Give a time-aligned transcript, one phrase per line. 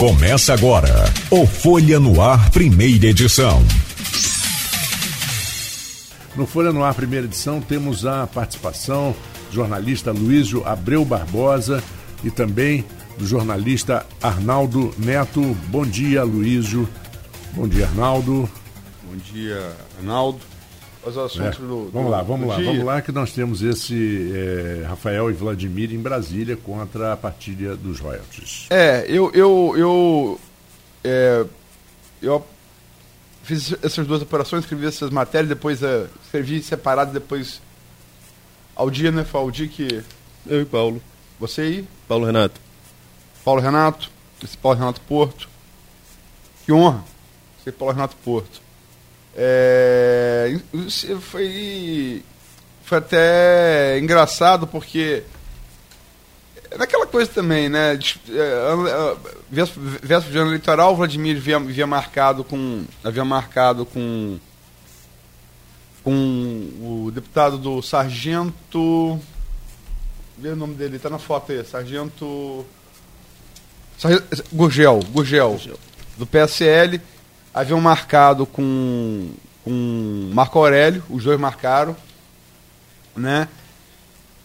[0.00, 0.88] Começa agora
[1.30, 3.62] o Folha no Ar, primeira edição.
[6.34, 9.14] No Folha no Ar, primeira edição, temos a participação
[9.50, 11.84] do jornalista Luísio Abreu Barbosa
[12.24, 12.82] e também
[13.18, 15.42] do jornalista Arnaldo Neto.
[15.68, 16.88] Bom dia, Luísio.
[17.52, 18.48] Bom dia, Arnaldo.
[19.04, 20.40] Bom dia, Arnaldo.
[21.04, 21.60] Os assuntos é.
[21.60, 22.66] do, do, Vamos lá, vamos lá, dia.
[22.66, 27.74] vamos lá que nós temos esse é, Rafael e Vladimir em Brasília contra a partilha
[27.74, 28.66] dos royalties.
[28.68, 30.40] É, eu eu eu,
[31.02, 31.46] é,
[32.20, 32.46] eu
[33.42, 37.62] fiz essas duas operações, escrevi essas matérias, depois é, escrevi separado, depois
[38.76, 39.24] ao dia, né?
[39.24, 40.02] Foi ao dia que
[40.46, 41.02] eu e Paulo.
[41.38, 41.88] Você aí?
[42.06, 42.60] Paulo Renato.
[43.42, 44.10] Paulo Renato,
[44.44, 45.48] esse Paulo Renato Porto.
[46.66, 47.02] Que honra
[47.64, 48.60] ser Paulo Renato Porto.
[49.34, 50.58] É,
[51.20, 52.22] foi,
[52.82, 55.22] foi até engraçado porque
[56.70, 57.98] é naquela coisa também, né?
[58.28, 59.16] É,
[59.50, 62.84] véspera de ano eleitoral, o Vladimir havia, havia marcado com.
[63.02, 64.38] havia marcado com.
[66.04, 66.12] com
[66.80, 69.20] o deputado do Sargento.
[70.38, 72.64] Vê o nome dele, tá na foto aí, Sargento.
[73.98, 75.60] Sargento Gurgel, Gurgel,
[76.16, 77.00] do PSL
[77.52, 79.30] haviam marcado com,
[79.64, 81.96] com Marco Aurélio, os dois marcaram,
[83.16, 83.48] né?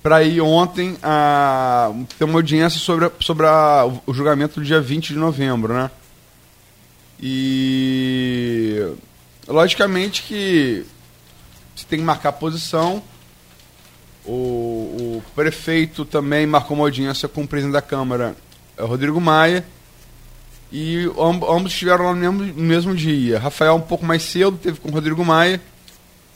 [0.02, 4.80] Para ir ontem a ter uma audiência sobre, a, sobre a, o julgamento do dia
[4.80, 5.90] 20 de novembro, né?
[7.20, 8.94] E
[9.48, 10.86] logicamente que
[11.76, 13.02] você tem que marcar a posição.
[14.26, 18.36] O, o prefeito também marcou uma audiência com o presidente da Câmara,
[18.78, 19.66] Rodrigo Maia
[20.72, 23.40] e ambos estiveram lá no mesmo, no mesmo dia.
[23.40, 25.62] Rafael um pouco mais cedo, teve com o Rodrigo Maia.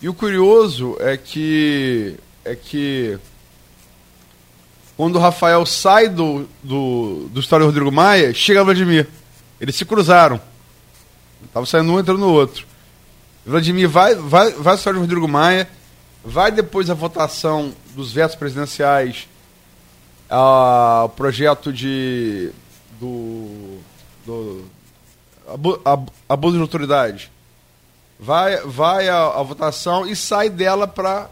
[0.02, 3.20] E o curioso é que é que
[4.96, 9.08] quando o Rafael sai do, do, do do Rodrigo Maia, chega Vladimir.
[9.60, 10.40] Eles se cruzaram.
[11.54, 12.66] Tava saindo um entrando no outro.
[13.46, 15.70] Vladimir vai, vai, vai a história do Rodrigo Maia,
[16.24, 19.28] vai depois a votação dos vetos presidenciais,
[20.30, 22.52] o projeto de
[23.00, 23.80] do
[24.30, 24.70] do
[26.28, 27.32] abuso de autoridade.
[28.20, 31.30] Vai, vai a votação e sai dela para.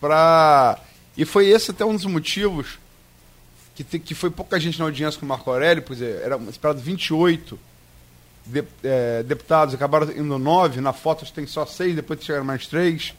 [0.00, 0.78] Pra...
[1.16, 2.78] E foi esse até um dos motivos
[3.74, 6.36] que, te, que foi pouca gente na audiência com o Marco Aurélio, pois é, era
[6.48, 7.58] esperado 28
[8.44, 13.14] de, é, deputados, acabaram indo 9, na foto tem só 6, depois chegaram mais 3.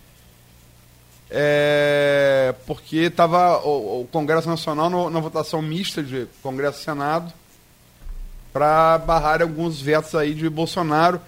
[1.30, 7.34] É, porque estava o, o, Congresso Nacional no, na votação mista de Congresso e Senado
[8.56, 11.20] para barrar alguns vetos aí de Bolsonaro,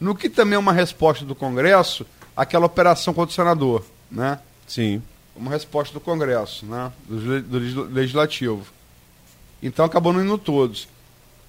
[0.00, 2.04] no que também é uma resposta do Congresso
[2.36, 4.40] àquela operação contra o senador, né?
[4.66, 5.00] Sim.
[5.36, 6.90] Uma resposta do Congresso, né?
[7.08, 8.66] Do, do Legislativo.
[9.62, 10.88] Então acabou não indo todos.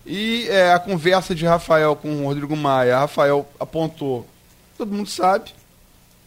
[0.06, 4.28] E é, a conversa de Rafael com o Rodrigo Maia, Rafael apontou,
[4.78, 5.50] todo mundo sabe,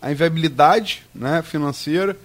[0.03, 2.19] a inviabilidade né, financeira.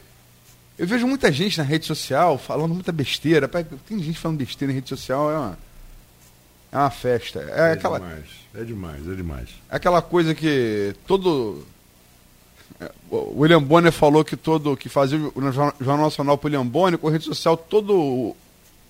[0.79, 3.47] Eu vejo muita gente na rede social falando muita besteira.
[3.87, 5.70] Tem gente falando besteira na rede social, é uma
[6.71, 7.39] é uma festa.
[7.41, 7.99] É, é aquela...
[7.99, 9.49] demais, é demais, é demais.
[9.69, 11.65] É aquela coisa que todo.
[12.79, 16.65] É, o William Bonner falou que todo que fazia o Jornal Nacional para o William
[16.65, 18.35] Bonner, com a rede social, todo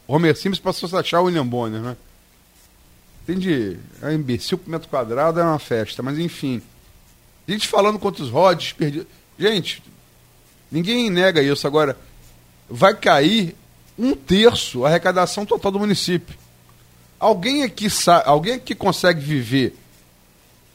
[0.07, 1.97] Homer Simples passou a achar o William Bonner, né?
[3.23, 3.77] Entendi.
[4.01, 6.61] É imbecil por metro quadrado, é uma festa, mas enfim.
[7.47, 9.07] Gente falando contra os rods, perdidos.
[9.39, 9.81] Gente,
[10.71, 11.65] ninguém nega isso.
[11.65, 11.97] Agora,
[12.69, 13.55] vai cair
[13.97, 16.40] um terço a arrecadação total do município.
[17.21, 19.77] Alguém aqui sabe, alguém aqui consegue viver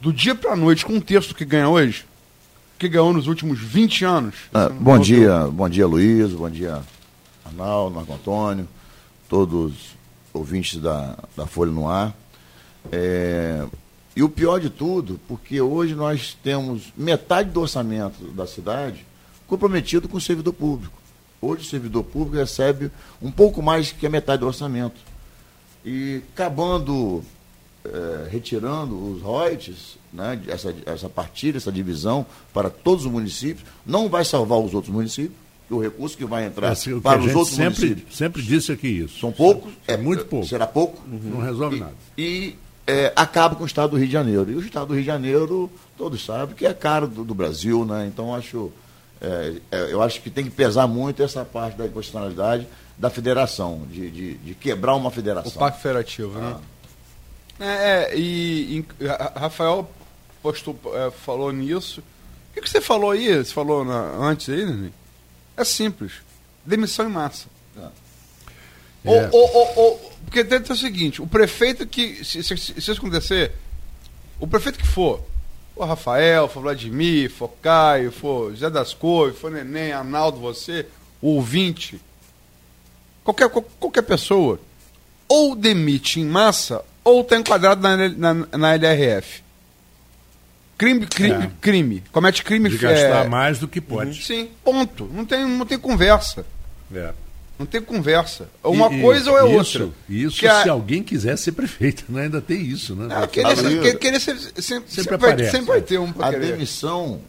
[0.00, 2.06] do dia para a noite com um terço que ganha hoje?
[2.78, 4.34] Que ganhou nos últimos 20 anos?
[4.54, 6.84] Ah, bom dia, bom dia Luiz, bom dia
[7.44, 8.68] Arnaldo, Marco Antônio,
[9.28, 9.96] todos
[10.32, 12.14] ouvintes da, da Folha no Ar.
[12.92, 13.66] É,
[14.14, 19.04] e o pior de tudo, porque hoje nós temos metade do orçamento da cidade
[19.48, 20.96] comprometido com o servidor público.
[21.42, 25.15] Hoje o servidor público recebe um pouco mais que a metade do orçamento.
[25.86, 27.22] E acabando
[27.86, 34.08] é, retirando os royalties, né, essa, essa partilha, essa divisão para todos os municípios, não
[34.08, 35.36] vai salvar os outros municípios,
[35.70, 38.16] o recurso que vai entrar é, para os outros sempre, municípios.
[38.16, 39.20] Sempre disse aqui isso.
[39.20, 39.72] São poucos?
[39.86, 40.46] É, é muito pouco.
[40.46, 41.00] Será pouco?
[41.06, 41.30] Uhum.
[41.34, 41.94] Não resolve e, nada.
[42.16, 42.56] E
[42.86, 44.50] é, acaba com o Estado do Rio de Janeiro.
[44.50, 47.84] E o Estado do Rio de Janeiro, todos sabem que é caro do, do Brasil,
[47.84, 48.06] né?
[48.06, 48.70] Então acho,
[49.20, 49.54] é,
[49.90, 52.66] eu acho que tem que pesar muito essa parte da inconstitucionalidade
[52.98, 55.52] da federação, de, de, de quebrar uma federação.
[55.52, 56.56] O pacto federativo, né?
[56.56, 56.60] ah.
[57.58, 57.66] né?
[57.68, 59.06] É, é e, e,
[59.38, 59.90] Rafael
[60.42, 62.00] postou, é, falou nisso.
[62.00, 63.36] O que, que, você falou aí?
[63.36, 64.90] Você falou na, antes aí, né?
[65.56, 66.12] É simples.
[66.64, 67.46] Demissão em massa.
[67.76, 67.88] É.
[69.04, 72.24] Ou, ou, ou, ou, porque tem o seguinte, o prefeito que.
[72.24, 73.52] Se, se, se isso acontecer,
[74.40, 75.22] o prefeito que for,
[75.74, 80.86] for Rafael, for Vladimir, for Caio, for Zé das Couves, for Neném, Arnaldo, você,
[81.22, 82.00] o ouvinte,
[83.26, 83.48] qualquer,
[83.80, 84.60] qualquer pessoa,
[85.28, 89.42] ou demite em massa, ou está enquadrado na, na, na LRF.
[90.78, 91.50] Crime, crime, é.
[91.60, 92.02] crime.
[92.12, 92.68] Comete crime.
[92.68, 93.28] De gastar é...
[93.28, 94.22] mais do que pode.
[94.22, 95.08] Sim, ponto.
[95.12, 96.44] Não tem, não tem conversa.
[96.94, 97.12] É.
[97.58, 98.50] Não tem conversa.
[98.62, 99.98] Uma e, coisa ou é isso, outra.
[100.08, 100.70] Isso se a...
[100.70, 102.24] alguém quiser ser prefeito, né?
[102.24, 103.06] ainda tem isso, né?
[103.06, 107.22] Não, querer, ser, querer ser, sempre, sempre, sempre, vai, sempre vai ter um A demissão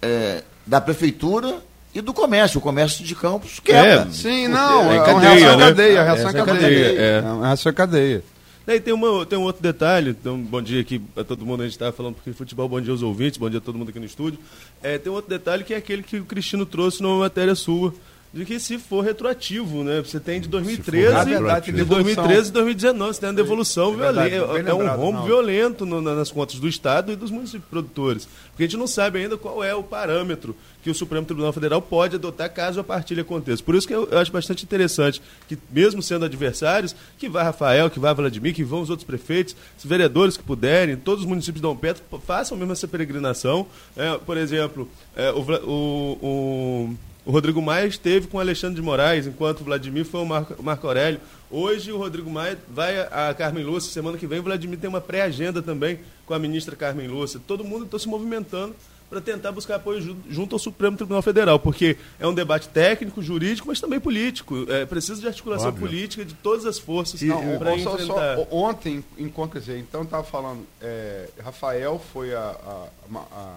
[0.00, 1.62] é, da prefeitura
[1.94, 2.58] e do comércio.
[2.58, 4.06] O comércio de Campos quer.
[4.06, 4.90] É, sim, não.
[4.90, 5.64] É, é uma reação né?
[5.66, 6.00] cadeia.
[6.00, 7.00] A reação é cadeia.
[7.00, 7.20] É.
[7.20, 8.24] uma reação cadeia.
[8.68, 11.64] Daí tem, uma, tem um outro detalhe, então, bom dia aqui a todo mundo, a
[11.64, 13.98] gente estava falando porque futebol, bom dia aos ouvintes, bom dia a todo mundo aqui
[13.98, 14.38] no estúdio.
[14.82, 17.94] É, tem um outro detalhe que é aquele que o Cristino trouxe numa matéria sua,
[18.32, 20.02] de que se for retroativo, né?
[20.02, 24.34] Você tem de 2013, verdade, de 2013 e 2019, você tem uma devolução é violenta.
[24.34, 25.24] É, é, um rombo não.
[25.24, 28.28] violento no, nas contas do Estado e dos municípios produtores.
[28.50, 31.80] Porque a gente não sabe ainda qual é o parâmetro que o Supremo Tribunal Federal
[31.80, 33.62] pode adotar caso a partilha aconteça.
[33.62, 37.88] Por isso que eu, eu acho bastante interessante que, mesmo sendo adversários, que vá Rafael,
[37.88, 41.56] que vá Vladimir, que vão os outros prefeitos, os vereadores que puderem, todos os municípios
[41.56, 43.66] de Dom Pedro, façam mesmo essa peregrinação.
[43.96, 46.96] É, por exemplo, é, o, o, o
[47.28, 50.62] o Rodrigo Maia esteve com o Alexandre de Moraes, enquanto o Vladimir foi o Marco,
[50.62, 51.20] Marco Aurélio.
[51.50, 54.98] Hoje o Rodrigo Maia vai a Carmen Lúcia, semana que vem o Vladimir tem uma
[54.98, 57.38] pré-agenda também com a ministra Carmen Lúcia.
[57.46, 58.74] Todo mundo está se movimentando
[59.10, 63.68] para tentar buscar apoio junto ao Supremo Tribunal Federal, porque é um debate técnico, jurídico,
[63.68, 64.64] mas também político.
[64.66, 65.86] É, precisa de articulação Óbvio.
[65.86, 67.20] política de todas as forças
[67.58, 68.36] para enfrentar.
[68.36, 73.54] Só, ontem, enquanto quer dizer, então estava falando, é, Rafael foi a, a, a, a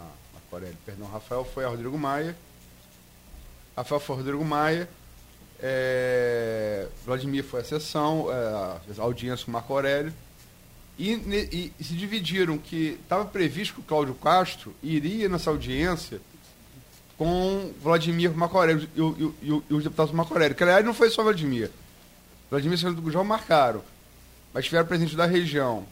[0.52, 2.36] Aurélio, perdão, Rafael foi a Rodrigo Maia,
[3.76, 4.90] Rafael Rodrigo Maia,
[5.62, 10.14] é, Vladimir foi a sessão, é, a audiência com Marco Aurélio,
[10.98, 16.22] e, e, e se dividiram que estava previsto que o Cláudio Castro iria nessa audiência
[17.18, 20.94] com Vladimir Marco Aurélio e, e, e, e os deputados Marco Aurélio, que aliás não
[20.94, 21.70] foi só Vladimir.
[22.50, 23.82] Vladimir e Sérgio Gujão marcaram,
[24.54, 25.86] mas tiveram presente da região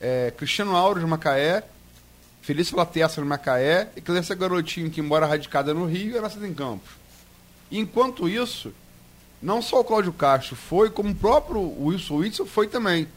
[0.00, 1.62] é, Cristiano Auro de Macaé,
[2.42, 6.52] Felício Latessa de Macaé e Clência Garotinho, que embora radicada no Rio, era nascida em
[6.52, 7.01] Campos.
[7.72, 8.72] Enquanto isso,
[9.40, 13.08] não só o Cláudio Castro foi, como o próprio Wilson Whitson foi também.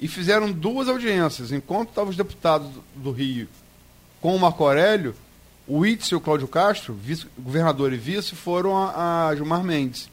[0.00, 1.52] E fizeram duas audiências.
[1.52, 3.46] Enquanto estavam os deputados do Rio
[4.20, 5.14] com o Marco Aurélio,
[5.66, 10.08] o Whitson e o Cláudio Castro, vice, governador e vice, foram a, a Gilmar Mendes.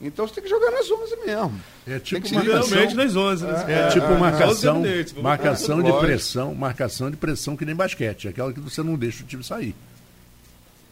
[0.00, 1.60] Então você tem que jogar nas 11 mesmo.
[1.86, 3.64] É tipo marcação, nas 11, né?
[3.68, 4.82] É, é, é tipo é, marcação,
[5.22, 9.26] marcação de pressão, marcação de pressão que nem basquete, aquela que você não deixa o
[9.26, 9.74] time sair.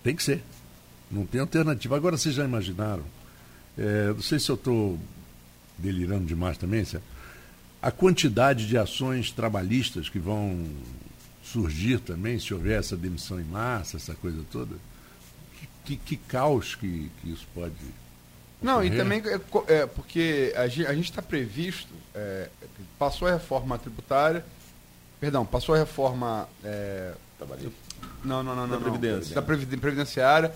[0.03, 0.43] Tem que ser.
[1.13, 1.95] Não tem alternativa.
[1.95, 3.05] Agora, vocês já imaginaram?
[3.77, 4.99] É, não sei se eu estou
[5.77, 6.85] delirando demais também,
[7.83, 10.67] a quantidade de ações trabalhistas que vão
[11.43, 14.75] surgir também, se houver essa demissão em massa, essa coisa toda.
[15.59, 17.75] Que, que, que caos que, que isso pode.
[18.63, 18.93] Não, ocorrer.
[18.93, 22.49] e também é, é, porque a gente está previsto, é,
[22.99, 24.45] passou a reforma tributária,
[25.21, 26.49] perdão, passou a reforma.
[26.65, 27.13] É,
[28.25, 28.79] não, não, não, não.
[28.79, 29.35] Da Previdência.
[29.35, 30.55] Não, da Previdenciária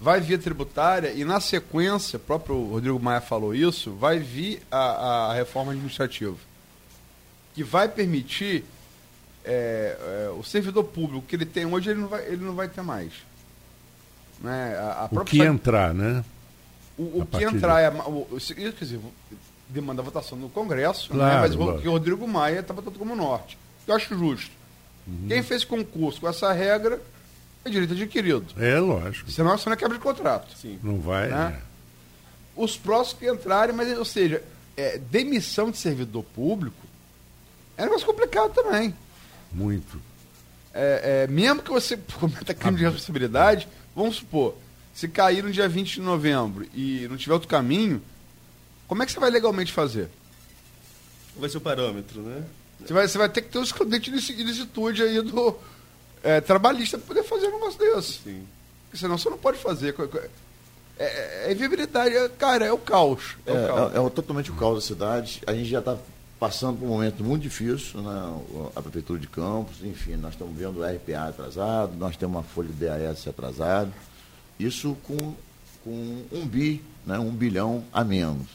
[0.00, 4.62] vai vir a tributária e, na sequência, o próprio Rodrigo Maia falou isso, vai vir
[4.70, 6.36] a, a reforma administrativa,
[7.54, 8.64] que vai permitir
[9.44, 12.68] é, é, o servidor público que ele tem hoje, ele não vai, ele não vai
[12.68, 13.12] ter mais.
[14.40, 14.76] Né?
[14.78, 16.24] A, a o que entrar, né?
[16.96, 19.00] O, o que entrar, é, o, quer dizer,
[19.68, 21.18] demanda a votação no Congresso, né?
[21.18, 21.40] claro, né?
[21.40, 23.58] mas o, o Rodrigo Maia está votando como norte.
[23.86, 24.50] Eu acho justo.
[25.06, 25.26] Uhum.
[25.28, 27.00] Quem fez concurso com essa regra
[27.64, 28.46] é direito adquirido.
[28.56, 29.30] É, lógico.
[29.30, 30.56] Senão você não é quebra de contrato.
[30.56, 30.78] Sim.
[30.82, 31.28] Não vai.
[31.28, 31.60] Né?
[31.60, 31.68] É.
[32.56, 34.42] Os próximos que entrarem, mas, ou seja,
[34.76, 36.86] é, demissão de servidor público
[37.76, 38.94] é um negócio complicado também.
[39.52, 40.00] Muito.
[40.74, 44.56] É, é, mesmo que você cometa crime de responsabilidade, vamos supor,
[44.94, 48.02] se cair no dia 20 de novembro e não tiver outro caminho,
[48.86, 50.08] como é que você vai legalmente fazer?
[51.36, 52.44] Vai ser o parâmetro, né?
[52.80, 55.56] Você vai, você vai ter que ter um excludente de ilicitude aí do,
[56.22, 58.12] é, trabalhista para poder fazer um negócio desse.
[58.24, 58.46] Sim.
[58.84, 59.94] Porque senão você não pode fazer.
[60.98, 63.36] É, é, é viabilidade, é, cara, é o caos.
[63.46, 63.94] É, o caos.
[63.94, 65.42] é, é totalmente o caos da cidade.
[65.46, 65.96] A gente já está
[66.38, 68.40] passando por um momento muito difícil, né?
[68.74, 72.68] a Prefeitura de Campos, enfim, nós estamos vendo o RPA atrasado, nós temos uma folha
[72.68, 73.90] de DAS atrasada,
[74.58, 75.34] isso com,
[75.82, 77.18] com um bi, né?
[77.18, 78.46] um bilhão a menos.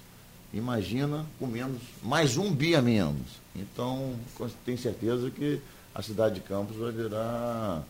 [0.54, 3.44] Imagina com menos, mais um bi a menos.
[3.56, 4.16] Então,
[4.66, 5.60] tenho certeza que
[5.94, 7.84] a cidade de Campos vai virar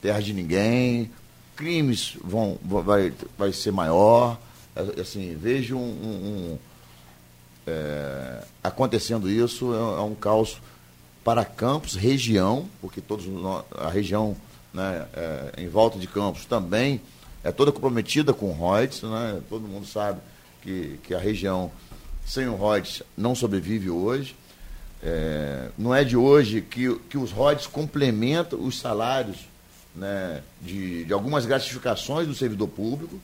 [0.00, 1.10] terra de ninguém,
[1.56, 4.38] crimes vão vai, vai ser maior.
[4.76, 6.58] É, assim, vejo um, um, um
[7.66, 10.60] é, acontecendo isso é, é, um caos
[11.22, 13.26] para Campos, região, porque todos
[13.78, 14.36] a região
[14.72, 17.00] né, é, em volta de Campos também
[17.42, 19.40] é toda comprometida com o Reuters, né?
[19.48, 20.20] todo mundo sabe
[20.60, 21.70] que, que a região
[22.26, 24.34] sem o Reuters não sobrevive hoje.
[25.06, 29.36] É, não é de hoje que, que os Reuters complementam os salários
[29.94, 33.20] né, de, de algumas gratificações do servidor público,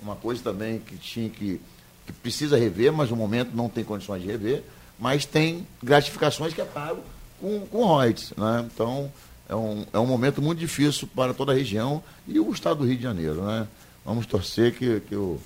[0.00, 1.60] uma coisa também que tinha que,
[2.06, 4.62] que precisa rever, mas no momento não tem condições de rever,
[5.00, 7.02] mas tem gratificações que é pago
[7.40, 8.32] com, com royalties.
[8.36, 8.64] Né?
[8.72, 9.10] Então,
[9.48, 12.86] é um, é um momento muito difícil para toda a região e o estado do
[12.86, 13.42] Rio de Janeiro.
[13.42, 13.66] Né?
[14.04, 15.40] Vamos torcer que, que, o,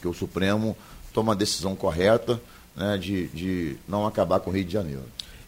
[0.00, 0.76] que o Supremo
[1.12, 2.40] tome a decisão correta
[2.76, 5.02] né, de, de não acabar com o Rio de Janeiro.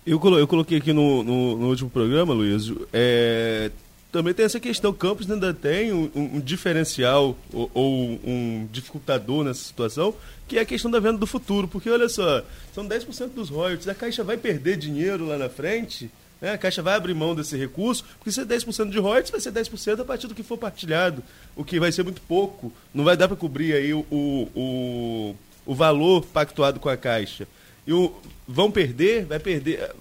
[0.07, 3.71] Eu, coloquei aqui no, no, no último programa, Luiz, é,
[4.13, 4.91] também tem essa questão.
[4.91, 10.15] O Campos ainda tem um, um diferencial ou, ou, um dificultador nessa situação,
[10.47, 11.67] que é a questão da venda do futuro.
[11.67, 13.89] Porque, olha só, são 10% dos royalties.
[13.89, 16.11] A Caixa vai perder dinheiro lá na frente.
[16.41, 16.53] Né?
[16.53, 19.51] A Caixa vai abrir mão desse recurso, porque se é 10% de royalties, vai ser
[19.51, 21.23] 10% a partir do que for partilhado,
[21.57, 22.73] o que vai ser muito pouco.
[22.93, 25.35] Não vai dar para cobrir aí o, o
[25.73, 27.47] valor pactuado com a Caixa.
[27.87, 28.13] E o,
[28.49, 29.95] vão perder, vai perder.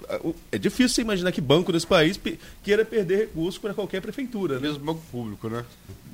[0.51, 2.19] É difícil você imaginar que banco nesse país
[2.63, 4.55] queira perder recursos para qualquer prefeitura.
[4.55, 4.61] Né?
[4.61, 5.63] Mesmo banco público, né?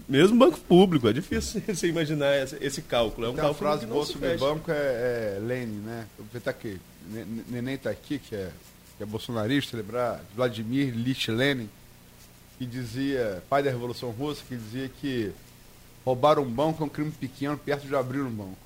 [0.08, 3.28] Mesmo banco público, é difícil você imaginar esse, esse cálculo.
[3.28, 6.08] É um Tem cálculo a frase boa sobre banco é, é Lenin, né?
[6.44, 6.80] Tá aqui.
[7.48, 8.50] Neném está aqui, que é,
[8.98, 11.70] que é bolsonarista, lembrar Vladimir Lich Lenin,
[12.58, 15.32] que dizia, pai da Revolução Russa, que dizia que
[16.10, 18.58] roubar um banco é um crime pequeno perto de abrir um banco.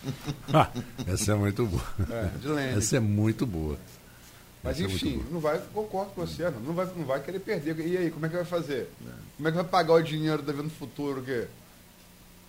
[0.54, 0.70] ah,
[1.06, 1.84] essa é muito boa.
[2.10, 3.76] É, essa é muito boa.
[4.62, 7.22] Mas essa é enfim, é não vai, concordo com você, não, não, vai, não vai
[7.22, 7.78] querer perder.
[7.86, 8.88] E aí, como é que vai fazer?
[9.36, 11.22] Como é que vai pagar o dinheiro da venda futuro?
[11.22, 11.46] Que...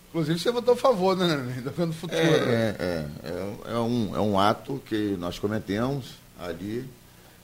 [0.10, 2.22] Inclusive você votou a favor, né, da venda futuro.
[2.22, 2.75] É, né?
[2.79, 6.89] é, é, é, um, é um ato que nós cometemos ali.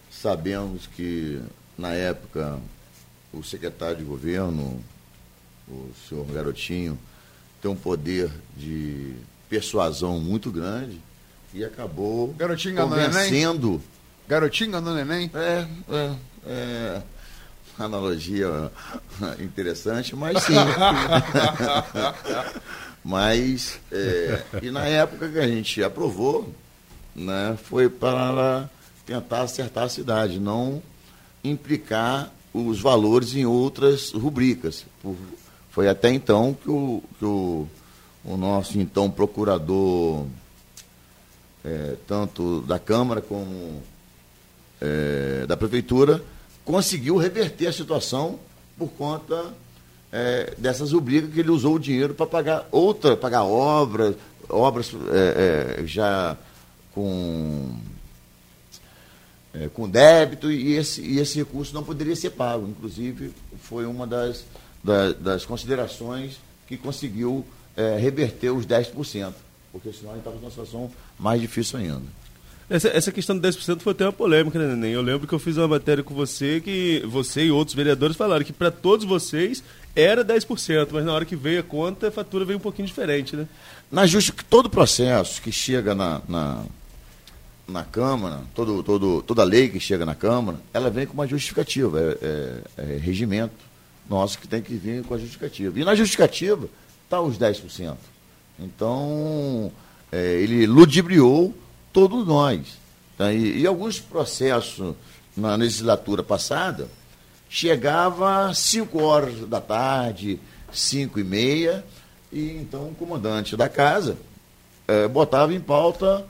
[0.10, 1.42] Sabemos que,
[1.78, 2.58] na época,
[3.34, 4.82] o secretário de governo,
[5.68, 6.98] o senhor Garotinho,
[7.62, 9.16] tem um poder de
[9.50, 11.00] persuasão muito grande
[11.54, 13.82] e acabou Garotinho convencendo.
[14.28, 15.32] Garotinho enganou neném?
[15.34, 17.02] É, é, é.
[17.78, 18.72] Analogia
[19.40, 20.54] interessante, mas sim.
[23.04, 26.54] mas, é, e na época que a gente aprovou,
[27.14, 28.70] né, foi para
[29.06, 30.82] tentar acertar a cidade, não
[31.44, 34.86] implicar os valores em outras rubricas.
[35.76, 37.68] Foi até então que o, que o
[38.26, 40.26] o nosso então procurador,
[41.64, 43.84] é, tanto da Câmara como
[44.82, 46.24] é, da Prefeitura,
[46.64, 48.40] conseguiu reverter a situação
[48.78, 49.54] por conta
[50.12, 54.16] é, dessas rubricas que ele usou o dinheiro para pagar outra, pagar obras,
[54.50, 56.36] obras é, é, já
[56.96, 57.78] com,
[59.54, 62.68] é, com débito e esse, e esse recurso não poderia ser pago.
[62.68, 64.44] Inclusive, foi uma das,
[64.86, 66.38] das, das considerações
[66.68, 67.44] que conseguiu
[67.76, 69.34] é, reverter os 10%,
[69.72, 72.04] porque senão a gente estava numa situação mais difícil ainda.
[72.70, 74.92] Essa, essa questão do 10% foi até uma polêmica, né, Neném?
[74.92, 78.44] Eu lembro que eu fiz uma matéria com você que você e outros vereadores falaram
[78.44, 79.64] que para todos vocês
[79.96, 83.36] era 10%, mas na hora que veio a conta, a fatura veio um pouquinho diferente,
[83.36, 83.48] né?
[83.92, 86.64] Na justa, todo processo que chega na, na,
[87.68, 92.00] na Câmara, todo, todo, toda lei que chega na Câmara, ela vem com uma justificativa,
[92.00, 92.18] é,
[92.78, 93.65] é, é regimento
[94.10, 95.80] nosso que tem que vir com a justificativa.
[95.80, 96.68] E na justificativa,
[97.04, 97.96] está os 10%.
[98.60, 99.72] Então,
[100.12, 101.54] é, ele ludibriou
[101.92, 102.78] todos nós.
[103.18, 103.34] Tá?
[103.34, 104.96] E, e, alguns processos
[105.36, 106.88] na legislatura passada
[107.50, 110.40] chegava às 5 horas da tarde,
[110.72, 111.86] 5 e meia,
[112.32, 114.18] e então o comandante da casa
[114.88, 116.26] é, botava em pauta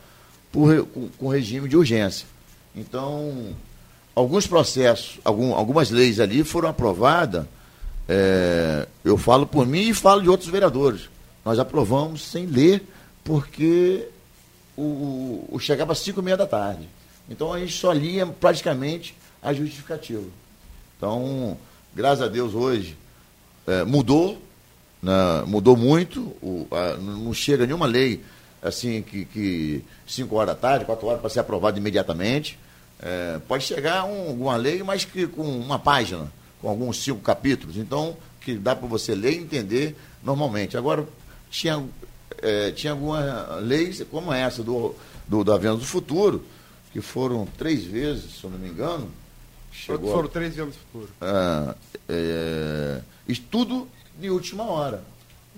[0.51, 2.27] por, com, com regime de urgência.
[2.75, 3.55] Então,
[4.13, 7.45] alguns processos, algum, algumas leis ali foram aprovadas
[8.07, 11.09] é, eu falo por mim e falo de outros vereadores.
[11.43, 12.83] Nós aprovamos sem ler,
[13.23, 14.07] porque
[14.77, 16.87] o, o chegava às cinco e meia da tarde.
[17.29, 20.27] Então a gente só lia praticamente a justificativa.
[20.97, 21.57] Então,
[21.95, 22.97] graças a Deus hoje
[23.67, 24.41] é, mudou,
[25.01, 28.23] né, mudou muito, o, a, não chega nenhuma lei
[28.61, 32.57] assim que, que cinco horas da tarde, quatro horas para ser aprovada imediatamente.
[33.01, 36.31] É, pode chegar um, alguma lei, mas que com uma página
[36.65, 40.75] com alguns cinco capítulos, então, que dá para você ler e entender normalmente.
[40.75, 41.07] Agora,
[41.51, 41.85] tinha,
[42.41, 44.95] é, tinha algumas leis, como essa do,
[45.27, 46.43] do, da Venda do Futuro,
[46.91, 49.11] que foram três vezes, se eu não me engano.
[49.71, 51.13] Chegou foram três vezes do futuro.
[51.21, 51.75] É,
[52.09, 53.87] é, estudo
[54.19, 55.03] de última hora.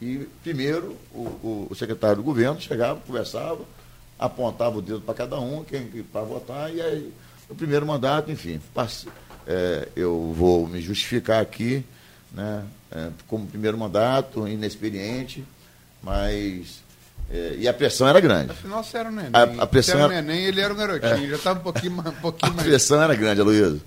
[0.01, 3.61] E primeiro o, o, o, secretário do governo chegava, conversava,
[4.19, 7.13] apontava o dedo para cada um, quem para votar, e aí
[7.49, 9.07] o primeiro mandato, enfim, passe,
[9.47, 11.83] é, eu vou me justificar aqui,
[12.31, 15.43] né, é, como primeiro mandato, inexperiente,
[16.03, 16.85] mas.
[17.29, 18.51] É, e a pressão era grande.
[18.51, 19.31] Afinal, você era um neném.
[19.33, 21.29] A, a pressão você era um era, neném ele era um garotinho.
[21.29, 22.67] Já estava um pouquinho, mais- um pouquinho a mais.
[22.67, 23.81] pressão era grande, Aloysio.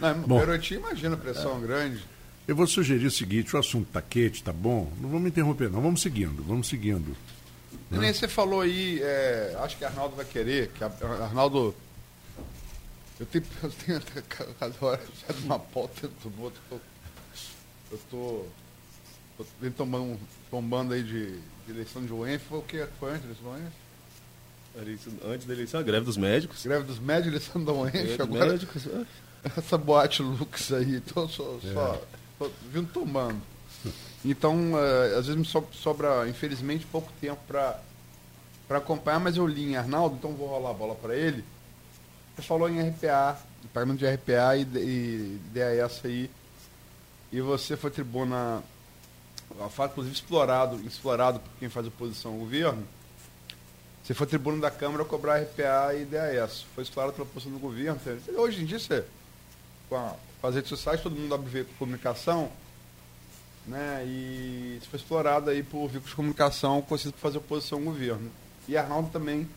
[0.00, 0.38] Não, Bom.
[0.40, 2.02] garotinho, imagina a pressão grande.
[2.48, 4.90] Eu vou sugerir o seguinte, o assunto tá quente, tá bom?
[5.00, 5.80] Não vamos interromper, não.
[5.80, 7.14] Vamos seguindo, vamos seguindo.
[7.90, 10.90] Neném, você falou aí, é, acho que Arnaldo vai querer, que a-
[11.22, 11.74] Arnaldo.
[13.22, 16.60] Eu tenho, eu tenho até cada hora sai de uma pauta do outro.
[16.70, 17.92] Eu tô.
[17.92, 18.44] Eu tô.
[19.38, 20.18] tô vem tomando,
[20.50, 22.44] tombando aí de, de eleição de UENF.
[22.48, 22.84] Foi o que?
[22.98, 23.72] Foi antes da eleição da UENF?
[25.24, 26.64] Antes da eleição, a greve dos médicos.
[26.64, 27.92] Greve dos médios, eleição da UENF.
[27.92, 28.88] Greve dos Agora, médicos.
[28.88, 29.06] ah,
[29.56, 32.02] essa boate Lux aí, tô só, só
[32.38, 33.40] tô vindo tomando.
[34.24, 37.80] Então, eh, às vezes me so- sobra, infelizmente, pouco tempo para
[38.70, 41.44] acompanhar, mas eu li em Arnaldo, então vou rolar a bola para ele.
[42.34, 43.38] Você falou em RPA,
[43.72, 46.30] pagamento de RPA e, e DAS aí,
[47.30, 48.62] e você foi tribuna,
[49.60, 52.86] a fato, inclusive, explorado, explorado por quem faz oposição ao governo.
[54.02, 56.64] Você foi tribuna da Câmara cobrar RPA e DAS.
[56.74, 58.00] Foi explorado pela posição do governo.
[58.36, 59.04] Hoje em dia, você,
[59.88, 62.50] com, a, com as redes sociais, todo mundo abre comunicação,
[63.66, 64.04] né?
[64.04, 68.30] E isso foi explorado aí por veículos de comunicação conseguido fazer oposição ao governo.
[68.66, 69.48] E Arnaldo também,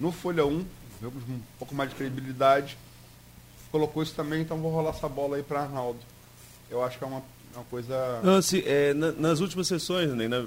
[0.00, 0.64] no Folha 1,
[1.00, 2.76] com um pouco mais de credibilidade,
[3.70, 5.98] colocou isso também, então vou rolar essa bola aí para Arnaldo.
[6.70, 7.22] Eu acho que é uma,
[7.54, 8.20] uma coisa.
[8.22, 10.44] Não, assim, é, na- nas últimas sessões, né, na-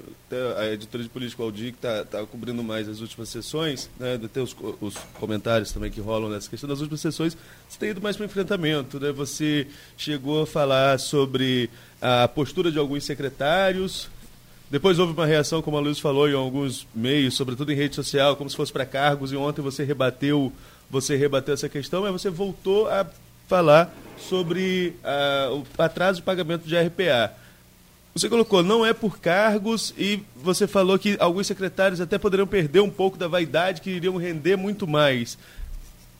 [0.58, 4.54] a editora de política Aldir, que está cobrindo mais as últimas sessões, né, até os,
[4.80, 7.36] os comentários também que rolam nessa questão, nas últimas sessões,
[7.68, 9.00] você tem ido mais para enfrentamento.
[9.00, 9.66] Né, você
[9.96, 11.68] chegou a falar sobre
[12.00, 14.08] a postura de alguns secretários,
[14.72, 18.36] depois houve uma reação, como a Luiz falou, em alguns meios, sobretudo em rede social,
[18.36, 20.50] como se fosse para cargos, e ontem você rebateu,
[20.88, 23.06] você rebateu essa questão, mas você voltou a
[23.46, 27.34] falar sobre ah, o atraso de pagamento de RPA.
[28.14, 32.80] Você colocou, não é por cargos, e você falou que alguns secretários até poderiam perder
[32.80, 35.36] um pouco da vaidade, que iriam render muito mais.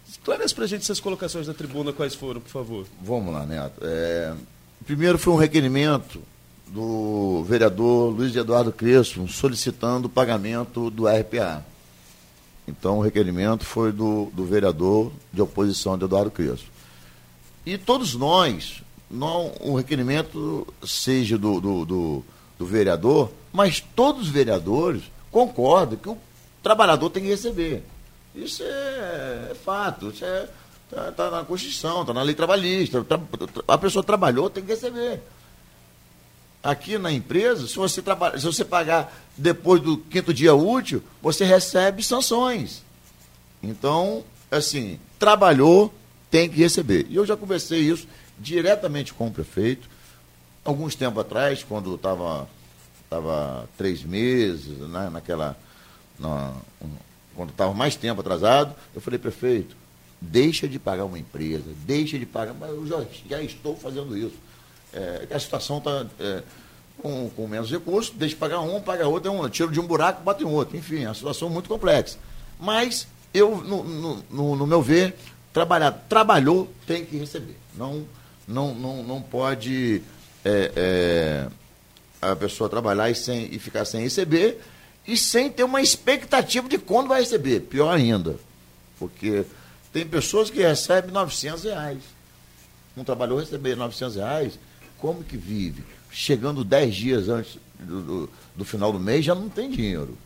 [0.06, 2.86] Esclarece para a gente essas colocações da tribuna, quais foram, por favor.
[3.00, 3.80] Vamos lá, Neto.
[3.80, 4.34] É,
[4.84, 6.20] primeiro foi um requerimento
[6.72, 11.64] do vereador Luiz Eduardo Crespo solicitando o pagamento do RPA.
[12.66, 16.70] Então o requerimento foi do, do vereador de oposição de Eduardo Crespo.
[17.66, 22.24] E todos nós, não o requerimento seja do, do, do,
[22.58, 26.16] do vereador, mas todos os vereadores concordam que o
[26.62, 27.84] trabalhador tem que receber.
[28.34, 30.48] Isso é, é fato, isso é,
[30.90, 33.04] tá, tá na Constituição, está na lei trabalhista.
[33.04, 35.20] Tra- tra- a pessoa trabalhou, tem que receber.
[36.62, 41.44] Aqui na empresa, se você, trabalha, se você pagar depois do quinto dia útil, você
[41.44, 42.82] recebe sanções.
[43.62, 45.92] Então, assim, trabalhou,
[46.30, 47.06] tem que receber.
[47.10, 48.06] E eu já conversei isso
[48.38, 49.88] diretamente com o prefeito,
[50.64, 52.48] alguns tempos atrás, quando estava
[53.10, 55.56] tava três meses, né, naquela.
[56.18, 56.54] na-
[57.34, 59.74] quando estava mais tempo atrasado, eu falei, prefeito,
[60.20, 64.34] deixa de pagar uma empresa, deixa de pagar, mas eu já, já estou fazendo isso.
[64.92, 66.06] É, a situação está
[67.00, 69.86] com, com menos recursos, deixa de pagar um, paga outro, é um tiro de um
[69.86, 70.76] buraco, bate em outro.
[70.76, 72.18] Enfim, é uma situação muito complexa.
[72.60, 75.14] Mas eu, no, no, no- no meu ver,
[75.52, 77.56] trabalhar, trabalhou, tem que receber.
[77.76, 78.04] Não,
[78.46, 80.02] não, não, não pode
[80.44, 81.48] é, é,
[82.20, 84.60] a pessoa trabalhar e, sem, e ficar sem receber
[85.06, 87.60] e sem ter uma expectativa de quando vai receber.
[87.60, 88.36] Pior ainda,
[88.98, 89.44] porque
[89.92, 91.98] tem pessoas que recebem 900 reais.
[92.96, 94.58] Um trabalhador receber 900 reais,
[95.02, 95.82] como que vive?
[96.12, 100.16] Chegando 10 dias antes do, do, do final do mês, já não tem dinheiro.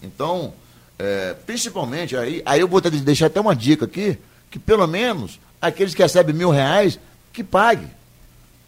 [0.00, 0.54] Então,
[0.96, 4.16] é, principalmente, aí, aí eu vou deixar até uma dica aqui,
[4.48, 7.00] que pelo menos aqueles que recebem mil reais,
[7.32, 7.86] que pague.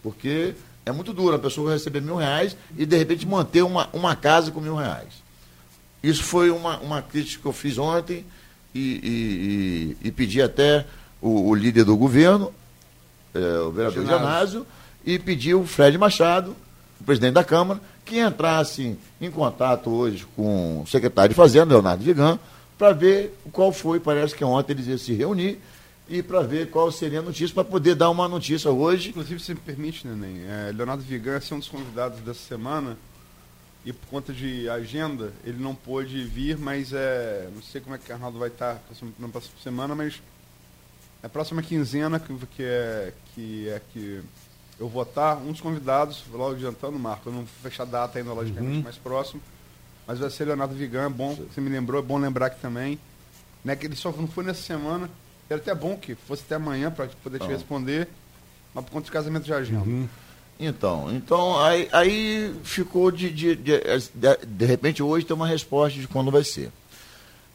[0.02, 4.16] Porque é muito duro a pessoa receber mil reais e de repente manter uma, uma
[4.16, 5.22] casa com mil reais.
[6.02, 8.24] Isso foi uma, uma crítica que eu fiz ontem
[8.74, 10.84] e, e, e- e pedi até
[11.22, 12.52] o, o líder do governo,
[13.32, 14.04] é, o vereador.
[14.04, 14.66] Genásio,
[15.04, 16.56] e pedi o Fred Machado,
[17.00, 22.04] o presidente da Câmara, que entrasse em contato hoje com o secretário de Fazenda, Leonardo
[22.04, 22.38] Vigan,
[22.78, 25.58] para ver qual foi, parece que ontem eles iam se reunir,
[26.08, 29.10] e para ver qual seria a notícia, para poder dar uma notícia hoje.
[29.10, 32.96] Inclusive, se me permite, Neném, é, Leonardo Vigan é um dos convidados dessa semana
[33.84, 37.98] e por conta de agenda ele não pôde vir, mas é, não sei como é
[37.98, 38.82] que o Arnaldo vai estar
[39.18, 40.22] na próxima semana, mas
[41.22, 44.22] é a próxima quinzena que, que, é, que é que
[44.78, 48.18] eu vou estar, um dos convidados, logo adiantando, Marco, eu não vou fechar a data
[48.18, 49.40] ainda, logicamente, mais próximo,
[50.06, 52.98] Mas vai ser Leonardo Vigan, é bom, você me lembrou, é bom lembrar aqui também.
[53.64, 55.08] Né, que ele só não foi nessa semana.
[55.48, 57.48] Era até bom que fosse até amanhã para poder te Não.
[57.48, 58.08] responder,
[58.74, 59.86] mas por conta de casamento de agenda.
[60.60, 65.98] Então, então aí, aí ficou de, de, de, de, de repente hoje tem uma resposta
[65.98, 66.70] de quando vai ser.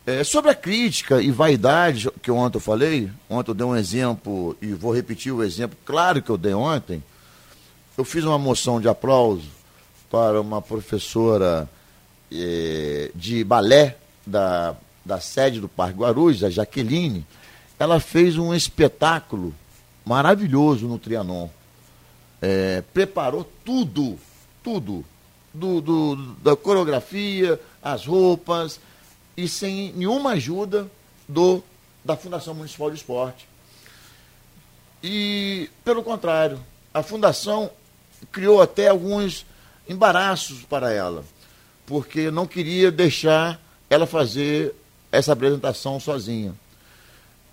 [0.10, 4.58] É, sobre a crítica e vaidade que ontem eu falei, ontem eu dei um exemplo
[4.60, 7.04] e vou repetir o exemplo, claro que eu dei ontem.
[7.96, 9.46] Eu fiz uma moção de aplauso
[10.10, 11.70] para uma professora
[12.32, 17.24] eh, de balé da, da sede do Parque Guarulhos, a Jaqueline.
[17.78, 19.54] Ela fez um espetáculo
[20.04, 21.50] maravilhoso no Trianon
[22.42, 24.18] é, preparou tudo,
[24.64, 25.06] tudo,
[25.54, 28.80] do, do- da coreografia, as roupas,
[29.44, 30.90] e sem nenhuma ajuda
[31.28, 31.64] do,
[32.04, 33.48] da Fundação Municipal de Esporte.
[35.02, 36.60] E, pelo contrário,
[36.94, 37.72] a Fundação
[38.34, 39.46] criou até alguns
[39.88, 41.24] embaraços para ela,
[41.86, 44.76] porque não queria deixar ela fazer
[45.10, 46.54] essa apresentação sozinha.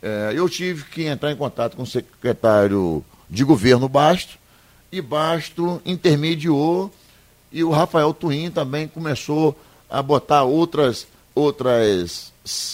[0.03, 4.37] É, eu tive que entrar em contato com o secretário de governo Basto,
[4.91, 6.93] e Basto intermediou,
[7.53, 9.57] e o Rafael Twin também começou
[9.89, 12.33] a botar outras, outras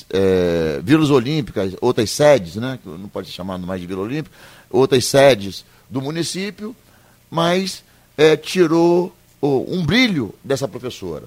[0.09, 4.35] é, vilas olímpicas, outras sedes, né, que não pode ser chamado mais de vila olímpica,
[4.70, 6.75] outras sedes do município,
[7.29, 7.83] mas
[8.16, 11.27] é, tirou oh, um brilho dessa professora.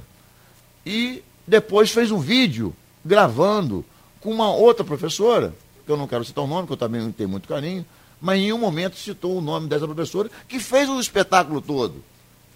[0.86, 3.84] E depois fez um vídeo gravando
[4.22, 5.54] com uma outra professora,
[5.86, 7.86] que eu não quero citar o nome, que eu também não tenho muito carinho,
[8.22, 12.02] mas em nenhum momento citou o nome dessa professora, que fez o espetáculo todo.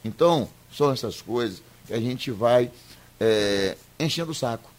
[0.05, 2.71] Então, são essas coisas que a gente vai
[3.19, 4.69] é, enchendo o saco.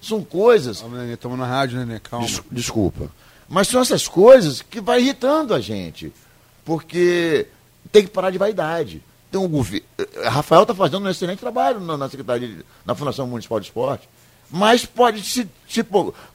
[0.00, 0.82] São coisas.
[1.12, 2.26] Estamos na rádio, Nenê, calma.
[2.26, 3.10] Des- desculpa.
[3.48, 6.12] Mas são essas coisas que vai irritando a gente.
[6.64, 7.46] Porque
[7.92, 9.02] tem que parar de vaidade.
[9.30, 9.86] Tem um governo.
[10.24, 14.08] Rafael está fazendo um excelente trabalho na, na Secretaria, na Fundação Municipal de Esporte.
[14.50, 15.84] Mas pode se, se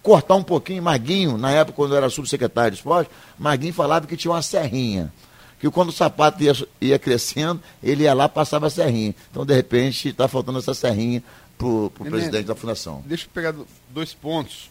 [0.02, 0.82] cortar um pouquinho.
[0.82, 5.12] Maguinho, na época, quando eu era subsecretário de esporte, Maguinho falava que tinha uma serrinha.
[5.60, 9.14] Que quando o sapato ia, ia crescendo, ele ia lá passava a serrinha.
[9.32, 11.22] Então, de repente, está faltando essa serrinha
[11.58, 13.04] para o presidente da fundação.
[13.06, 14.70] Deixa eu pegar do- dois pontos.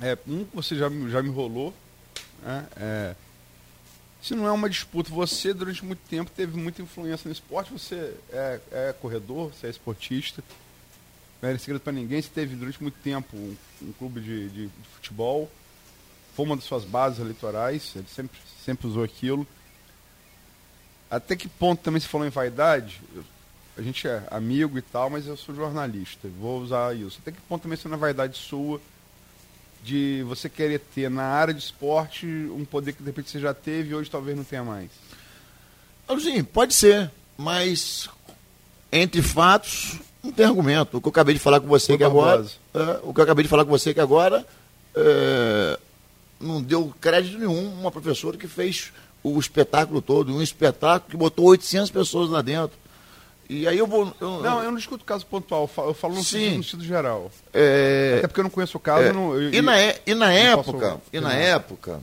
[0.00, 1.72] É, um que você já, me- já me rolou.
[2.42, 2.66] Né?
[2.76, 3.14] É,
[4.20, 8.14] se não é uma disputa, você durante muito tempo teve muita influência no esporte, você
[8.30, 10.42] é, é corredor, você é esportista.
[11.40, 14.66] Não é segredo para ninguém, você teve durante muito tempo um, um clube de, de-
[14.68, 15.50] de futebol,
[16.34, 19.46] foi uma das suas bases eleitorais, ele sempre, sempre usou aquilo.
[21.10, 23.00] Até que ponto também se falou em vaidade?
[23.14, 23.24] Eu-
[23.76, 27.18] a gente é amigo e tal, mas eu sou jornalista, vou usar isso.
[27.20, 28.80] Até que ponto também isso é vaidade sua
[29.82, 33.52] de você querer ter na área de esporte um poder que de repente você já
[33.52, 34.90] teve e hoje talvez não tenha mais?
[36.20, 38.08] Sim, pode ser, mas
[38.90, 40.96] entre fatos não tem argumento.
[40.96, 43.42] O que eu acabei de falar com você que agora, é, o que eu acabei
[43.42, 44.46] de falar com você que agora
[44.94, 45.78] é,
[46.40, 51.46] não deu crédito nenhum uma professora que fez o espetáculo todo, um espetáculo que botou
[51.46, 52.76] 800 pessoas lá dentro.
[53.48, 55.94] E aí eu vou, eu- Não, eu não discuto o caso pontual, eu falo, eu
[55.94, 56.38] falo no, Sim.
[56.38, 57.30] sentido, no sentido geral.
[57.52, 59.02] é, Até porque eu não conheço o caso.
[59.04, 59.74] É, não, eu- e, na,
[60.06, 61.44] e na não posso época, e na opinar.
[61.46, 62.00] época,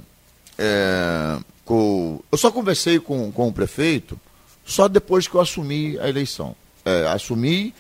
[0.58, 4.20] é, com- eu só conversei com, com o prefeito
[4.66, 6.56] só depois que eu assumi a eleição.
[6.86, 7.74] É, assumi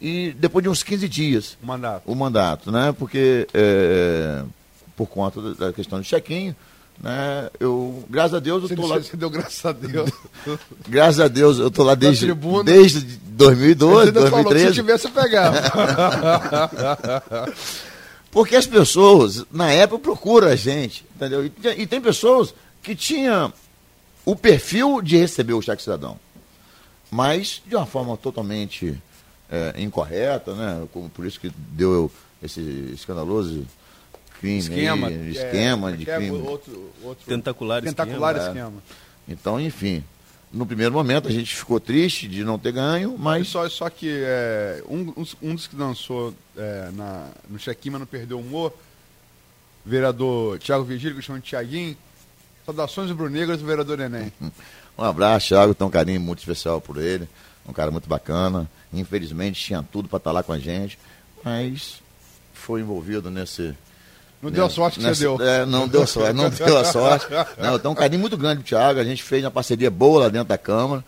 [0.00, 2.02] e depois de uns 15 dias O mandato.
[2.10, 2.94] o mandato, né?
[2.98, 4.42] Porque é,
[4.96, 6.54] por conta da- da questão do chequinho,
[7.02, 7.48] né?
[7.60, 8.98] Eu, graças a Deus, eu tô lá.
[8.98, 10.10] você deu graças a Deus.
[10.88, 12.32] Graças a Deus, eu tô lá desde,
[12.64, 14.74] desde 2012, Você ainda falou que se 2013.
[14.74, 15.60] tivesse, eu pegava.
[18.30, 21.44] Porque as pessoas, na época, procuram a gente, entendeu?
[21.46, 23.52] E, tem- e tem pessoas que tinham
[24.24, 26.18] o perfil de receber o cheque cidadão,
[27.10, 29.00] mas de uma forma totalmente
[29.50, 30.86] é, incorreta, né?
[30.92, 32.10] Como por isso que deu
[32.42, 32.60] esse
[32.94, 33.64] escandaloso
[34.40, 35.08] crime, esquema.
[35.08, 36.30] aí, esquema é, de que é crime.
[36.38, 38.82] outro, outro Tentacular tentacular esquema, esquema.
[39.28, 40.02] Então, enfim,
[40.52, 44.08] no primeiro momento a gente ficou triste de não ter ganho, mas Só, só que
[44.10, 48.72] é, um, um dos que dançou é, na, no check-in, mas não perdeu o humor,
[49.84, 51.96] vereador Tiago Vigílio, que eu chamo de Tiaguinho,
[52.64, 54.32] saudações rubro-negras do vereador Enem.
[54.98, 57.28] Um abraço, Thiago, tem um carinho muito especial por ele.
[57.68, 58.68] Um cara muito bacana.
[58.92, 60.98] Infelizmente tinha tudo para estar lá com a gente,
[61.44, 62.02] mas
[62.52, 63.76] foi envolvido nesse.
[64.40, 65.40] Não deu a sorte que nessa- você deu.
[65.46, 67.26] É, não deu sorte, não deu a sorte.
[67.60, 69.00] Não, tenho um carinho muito grande pro Thiago.
[69.00, 71.04] A gente fez uma parceria boa lá dentro da Câmara,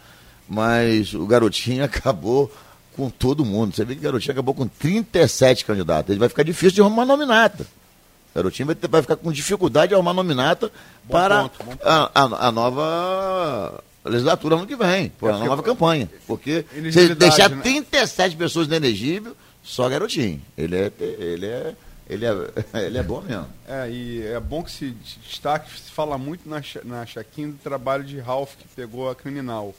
[0.48, 2.50] mas o garotinho acabou
[2.96, 3.74] com todo mundo.
[3.74, 6.10] Você vê que o garotinho acabou com 37 candidatos.
[6.10, 7.62] Ele vai ficar difícil de arrumar nominata.
[7.62, 10.70] O garotinho vai, ter- vai ficar com dificuldade de arrumar nominata
[11.08, 11.86] para ponto, bom ponto.
[11.86, 16.10] a, a- a nova legislatura ano que vem, para a porque- nova campanha.
[16.26, 17.60] Porque se deixar né?
[17.62, 20.40] 37 pessoas inelegíveis, só garotinho.
[20.56, 21.74] Ele é, ele é,
[22.10, 22.32] ele é,
[22.84, 23.46] ele é bom mesmo.
[23.66, 28.02] É, e é bom que se destaque, se fala muito na, na Chaquinha do trabalho
[28.02, 29.72] de Ralph, que pegou a criminal.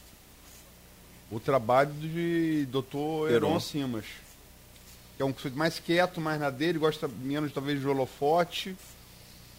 [1.29, 3.31] O trabalho de Dr.
[3.31, 4.05] Heron Simas.
[5.17, 8.75] Que é um mais quieto, mais na dele, gosta menos talvez de holofote,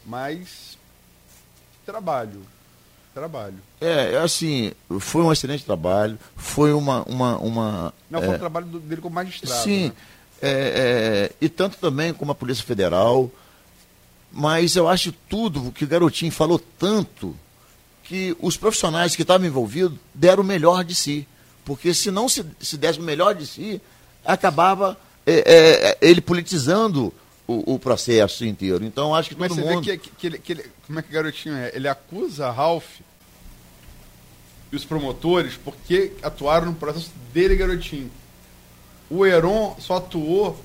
[0.05, 0.79] mas
[1.85, 2.43] trabalho.
[3.15, 3.59] Trabalho.
[3.79, 7.03] É, assim, foi um excelente trabalho, foi uma.
[7.03, 9.63] uma, uma Não, foi é, um trabalho dele como magistrado.
[9.63, 9.93] Sim, né?
[10.43, 13.31] É, é, e tanto também como a Polícia Federal,
[14.33, 17.37] mas eu acho tudo o que o garotinho falou tanto
[18.03, 21.29] que os profissionais que estavam envolvidos deram o melhor de si.
[21.65, 23.81] Porque se não se, se desse o melhor de si,
[24.25, 27.15] acabava é, é, ele politizando
[27.47, 28.85] o, o, processo inteiro.
[28.85, 29.85] Então acho que todo Mas você mundo.
[29.85, 31.71] Vê que, que, ele, que ele, como é que o garotinho é?
[31.73, 33.01] Ele acusa Ralph
[34.73, 38.11] e os promotores porque atuaram no processo dele, garotinho.
[39.13, 40.59] O Heron só atuou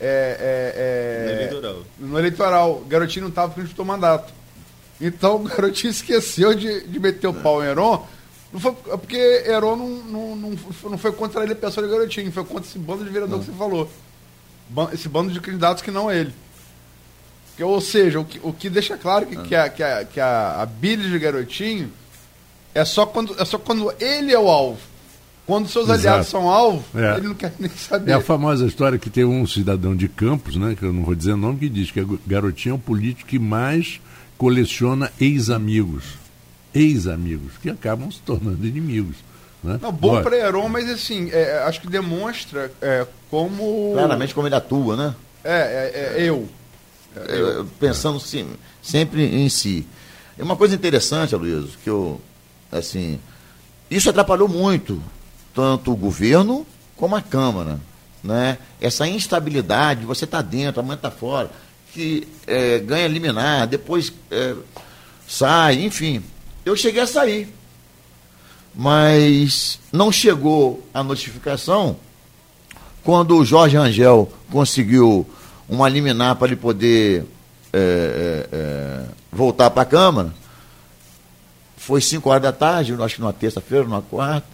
[0.00, 1.82] é, é, é, no eleitoral.
[1.98, 2.72] No eleitoral.
[2.72, 4.32] O garotinho não estava porque não disputou mandato.
[5.00, 8.06] Então o garotinho esqueceu de, de meter o pau em Heron.
[8.52, 10.58] Não foi, é porque Heron não, não, não,
[10.90, 13.46] não foi contra ele a pessoa do garotinho, foi contra esse bando de vereador que
[13.46, 13.88] você falou
[14.92, 16.32] esse bando de candidatos que não ele.
[17.56, 20.20] Que, ou seja, o que, o que deixa claro que, que, a, que, a, que
[20.20, 21.92] a, a de garotinho
[22.74, 24.80] é só, quando, é só quando ele é o alvo.
[25.46, 26.00] Quando seus Exato.
[26.00, 27.18] aliados são alvo, é.
[27.18, 28.12] ele não quer nem saber.
[28.12, 31.14] É a famosa história que tem um cidadão de Campos, né, que eu não vou
[31.14, 34.00] dizer o nome, que diz que a garotinho é o político que mais
[34.38, 36.04] coleciona ex-amigos.
[36.74, 39.16] Ex-amigos, que acabam se tornando inimigos.
[39.62, 39.78] Né?
[39.80, 43.92] Não, bom para Heron, mas assim, é, acho que demonstra é, como.
[43.94, 45.14] Claramente como ele atua, né?
[45.42, 46.48] É, é, é eu.
[47.16, 47.66] É, eu.
[47.78, 48.46] Pensando sim,
[48.82, 49.86] sempre em si.
[50.38, 52.20] E uma coisa interessante, Aloysio, que eu,
[52.70, 53.18] assim,
[53.90, 55.00] isso atrapalhou muito,
[55.54, 57.78] tanto o governo como a Câmara.
[58.22, 58.58] Né?
[58.80, 61.50] Essa instabilidade, você está dentro, amanhã está fora,
[61.92, 64.54] que é, ganha liminar, depois é,
[65.26, 66.22] sai, enfim.
[66.64, 67.52] Eu cheguei a sair
[68.74, 71.96] mas não chegou a notificação
[73.04, 75.26] quando o Jorge Angel conseguiu
[75.68, 77.24] uma liminar para ele poder
[77.72, 80.34] é, é, é voltar para a Câmara.
[81.76, 84.53] Foi 5 horas da tarde, acho que numa terça-feira, numa quarta.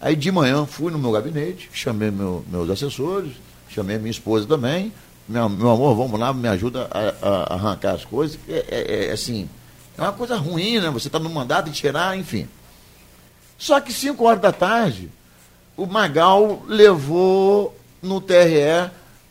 [0.00, 3.32] Aí de manhã fui no meu gabinete, chamei meu, meus assessores,
[3.68, 4.92] chamei minha esposa também.
[5.28, 8.38] Meu, meu amor, vamos lá, me ajuda a, a arrancar as coisas.
[8.48, 9.48] É, é, é, assim,
[9.96, 10.90] é uma coisa ruim, né?
[10.90, 12.48] Você está no mandato de tirar, enfim.
[13.58, 15.10] Só que 5 horas da tarde,
[15.76, 18.90] o Magal levou no TRE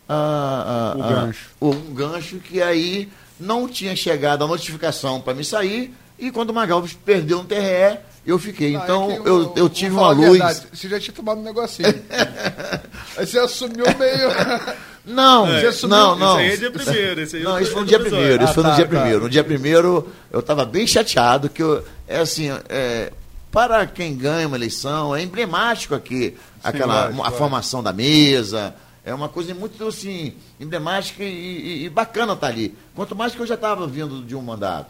[0.10, 1.50] a, a, o gancho.
[1.62, 6.54] um gancho que aí não tinha chegado a notificação para me sair, e quando o
[6.54, 8.76] Magal perdeu no TRE, eu fiquei.
[8.76, 10.68] Ah, então, é eu, eu, eu tive uma luz.
[10.74, 11.88] Você já tinha tomado um negocinho.
[13.18, 14.30] aí você assumiu meio.
[15.06, 15.96] Não, é, assumiu...
[15.96, 16.32] não, não.
[16.32, 17.22] Isso aí é dia primeiro.
[17.22, 18.44] Isso aí não, isso foi no dia primeiro.
[18.44, 18.90] Isso ah, foi no tá, dia tá.
[18.90, 19.22] primeiro.
[19.22, 21.86] No dia primeiro, eu estava bem chateado, que eu.
[22.08, 23.14] É assim, é,
[23.52, 28.74] para quem ganha uma eleição, é emblemático aqui aquela, Sim, a formação da mesa.
[29.06, 32.76] É uma coisa muito assim, emblemática e, e, e bacana estar tá ali.
[32.96, 34.90] Quanto mais que eu já estava vindo de um mandato.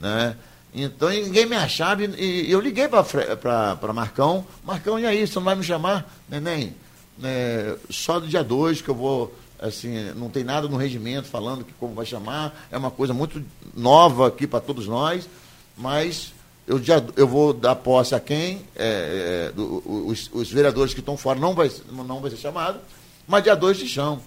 [0.00, 0.34] Né?
[0.74, 5.54] Então ninguém me achava e, eu liguei para Marcão, Marcão, e aí, você não vai
[5.54, 6.10] me chamar?
[6.28, 6.74] Neném,
[7.22, 11.64] é, só do dia 2 que eu vou, assim, não tem nada no regimento falando
[11.64, 15.28] que como vai chamar, é uma coisa muito nova aqui para todos nós,
[15.76, 16.32] mas
[16.66, 21.00] eu, já, eu vou dar posse a quem, é, é, do, os, os, vereadores que
[21.00, 22.78] estão fora não vai, não vai ser chamado,
[23.26, 24.20] mas dia 2 de chão.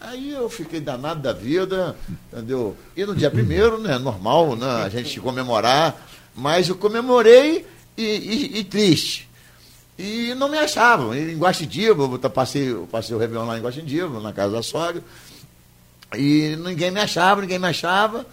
[0.00, 1.94] Aí eu fiquei danado da vida,
[2.32, 2.74] entendeu?
[2.96, 5.94] E no dia primeiro, né, normal, né, a gente comemorar,
[6.34, 7.66] mas eu comemorei
[7.98, 9.28] e, e, e triste.
[9.98, 11.14] E não me achavam.
[11.14, 15.02] Em Guaxidiba, eu passei, eu passei o Réveillon lá em Guaxidiba, na casa da sogra,
[16.16, 18.24] e ninguém me achava, ninguém me achava.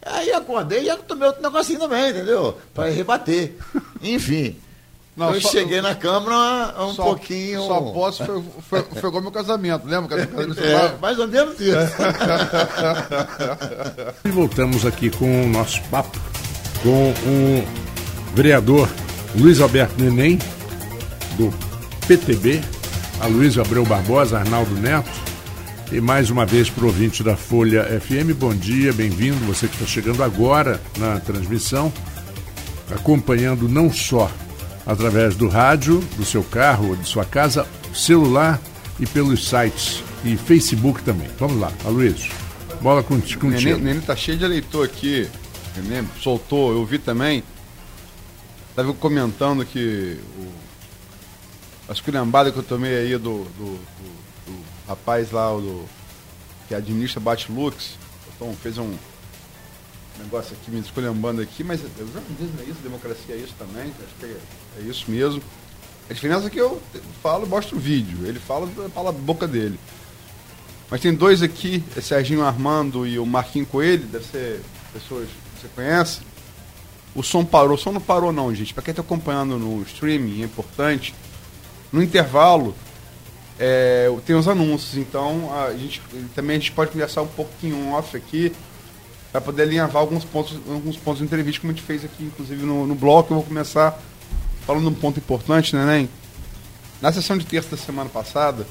[0.00, 2.56] Aí acordei e tomei outro negocinho também, entendeu?
[2.72, 3.56] Para rebater.
[4.00, 4.56] Enfim.
[5.18, 7.66] Não, eu só, cheguei na Câmara um só, pouquinho.
[7.66, 10.16] Só posso foi, foi, foi igual meu casamento, lembra?
[10.16, 11.74] Casamento é, mais ou menos isso.
[14.24, 16.16] e voltamos aqui com o nosso papo
[16.84, 17.66] com o
[18.32, 18.88] vereador
[19.34, 20.38] Luiz Alberto Neném,
[21.36, 21.52] do
[22.06, 22.62] PTB,
[23.20, 25.10] a Luiz Abreu Barbosa, Arnaldo Neto,
[25.90, 29.44] e mais uma vez para o ouvinte da Folha FM, bom dia, bem-vindo.
[29.46, 31.92] Você que está chegando agora na transmissão,
[32.94, 34.30] acompanhando não só
[34.88, 38.58] através do rádio, do seu carro, de sua casa, celular
[38.98, 41.28] e pelos sites e Facebook também.
[41.38, 42.32] Vamos lá, Aloysio.
[42.80, 43.46] Bola contigo.
[43.46, 45.28] O Neném, Neném tá cheio de eleitor aqui.
[45.76, 47.44] Neném soltou, eu vi também.
[48.70, 53.78] Estava comentando que o, as curambadas que eu tomei aí do, do,
[54.46, 55.84] do rapaz lá, do,
[56.66, 57.98] que administra Batlux,
[58.34, 58.94] então fez um
[60.18, 61.92] negócio aqui me escolhambando aqui, mas disse
[62.54, 64.38] não é isso, democracia é isso também, acho que é,
[64.78, 65.42] é isso mesmo.
[66.08, 66.80] A diferença é que eu
[67.22, 69.78] falo e mostro o vídeo, ele fala, fala a boca dele.
[70.90, 75.60] Mas tem dois aqui, é Serginho Armando e o Marquinho Coelho, deve ser pessoas que
[75.60, 76.20] você conhece.
[77.14, 78.72] O som parou, o som não parou não, gente.
[78.72, 81.14] Para quem está acompanhando no streaming, é importante.
[81.92, 82.74] No intervalo,
[83.58, 86.00] é, tem os anúncios, então a gente,
[86.34, 88.52] também a gente pode conversar um pouquinho off aqui
[89.30, 92.64] para poder alinhavar alguns pontos, alguns pontos de entrevista, como a gente fez aqui, inclusive
[92.64, 93.32] no, no bloco.
[93.32, 94.00] Eu vou começar
[94.66, 96.08] falando de um ponto importante, né, Neném?
[97.00, 98.66] Na sessão de terça da semana passada,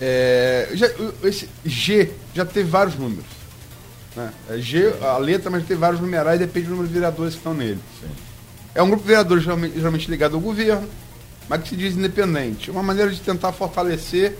[0.00, 0.88] é, já,
[1.22, 3.24] esse G já teve vários números.
[4.16, 4.32] Né?
[4.50, 7.54] É G, a letra, mas tem vários numerais, depende do número de vereadores que estão
[7.54, 7.80] nele.
[8.00, 8.08] Sim.
[8.74, 10.88] É um grupo de vereadores geralmente, geralmente ligado ao governo,
[11.48, 12.70] mas que se diz independente.
[12.70, 14.36] É uma maneira de tentar fortalecer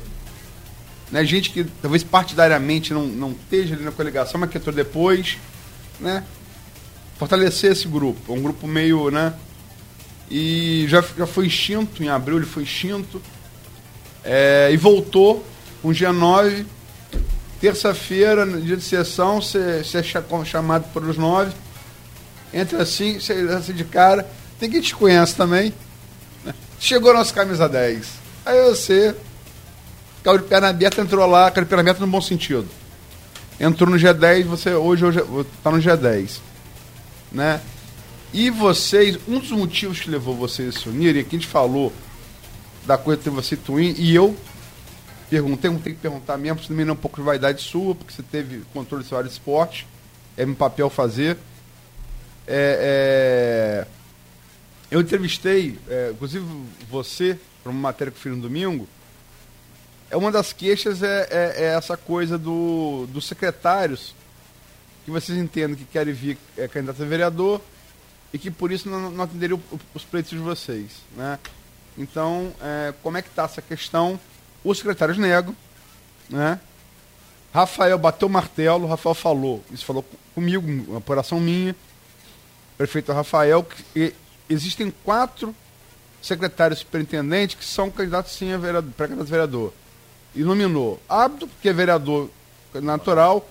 [1.11, 5.39] né, gente que talvez partidariamente não, não esteja ali na coligação, mas que entrou depois,
[6.01, 6.25] né?
[7.19, 8.33] Fortalecer esse grupo.
[8.33, 9.35] É um grupo meio, né?
[10.31, 13.21] E já, já foi extinto, em abril ele foi extinto.
[14.25, 15.45] É, e voltou
[15.83, 16.67] um dia 9
[17.65, 21.51] Terça-feira, no dia de sessão, você, é chamado por os nove.
[22.53, 24.29] Entra assim, você assim de cara.
[24.61, 25.73] Tem quem te conhece também.
[26.45, 26.53] Né?
[26.79, 28.07] Chegou a nossa camisa 10.
[28.45, 29.17] Aí você,
[30.25, 32.67] caiu de perna aberta, entrou lá, caiu de perna aberta no bom sentido.
[33.61, 36.41] Entrou no G10, você hoje está no G10.
[37.31, 37.61] Né?
[38.33, 41.47] E vocês, um dos motivos que levou vocês a se unirem, é que a gente
[41.47, 41.93] falou
[42.87, 44.35] da coisa de você Twin, e eu
[45.29, 48.13] perguntei, não tem que perguntar mesmo, porque também é um pouco de vaidade sua, porque
[48.13, 49.87] você teve controle do seu área de esporte,
[50.37, 51.37] é meu papel fazer.
[52.47, 53.87] É, é,
[54.91, 56.45] eu entrevistei, é, inclusive
[56.91, 58.89] você, para uma matéria que eu fiz no domingo,
[60.15, 64.15] é uma das queixas é, é, é, essa coisa do, dos secretários
[65.05, 67.61] que vocês entendem que querem vir é, candidato a vereador
[68.33, 69.61] e que por isso não, não atenderiam
[69.93, 70.93] os pleitos de vocês.
[71.17, 71.37] Né?
[71.99, 74.19] Então, é, como é que está essa questão?
[74.63, 75.55] Os secretários negam,
[76.31, 76.61] né?
[77.53, 81.75] Rafael bateu o martelo, Rafael falou, isso falou comigo, uma apuração minha,
[82.79, 84.15] prefeito Rafael, que
[84.49, 85.53] existem quatro
[86.23, 89.73] secretários superintendentes que são candidatos sim a vereador, pré-candidato vereador.
[90.35, 92.29] E nominou Abdo, que é vereador
[92.75, 93.49] natural,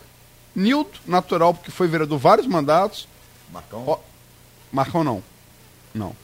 [0.56, 3.08] Nilton, natural, porque foi vereador vários mandatos.
[3.52, 3.88] Marcão?
[3.88, 4.00] O...
[4.72, 5.24] Marcão não.
[5.94, 6.16] Não.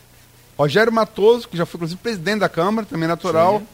[0.58, 3.60] Rogério Matoso, que já foi inclusive presidente da Câmara, também natural.
[3.60, 3.67] Sim.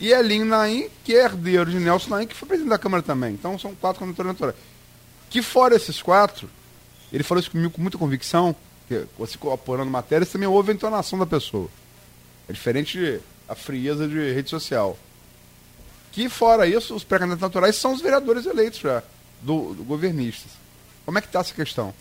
[0.00, 3.34] E Elinho Naim, que é herdeiro de Nelson Naim, que foi presidente da Câmara também.
[3.34, 4.56] Então são quatro candidaturas naturais.
[5.28, 6.50] Que fora esses quatro,
[7.12, 8.56] ele falou isso comigo com muita convicção,
[8.88, 11.68] que você apurando matérias, também houve a entonação da pessoa.
[12.48, 14.98] É diferente de a frieza de rede social.
[16.12, 19.02] Que fora isso, os pré-candidatos naturais são os vereadores eleitos já,
[19.40, 20.50] do, do governistas.
[21.04, 21.94] Como é que está essa questão?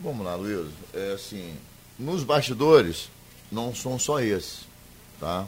[0.00, 0.68] Vamos lá, Luiz.
[0.92, 1.54] É assim,
[1.98, 3.08] nos bastidores,
[3.50, 4.60] não são só esses,
[5.20, 5.46] tá?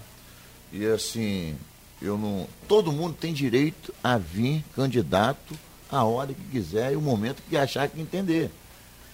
[0.72, 1.56] E assim,
[2.00, 2.48] eu não.
[2.68, 5.58] Todo mundo tem direito a vir candidato
[5.90, 8.50] a hora que quiser e o momento que achar que entender.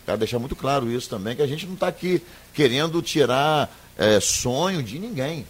[0.05, 4.19] Quero deixar muito claro isso também, que a gente não está aqui querendo tirar é,
[4.19, 5.47] sonho de ninguém.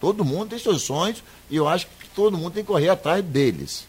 [0.00, 3.22] Todo mundo tem seus sonhos e eu acho que todo mundo tem que correr atrás
[3.22, 3.86] deles.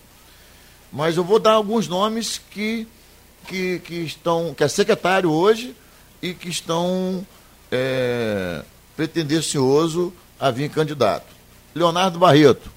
[0.92, 2.86] Mas eu vou dar alguns nomes que,
[3.48, 5.74] que, que estão, que é secretário hoje
[6.22, 7.26] e que estão
[7.72, 8.64] é,
[8.98, 11.26] pretendencioso a vir candidato.
[11.74, 12.70] Leonardo Barreto.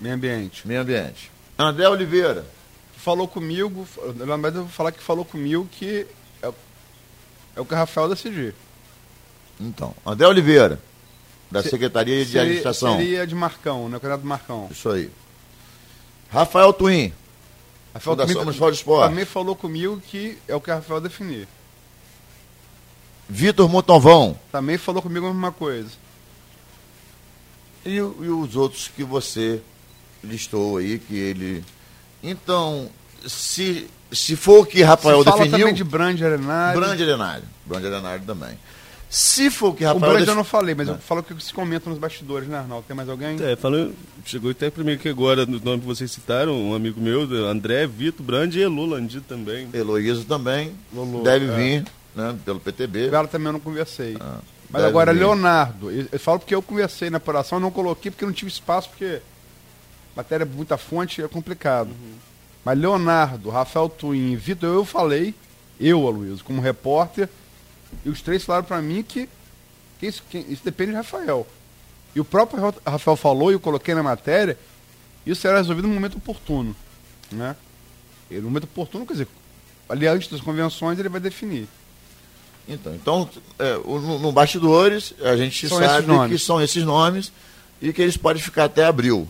[0.00, 0.66] Meio ambiente.
[0.66, 1.30] Meio ambiente.
[1.58, 2.46] André Oliveira.
[2.96, 6.06] Falou comigo, Leonardo vou falar que falou comigo que
[6.40, 6.52] é,
[7.56, 8.54] é o que Rafael decidir.
[9.60, 10.78] Então, André Oliveira,
[11.52, 12.96] da Se, Secretaria de seria, Administração.
[12.96, 13.96] Seria de Marcão, né?
[13.96, 14.68] O candidato Marcão.
[14.70, 15.10] Isso aí.
[16.30, 17.12] Rafael Twin.
[17.94, 19.10] Rafael Fundação também, Esporte.
[19.10, 21.46] Também falou comigo que é o que o Rafael definir.
[23.28, 24.38] Vitor Montovão.
[24.50, 25.90] Também falou comigo a mesma coisa
[27.84, 29.60] e, e os outros que você
[30.22, 31.64] listou aí, que ele.
[32.22, 32.88] Então,
[33.26, 35.58] se, se for o que Rafael Você fala definiu.
[35.60, 36.80] também de Brand Arenário.
[36.80, 37.44] Brand Arenário.
[37.66, 38.58] Brand Arenário também.
[39.12, 40.10] Se for o que Rafael.
[40.10, 40.94] O Brand eu não falei, mas não.
[40.94, 42.86] eu falo que se comenta nos bastidores, né, Arnaldo?
[42.88, 43.36] Tem mais alguém?
[43.44, 43.92] É, falou,
[44.24, 48.24] chegou até primeiro que agora, no nome que vocês citaram, um amigo meu, André, Vitor,
[48.24, 49.68] Brand e Elu Landi também.
[49.74, 50.72] Heloísa também.
[50.94, 51.54] Lulu, deve é.
[51.54, 51.84] vir,
[52.16, 53.08] né, pelo PTB.
[53.08, 54.16] Ela também eu não conversei.
[54.18, 54.38] Ah.
[54.70, 55.18] Mas agora, vir.
[55.18, 58.88] Leonardo, eu, eu, falo porque eu conversei na apuração, não coloquei porque não tive espaço,
[58.88, 59.20] porque
[60.16, 61.88] matéria muita fonte é complicado.
[61.88, 62.14] Uhum.
[62.64, 65.34] Mas Leonardo, Rafael Twin, Vitor, eu falei,
[65.78, 67.28] eu, Aloysio, como repórter,
[68.04, 69.28] e os três falaram para mim que,
[69.98, 71.46] que, isso, que, isso depende de Rafael.
[72.14, 74.58] E o próprio Rafael falou, e eu coloquei na matéria,
[75.24, 76.74] isso será resolvido no momento oportuno.
[77.30, 77.56] Né?
[78.30, 79.28] E no momento oportuno, quer dizer,
[79.88, 81.68] ali antes das convenções ele vai definir.
[82.68, 87.32] Então, então é, no, no bastidores, a gente são sabe que são esses nomes
[87.80, 89.28] e que eles podem ficar até abril.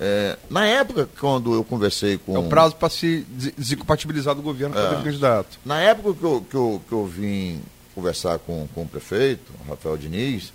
[0.00, 2.36] É, na época, quando eu conversei com.
[2.36, 5.58] É o prazo para se desincompatibilizar do governo para é, candidato.
[5.64, 7.62] Na época que eu, que, eu, que eu vim
[7.94, 10.52] conversar com, com o prefeito, Rafael Diniz,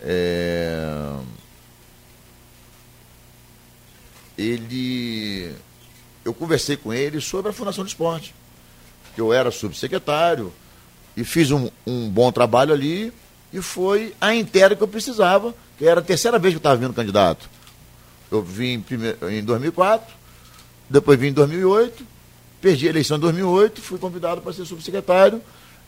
[0.00, 1.16] é,
[4.36, 5.54] ele.
[6.24, 8.34] Eu conversei com ele sobre a Fundação de Esporte.
[9.14, 10.52] Que eu era subsecretário
[11.16, 13.12] e fiz um, um bom trabalho ali
[13.52, 16.76] e foi a inteira que eu precisava, que era a terceira vez que eu estava
[16.76, 17.48] vindo candidato.
[18.30, 18.84] Eu vim
[19.30, 20.14] em 2004,
[20.88, 22.04] depois vim em 2008,
[22.60, 25.42] perdi a eleição em 2008, fui convidado para ser subsecretário,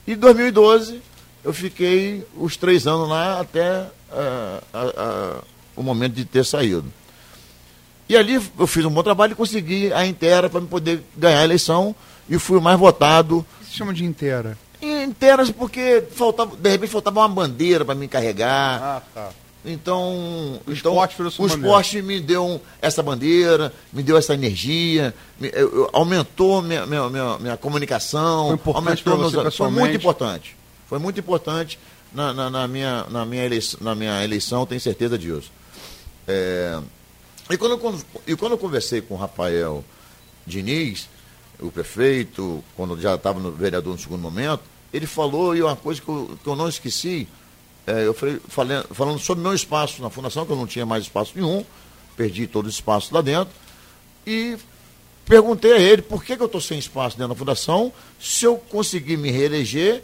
[0.07, 1.01] e em 2012
[1.45, 5.45] eu fiquei os três anos lá até uh,
[5.77, 6.85] o momento de ter saído.
[8.09, 11.45] E ali eu fiz um bom trabalho e consegui a inteira para poder ganhar a
[11.45, 11.95] eleição
[12.29, 13.39] e fui o mais votado.
[13.39, 14.59] O que se chama de inteira?
[14.81, 18.83] Interas porque faltava, de repente faltava uma bandeira para me carregar.
[18.83, 19.31] Ah, tá.
[19.65, 25.51] Então, o então, esporte, o esporte me deu essa bandeira, me deu essa energia, me,
[25.55, 30.57] eu, eu, aumentou minha, minha, minha, minha comunicação, foi aumentou meus, foi muito importante.
[30.89, 31.79] Foi muito importante
[32.13, 35.53] na, na, na, minha, na, minha eleição, na minha eleição, tenho certeza disso.
[36.27, 36.81] É,
[37.49, 39.85] e, quando, quando, e quando eu conversei com o Rafael
[40.45, 41.09] Diniz,
[41.61, 46.01] o prefeito, quando já estava no vereador no segundo momento, ele falou, e uma coisa
[46.01, 47.29] que eu, que eu não esqueci,
[47.87, 51.05] é, eu falei, falei, falando sobre meu espaço na fundação, que eu não tinha mais
[51.05, 51.65] espaço nenhum,
[52.17, 53.53] perdi todo o espaço lá dentro,
[54.27, 54.57] e
[55.25, 58.57] perguntei a ele por que, que eu estou sem espaço dentro da fundação, se eu
[58.57, 60.03] conseguir me reeleger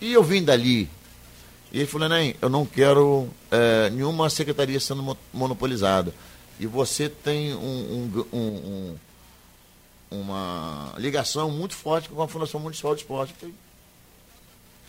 [0.00, 0.88] e eu vim dali.
[1.72, 6.12] E ele falou, nem, eu não quero é, nenhuma secretaria sendo monopolizada.
[6.58, 8.96] E você tem um, um, um,
[10.10, 13.34] uma ligação muito forte com a Fundação Municipal de Esporte.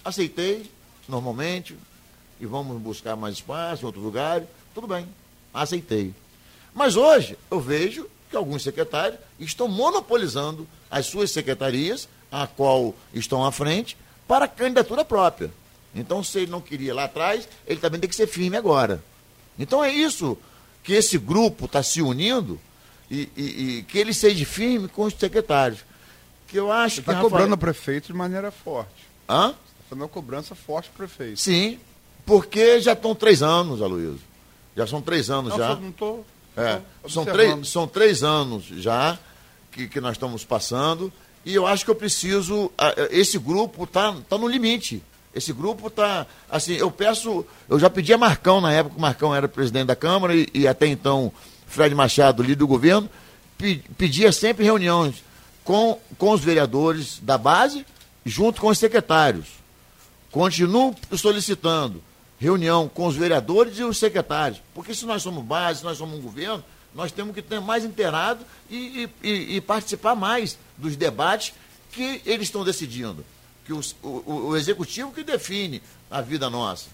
[0.03, 0.69] Aceitei,
[1.07, 1.77] normalmente,
[2.41, 4.43] e vamos buscar mais espaço em outro lugar.
[4.73, 5.07] Tudo bem,
[5.53, 6.13] aceitei.
[6.73, 13.45] Mas hoje eu vejo que alguns secretários estão monopolizando as suas secretarias, a qual estão
[13.45, 13.95] à frente,
[14.27, 15.51] para candidatura própria.
[15.93, 19.03] Então, se ele não queria lá atrás, ele também tem que ser firme agora.
[19.59, 20.37] Então é isso
[20.83, 22.59] que esse grupo está se unindo
[23.09, 25.81] e, e, e, que ele seja firme com os secretários.
[26.47, 27.17] Que eu acho Você está que.
[27.17, 27.53] Está cobrando Rafael...
[27.53, 29.05] o prefeito de maneira forte.
[29.29, 29.47] Hã?
[29.47, 31.39] Você está fazendo uma cobrança forte para o prefeito.
[31.39, 31.79] Sim,
[32.25, 34.19] porque já estão três anos, Aloysio.
[34.75, 35.75] Já são três anos não, já.
[35.75, 36.25] Não estou.
[36.55, 39.17] É, são, três, são três anos já
[39.71, 41.11] que, que nós estamos passando.
[41.45, 42.71] E eu acho que eu preciso.
[43.09, 45.01] Esse grupo está tá no limite.
[45.33, 46.27] Esse grupo está.
[46.49, 47.45] Assim, eu peço.
[47.69, 50.67] Eu já pedi a Marcão na época, o Marcão era presidente da Câmara e, e
[50.67, 51.31] até então
[51.67, 53.09] Fred Machado, líder do governo,
[53.97, 55.23] pedia sempre reuniões
[55.63, 57.85] com, com os vereadores da base,
[58.25, 59.47] junto com os secretários.
[60.31, 62.03] Continuo solicitando
[62.41, 64.59] reunião com os vereadores e os secretários.
[64.73, 66.63] Porque se nós somos base, se nós somos um governo,
[66.93, 71.53] nós temos que ter mais inteirado e, e, e participar mais dos debates
[71.91, 73.23] que eles estão decidindo.
[73.63, 76.87] Que os, o, o, executivo que define a vida nossa.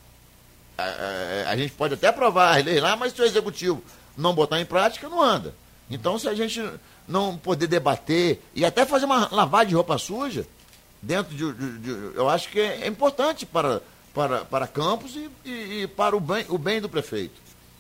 [0.78, 3.82] A, a, a, gente pode até aprovar as leis lá, mas se o executivo
[4.18, 5.56] não botar em prática, não anda.
[5.90, 6.62] Então, se a gente
[7.08, 10.46] não poder debater e até fazer uma lavagem de roupa suja,
[11.02, 13.82] dentro de, de, de eu acho que é, é importante para
[14.18, 17.36] para, para Campos e, e, e para o bem, o bem do prefeito.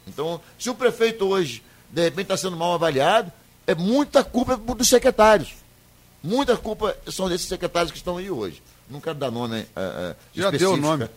[0.08, 3.32] Então, se o prefeito hoje, de repente, está sendo mal avaliado,
[3.66, 5.56] é muita culpa dos secretários.
[6.22, 8.62] Muita culpa são desses secretários que estão aí hoje.
[8.88, 9.62] Não quero dar nome.
[9.62, 11.10] Uh, já deu o nome.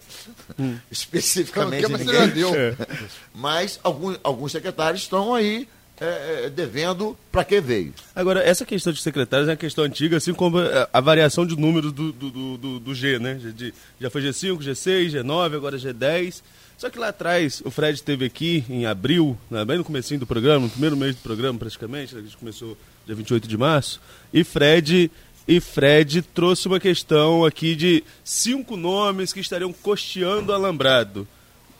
[0.90, 1.86] especificamente.
[1.86, 2.52] Mas, já deu.
[3.34, 5.68] mas alguns, alguns secretários estão aí
[6.00, 7.92] é, é, devendo para que veio.
[8.14, 10.58] Agora, essa questão de secretários é uma questão antiga, assim como
[10.92, 13.34] a variação de números do, do, do, do G, né?
[13.34, 16.42] De, já foi G5, G6, G9, agora G10.
[16.78, 20.26] Só que lá atrás, o Fred esteve aqui em abril, né, bem no começo do
[20.26, 22.74] programa, no primeiro mês do programa praticamente, a gente começou
[23.04, 24.00] dia 28 de março,
[24.32, 25.10] e Fred
[25.46, 31.28] e Fred trouxe uma questão aqui de cinco nomes que estariam costeando o alambrado.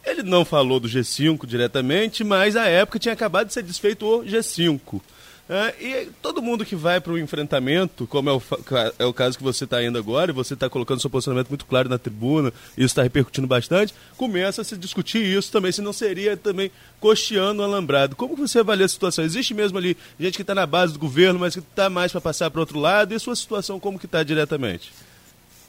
[0.05, 4.25] Ele não falou do G5 diretamente, mas à época tinha acabado de ser desfeito o
[4.25, 5.01] G5.
[5.53, 8.43] É, e todo mundo que vai para o enfrentamento, como é o,
[9.01, 11.67] é o caso que você está indo agora, e você está colocando seu posicionamento muito
[11.67, 15.93] claro na tribuna, isso está repercutindo bastante, começa a se discutir isso também, se não
[15.93, 16.71] seria também
[17.01, 18.15] costeando o alambrado.
[18.15, 19.25] Como você avalia a situação?
[19.25, 22.21] Existe mesmo ali gente que está na base do governo, mas que está mais para
[22.21, 24.93] passar para outro lado, e a sua situação como que está diretamente?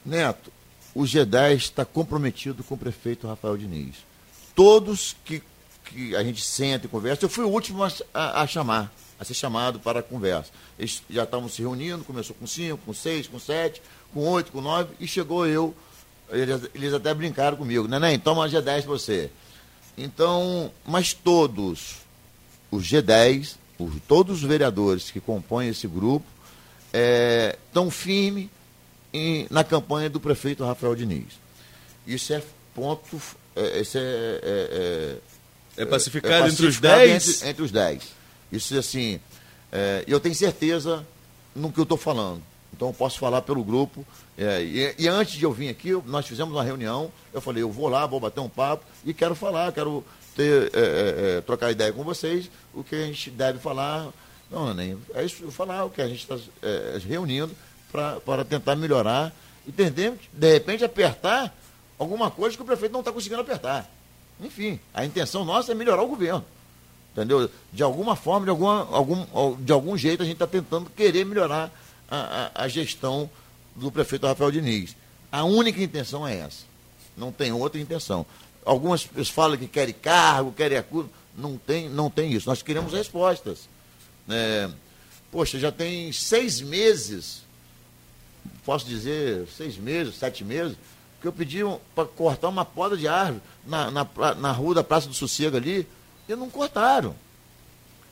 [0.05, 0.51] Neto,
[0.93, 4.11] o G10 está comprometido com o prefeito Rafael Diniz
[4.56, 5.41] todos que
[5.91, 7.26] que a gente senta e conversa.
[7.26, 10.52] Eu fui o último a, a, a chamar, a ser chamado para a conversa.
[10.80, 13.82] Eles já estavam se reunindo, começou com cinco, com seis, com sete,
[14.14, 15.76] com oito, com nove, e chegou eu.
[16.30, 17.88] Eles, eles até brincaram comigo.
[17.88, 19.30] Neném, toma G10 para você.
[19.97, 21.97] Então, mas todos
[22.72, 26.26] os G10, os, todos os vereadores que compõem esse grupo,
[26.93, 27.58] é,
[27.91, 28.49] firmes
[29.49, 31.34] na campanha do prefeito Rafael Diniz.
[32.08, 32.41] Isso é
[32.74, 33.22] ponto.
[33.56, 35.20] É, isso é, é,
[35.78, 37.28] é, é pacificado, entre os 10?
[37.30, 38.04] Entre, entre, os 10.
[38.52, 39.20] Isso, assim,
[39.72, 41.06] é, eu tenho certeza
[41.56, 42.41] no que eu estou falando.
[42.74, 44.06] Então, eu posso falar pelo grupo.
[44.38, 47.12] É, e, e, antes de eu vir aqui, nós fizemos uma reunião.
[47.34, 50.04] Eu falei, eu vou lá, vou bater um papo e quero falar, quero
[50.36, 54.08] ter, é, trocar ideia com vocês, o que a gente deve falar.
[54.49, 56.38] Não, nem é isso, falar o que a gente está
[57.08, 57.56] reunindo
[57.91, 59.34] para tentar melhorar.
[59.68, 60.20] Entendemos?
[60.34, 61.56] De repente, apertar
[62.02, 63.89] alguma coisa que o prefeito não está conseguindo apertar.
[64.41, 66.43] Enfim, a intenção nossa é melhorar o governo.
[67.12, 67.49] Entendeu?
[67.72, 71.72] De alguma forma, de, alguma, algum, de algum jeito, a gente está tentando querer melhorar
[72.10, 73.30] a, a, a, gestão
[73.76, 74.95] do prefeito Rafael Diniz.
[75.32, 76.64] A única intenção é essa.
[77.16, 78.26] Não tem outra intenção.
[78.66, 81.10] Algumas pessoas falam que querem cargo, querem acordo.
[81.38, 82.49] Não tem, não tem isso.
[82.49, 83.70] Nós queremos respostas.
[84.28, 84.70] É,
[85.32, 87.43] poxa, já tem seis meses,
[88.66, 90.78] posso dizer, seis meses, sete meses,
[91.22, 91.59] que eu pedi
[91.93, 95.88] para cortar uma poda de árvore na, na, na rua da Praça do Sossego ali,
[96.28, 97.15] e não cortaram.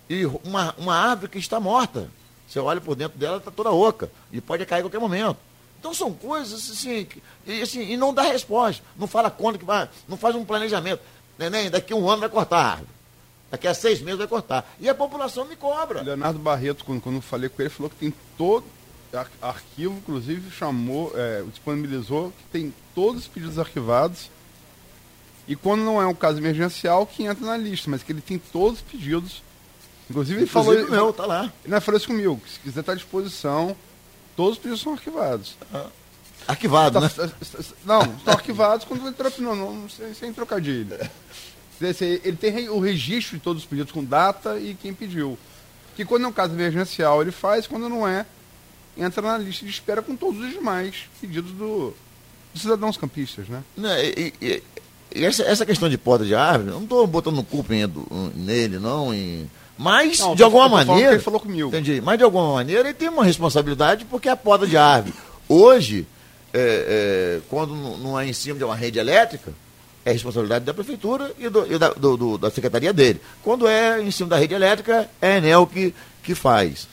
[0.10, 2.10] E uma, uma árvore que está morta.
[2.48, 4.12] Você olha por dentro dela, está toda oca.
[4.32, 5.38] E pode cair a qualquer momento.
[5.80, 7.08] Então são coisas assim,
[7.46, 8.84] e, assim, e não dá resposta.
[8.98, 11.02] Não fala quando que vai, não faz um planejamento.
[11.38, 12.90] Neném, daqui a um ano vai cortar a árvore.
[13.50, 14.70] Daqui a seis meses vai cortar.
[14.80, 16.02] E a população me cobra.
[16.02, 18.66] Leonardo Barreto, quando, quando eu falei com ele, falou que tem todo,
[19.42, 24.30] arquivo, inclusive, chamou, é, disponibilizou que tem todos os pedidos arquivados.
[25.48, 28.38] E quando não é um caso emergencial, que entra na lista, mas que ele tem
[28.38, 29.42] todos os pedidos.
[30.10, 31.14] Inclusive, ele inclusive falou.
[31.14, 31.52] Tá lá.
[31.64, 32.40] Ele não falou isso comigo.
[32.48, 33.76] Se quiser estar tá à disposição,
[34.36, 35.58] todos os pedidos são arquivados.
[35.74, 35.88] Ah.
[36.48, 37.10] Arquivado, tá, né?
[37.10, 39.42] Tá, tá, não, estão arquivados quando ele troca.
[39.42, 40.98] Não, não, sem, sem trocadilho.
[41.82, 45.38] Ele tem o registro de todos os pedidos com data e quem pediu.
[45.96, 48.26] Que quando é um caso emergencial, ele faz, quando não é,
[48.98, 51.94] entra na lista de espera com todos os demais pedidos do,
[52.54, 53.64] dos cidadãos campistas, né?
[53.76, 54.64] Não, e, e,
[55.16, 57.92] e essa, essa questão de porta de árvore, não estou botando culpa em,
[58.36, 61.14] nele, não, em, mas, não, de alguma maneira.
[61.14, 61.70] Ele falou comigo.
[61.70, 62.02] Entendi.
[62.02, 65.14] Mas, de alguma maneira, ele tem uma responsabilidade porque é a poda de árvore.
[65.48, 66.06] Hoje,
[66.54, 69.54] é, é, quando não é em cima de uma rede elétrica,
[70.04, 73.22] é responsabilidade da prefeitura e, do, e da, do, do, da secretaria dele.
[73.42, 76.86] Quando é em cima da rede elétrica, é a Enel que, que faz.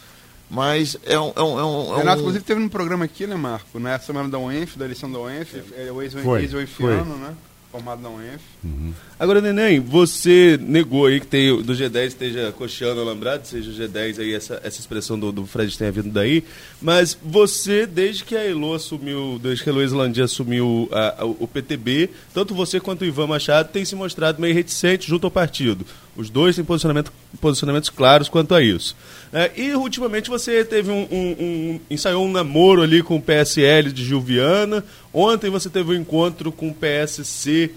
[0.49, 1.33] Mas é um.
[1.35, 3.79] É um, é um é Renato, inclusive, teve um programa aqui, né, Marco?
[3.79, 7.35] Na semana da UENF, da eleição da UENF, é, o ex-UENFiano, né?
[7.71, 8.43] Formado na UENF.
[8.65, 8.93] Uhum.
[9.19, 14.21] Agora, Neném, você negou aí que tem, do G10 esteja coxando alambrado, seja o G10
[14.21, 16.45] aí, essa, essa expressão do, do Fred tenha vindo daí,
[16.81, 21.25] mas você, desde que a Elo assumiu, desde que a Heloísa Landia assumiu a, a,
[21.27, 25.31] o PTB, tanto você quanto o Ivan Machado tem se mostrado meio reticente junto ao
[25.31, 25.85] partido.
[26.17, 28.97] Os dois têm posicionamento, posicionamentos claros quanto a isso.
[29.33, 33.93] É, e ultimamente você teve um, um, um, ensaiou um namoro ali com o PSL
[33.93, 34.85] de Gilviana.
[35.13, 37.71] Ontem você teve um encontro com o PSC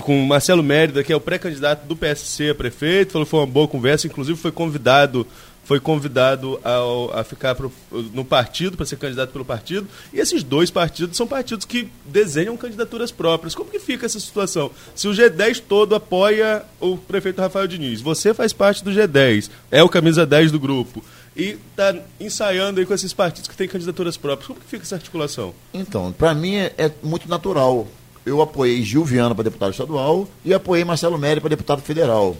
[0.00, 3.40] com o Marcelo Mérida, que é o pré-candidato do PSC a prefeito, falou que foi
[3.40, 5.26] uma boa conversa, inclusive foi convidado
[5.64, 7.72] foi convidado ao, a ficar pro,
[8.12, 12.56] no partido, para ser candidato pelo partido, e esses dois partidos são partidos que desenham
[12.56, 13.54] candidaturas próprias.
[13.54, 14.70] Como que fica essa situação?
[14.94, 19.82] Se o G10 todo apoia o prefeito Rafael Diniz, você faz parte do G10, é
[19.82, 21.02] o camisa 10 do grupo,
[21.36, 24.94] e está ensaiando aí com esses partidos que têm candidaturas próprias, como que fica essa
[24.94, 25.54] articulação?
[25.72, 27.88] Então, para mim é, é muito natural
[28.24, 32.36] eu apoiei Gil Viana para deputado estadual e apoiei Marcelo Méri para deputado federal.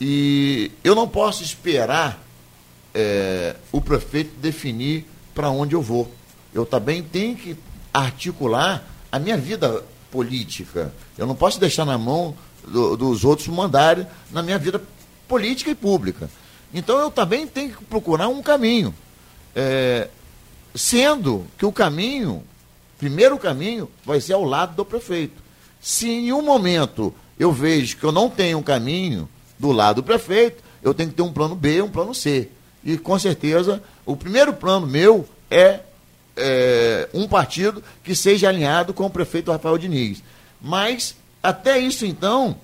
[0.00, 2.22] E eu não posso esperar
[2.94, 6.10] é, o prefeito definir para onde eu vou.
[6.52, 7.56] Eu também tenho que
[7.92, 10.92] articular a minha vida política.
[11.16, 12.34] Eu não posso deixar na mão
[12.66, 14.82] do, dos outros mandarem na minha vida
[15.26, 16.28] política e pública.
[16.72, 18.94] Então eu também tenho que procurar um caminho.
[19.54, 20.08] É,
[20.74, 22.42] sendo que o caminho
[23.02, 25.42] primeiro caminho vai ser ao lado do prefeito.
[25.80, 29.28] Se em um momento eu vejo que eu não tenho um caminho
[29.58, 32.48] do lado do prefeito, eu tenho que ter um plano B, um plano C.
[32.84, 35.80] E com certeza, o primeiro plano meu é,
[36.36, 40.22] é um partido que seja alinhado com o prefeito Rafael Diniz.
[40.60, 42.56] Mas, até isso então,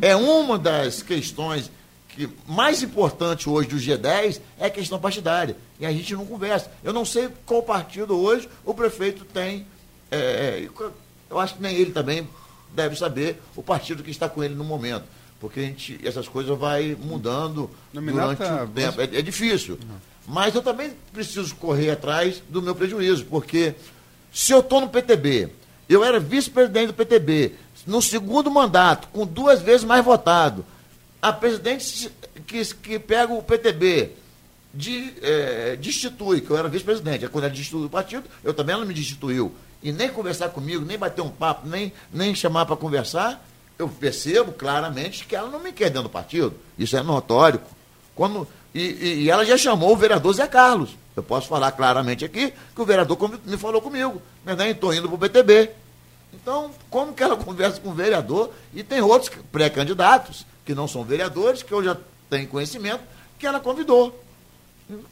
[0.00, 1.70] é uma das questões
[2.08, 5.56] que mais importante hoje do G10 é a questão partidária.
[5.78, 6.70] E a gente não conversa.
[6.82, 9.66] Eu não sei qual partido hoje o prefeito tem
[10.10, 10.16] é,
[10.66, 10.68] é
[11.30, 12.26] eu acho que nem ele também
[12.74, 15.04] deve saber o partido que está com ele no momento.
[15.40, 19.00] Porque a gente, essas coisas vai mudando durante o tempo.
[19.00, 19.78] É, é difícil.
[20.26, 23.74] Mas eu também preciso correr atrás do meu prejuízo, porque
[24.32, 25.48] se eu estou no PTB,
[25.88, 27.54] eu era vice-presidente do PTB,
[27.86, 30.64] no segundo mandato, com duas vezes mais votado,
[31.22, 32.10] a presidente
[32.46, 34.12] que, que pega o PTB,
[34.74, 38.84] de, é, destitui, que eu era vice-presidente, quando ela destituiu o partido, eu também ela
[38.84, 39.52] me destituiu.
[39.82, 43.44] E nem conversar comigo, nem bater um papo, nem, nem chamar para conversar,
[43.78, 46.54] eu percebo claramente que ela não me quer dentro do partido.
[46.76, 47.60] Isso é notório.
[48.14, 50.96] Quando, e, e, e ela já chamou o vereador Zé Carlos.
[51.14, 54.20] Eu posso falar claramente aqui que o vereador me falou comigo.
[54.44, 55.70] Mas nem estou indo para o PTB.
[56.34, 58.50] Então, como que ela conversa com o vereador?
[58.74, 61.96] E tem outros pré-candidatos que não são vereadores, que eu já
[62.28, 63.02] tenho conhecimento,
[63.38, 64.22] que ela convidou.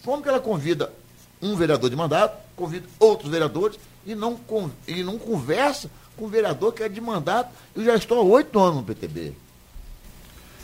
[0.04, 0.92] Como que ela convida
[1.40, 4.38] um vereador de mandato, convida outros vereadores e não,
[4.86, 7.50] e não conversa com o vereador que é de mandato?
[7.74, 9.32] Eu já estou há oito anos no PTB.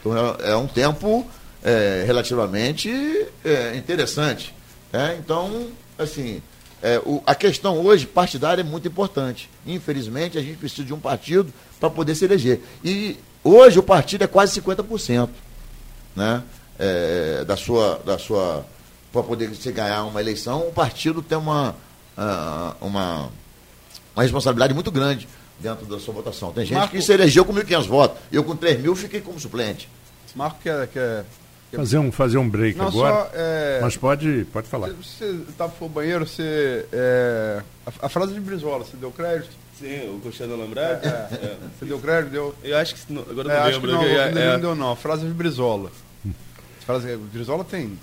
[0.00, 1.26] Então é, é um tempo
[1.62, 2.90] é, relativamente
[3.44, 4.54] é, interessante.
[4.92, 5.16] Né?
[5.18, 6.42] Então, assim,
[6.82, 9.48] é, o, a questão hoje partidária é muito importante.
[9.66, 12.60] Infelizmente, a gente precisa de um partido para poder se eleger.
[12.84, 15.28] E hoje o partido é quase 50%.
[16.16, 16.42] Né?
[16.78, 18.64] É, da sua, da sua
[19.12, 21.76] para poder se ganhar uma eleição, o partido tem uma,
[22.16, 23.28] uh, uma,
[24.16, 25.28] uma responsabilidade muito grande
[25.62, 26.52] dentro da sua votação.
[26.52, 26.94] Tem gente Marco...
[26.94, 28.18] que se elegeu com 1.500 votos.
[28.30, 29.88] Eu, com 3 mil, fiquei como suplente.
[30.34, 30.86] Marco quer.
[30.88, 31.24] quer,
[31.70, 31.76] quer...
[31.76, 33.14] Fazer, um, fazer um break Não, agora.
[33.14, 33.78] Só, é...
[33.80, 34.88] Mas pode, pode falar.
[34.90, 36.86] Você estava no banheiro, você.
[36.92, 37.62] É...
[37.86, 39.50] A, a, frase de Brizola, você deu crédito?
[39.78, 41.06] Sim, o Cristiano Lambrado.
[41.06, 41.56] É, é.
[41.78, 42.30] Você deu crédito?
[42.30, 42.54] Deu.
[42.62, 43.18] Eu acho que.
[43.18, 43.68] Agora não é, lembro.
[43.68, 44.92] Acho que não, não, não deu, não.
[44.92, 45.90] A frase de Brizola.
[46.84, 47.96] Frase, o Brizola tem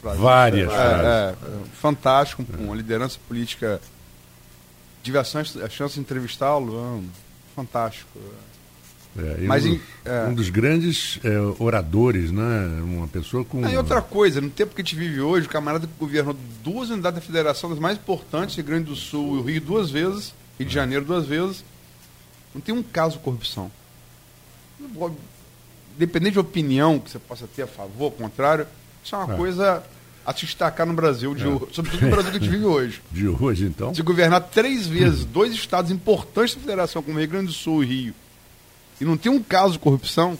[0.00, 0.72] frase, várias.
[0.72, 1.34] É, é, é,
[1.74, 3.80] fantástico, uma liderança política.
[5.06, 7.00] Tive a chance, a chance de entrevistá-lo,
[7.54, 8.18] fantástico.
[9.16, 10.24] É, Mas um, é.
[10.24, 12.80] um, dos grandes é, oradores, né?
[12.82, 13.64] Uma pessoa com.
[13.64, 16.34] Ah, e outra coisa, no tempo que a gente vive hoje, o camarada que governou
[16.64, 19.92] duas unidades da federação, das mais importantes, Rio Grande do Sul e o Rio duas
[19.92, 21.64] vezes, Rio de Janeiro duas vezes,
[22.52, 23.70] não tem um caso de corrupção.
[25.94, 28.66] Independente de opinião que você possa ter a favor, ao contrário,
[29.04, 29.36] isso é uma é.
[29.36, 29.84] coisa
[30.26, 31.58] a se destacar no Brasil, de, é.
[31.70, 33.00] sobretudo no Brasil que a gente vive hoje.
[33.12, 33.94] De hoje, então?
[33.94, 37.86] Se governar três vezes dois estados importantes da federação, como Rio Grande do Sul e
[37.86, 38.14] Rio,
[39.00, 40.36] e não tem um caso de corrupção,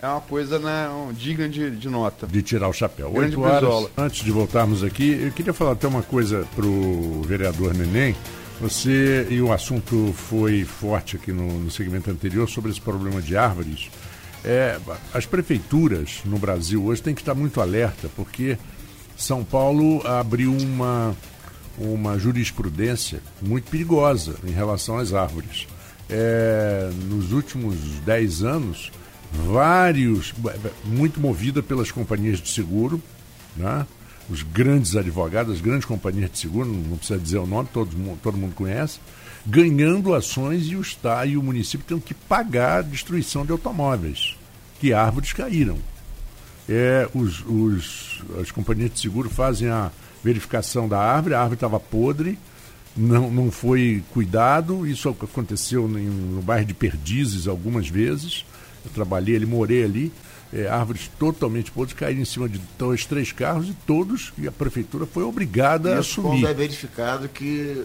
[0.00, 2.26] é uma coisa né, digna de, de, nota.
[2.26, 3.10] De tirar o chapéu.
[3.10, 7.22] Grande Oito horas, antes de voltarmos aqui, eu queria falar até uma coisa para o
[7.22, 8.16] vereador Neném.
[8.60, 13.36] Você, e o assunto foi forte aqui no, no segmento anterior sobre esse problema de
[13.36, 13.90] árvores.
[14.42, 14.78] É,
[15.12, 18.56] as prefeituras no Brasil hoje têm que estar muito alerta, porque
[19.20, 21.14] São Paulo abriu uma,
[21.76, 25.68] uma jurisprudência muito perigosa em relação às árvores.
[26.08, 28.90] É, nos últimos 10 anos,
[29.30, 30.32] vários,
[30.86, 33.00] muito movida pelas companhias de seguro,
[33.54, 33.86] né?
[34.30, 38.18] os grandes advogados, as grandes companhias de seguro, não precisa dizer o nome, todo mundo,
[38.22, 39.00] todo mundo conhece,
[39.46, 44.34] ganhando ações e o Estado e o município tendo que pagar a destruição de automóveis,
[44.80, 45.78] que árvores caíram.
[46.70, 49.90] É, os, os, as companhias de seguro fazem a
[50.22, 52.38] verificação da árvore, a árvore estava podre,
[52.96, 58.44] não, não foi cuidado, isso aconteceu no bairro de Perdizes algumas vezes,
[58.84, 60.12] eu trabalhei ali, morei ali,
[60.52, 64.52] é, árvores totalmente podres caíram em cima de dois, três carros e todos, e a
[64.52, 66.42] prefeitura foi obrigada Isso a assumir.
[66.42, 67.84] quando é verificado que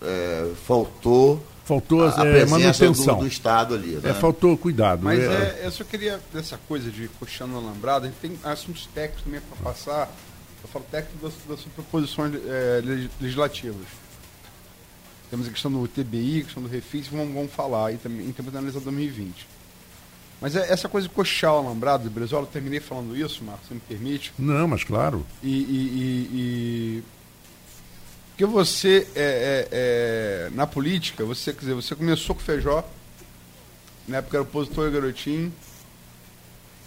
[0.00, 3.96] é, faltou faltou a, a é, manutenção do, do, Estado ali.
[3.96, 4.10] Né?
[4.10, 5.02] É, faltou cuidado.
[5.02, 8.86] Mas é, é, eu só queria, dessa coisa de coxando alambrado, a gente tem assuntos
[8.94, 10.10] técnicos também para passar.
[10.62, 12.82] Eu falo técnico das, das proposições é,
[13.20, 13.86] legislativas.
[15.28, 18.32] Temos a questão do TBI, a questão do refis, vamos, vamos falar aí também, em
[18.32, 19.48] termos de análise 2020.
[20.40, 23.66] Mas é essa coisa de coxar o alambrado de Brizola, eu terminei falando isso, Marcos,
[23.66, 24.32] se me permite.
[24.38, 25.26] Não, mas claro.
[25.42, 27.02] E, e, e, e...
[28.36, 32.84] porque você é, é, é, na política, você quer dizer, você começou com Feijó,
[34.06, 35.50] na época era opositor e garotinho.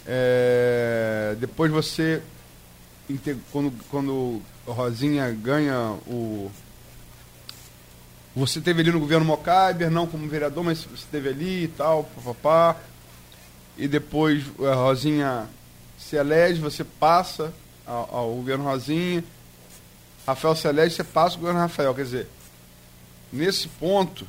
[0.06, 2.22] É, depois você,
[3.52, 6.52] quando, quando Rosinha ganha o.
[8.36, 12.04] Você teve ali no governo Mocaiber, não como vereador, mas você teve ali e tal,
[12.04, 12.80] papapá
[13.76, 15.48] e depois a Rosinha
[15.98, 17.52] se elege, você passa
[17.88, 19.24] ao, ao governo Rosinha,
[20.30, 21.94] Rafael elege, você passa ao governo Rafael.
[21.94, 22.28] Quer dizer,
[23.32, 24.26] nesse ponto,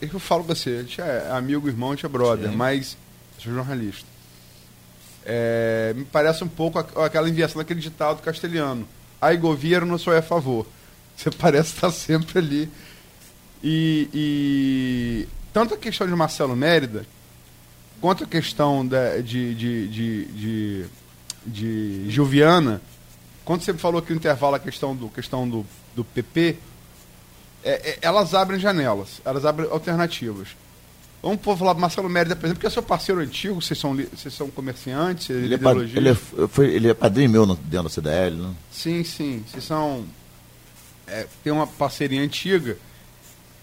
[0.00, 2.56] eu falo com você, a gente é amigo, irmão, a gente é brother, Sim.
[2.56, 2.96] mas
[3.38, 4.06] sou jornalista.
[5.24, 8.86] É, me parece um pouco aquela enviação daquele ditado castelhano.
[9.20, 10.66] Ai governo, sou é a favor.
[11.16, 12.70] Você parece estar sempre ali.
[13.62, 17.04] E, e tanto a questão de Marcelo Mérida,
[18.00, 20.86] quanto à questão da, de, de, de, de,
[21.46, 22.80] de Gilviana,
[23.46, 26.56] quando você falou aqui no intervalo a questão do, questão do, do PP,
[27.62, 30.48] é, é, elas abrem janelas, elas abrem alternativas.
[31.22, 34.34] Vamos falar do Marcelo Mérida, por exemplo, que é seu parceiro antigo, vocês são, vocês
[34.34, 35.58] são comerciantes, ele é,
[35.96, 38.54] ele, é, foi, ele é padrinho meu dentro da CDL, né?
[38.72, 39.44] Sim, sim.
[39.48, 40.04] Vocês são.
[41.06, 42.76] É, tem uma parceria antiga.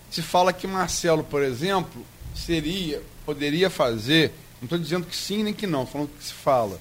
[0.10, 4.32] Se fala que Marcelo, por exemplo, seria, poderia fazer.
[4.62, 6.80] Não estou dizendo que sim nem que não, falando que se fala.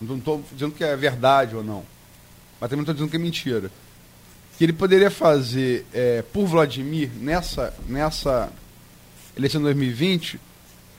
[0.00, 1.97] Não estou dizendo que é verdade ou não.
[2.60, 3.70] Mas também não estou dizendo que é mentira.
[4.56, 8.50] Que ele poderia fazer é, por Vladimir, nessa, nessa
[9.36, 10.40] eleição de 2020,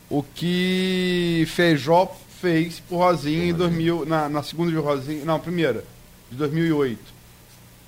[0.09, 5.83] o que Feijó fez por Rosinha em 2000, na, na segunda de Rosinha, não, primeira,
[6.31, 6.99] de 2008.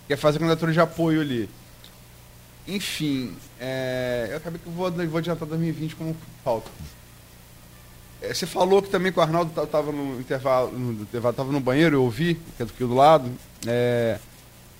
[0.07, 1.49] Que é fazer candidatura de apoio ali.
[2.67, 6.69] Enfim, é, eu acabei que vou, vou adiantar 2020 como falta.
[8.21, 11.59] É, você falou que também que o Arnaldo estava no intervalo, no intervalo, estava no
[11.59, 13.29] banheiro, eu ouvi, que é do, aqui do lado,
[13.65, 14.19] é,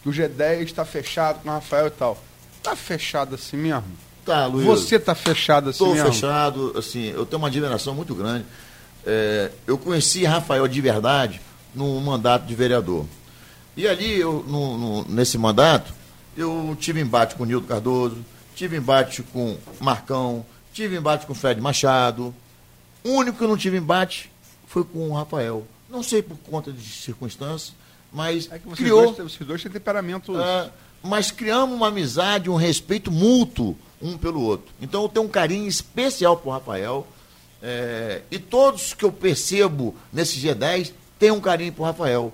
[0.04, 2.22] que o G10 está fechado com o Rafael e tal.
[2.58, 3.86] Está fechado assim mesmo?
[4.24, 4.66] Tá, Luiz.
[4.66, 6.14] Você está fechado assim Estou mesmo?
[6.14, 8.46] fechado, assim, eu tenho uma admiração muito grande.
[9.04, 11.42] É, eu conheci Rafael de verdade
[11.74, 13.06] no mandato de vereador.
[13.76, 15.92] E ali, eu, no, no, nesse mandato,
[16.38, 18.18] eu tive embate com o Nildo Cardoso,
[18.56, 22.36] tive embate com Marcão, tive embate com o Fred Machado.
[23.04, 24.32] O único que eu não tive embate
[24.68, 25.66] foi com o Rafael.
[25.90, 27.74] Não sei por conta de circunstâncias,
[28.14, 29.14] mas É que vocês criou.
[29.14, 30.36] dois, vocês dois têm temperamentos.
[30.40, 30.70] É,
[31.04, 34.72] mas criamos uma amizade, um respeito mútuo um pelo outro.
[34.82, 37.06] Então eu tenho um carinho especial por Rafael.
[37.62, 42.34] é, e todos que eu percebo nesse G10 têm um carinho por Rafael.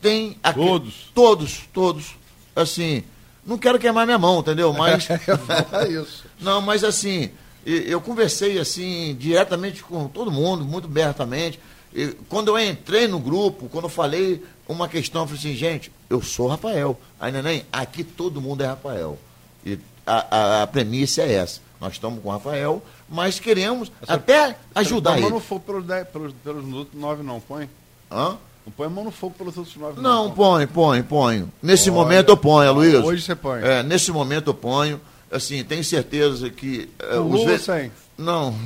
[0.00, 0.94] Tem aque- Todos?
[1.14, 2.14] Todos, todos.
[2.54, 3.02] Assim,
[3.44, 4.72] não quero queimar minha mão, entendeu?
[4.72, 5.08] Mas.
[5.72, 6.24] É isso.
[6.40, 7.30] Não, mas assim,
[7.66, 11.58] eu conversei assim diretamente com todo mundo, muito abertamente.
[11.94, 15.90] E quando eu entrei no grupo, quando eu falei uma questão, eu falei assim, gente,
[16.08, 16.98] eu sou Rafael.
[17.18, 19.18] Aí, neném, aqui todo mundo é Rafael.
[19.64, 21.60] E a, a, a premissa é essa.
[21.80, 25.34] Nós estamos com o Rafael, mas queremos até ajudar Não põe a mão ele.
[25.36, 27.68] no fogo pelos, dez- pelos, pelos outros nove, não, põe.
[28.10, 28.36] Hã?
[28.66, 30.30] Não põe a mão no fogo pelos outros nove, Não, não.
[30.34, 31.50] põe, põe, põe.
[31.62, 32.94] Nesse Olha, momento eu ponho, Luiz.
[32.96, 33.62] hoje você põe.
[33.62, 35.00] É, nesse momento eu ponho.
[35.30, 36.88] Assim, tenho certeza que.
[36.98, 37.92] é, Com os Lula ve- sem?
[38.16, 38.58] Não.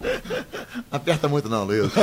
[0.90, 1.90] Aperta muito não, Luiz.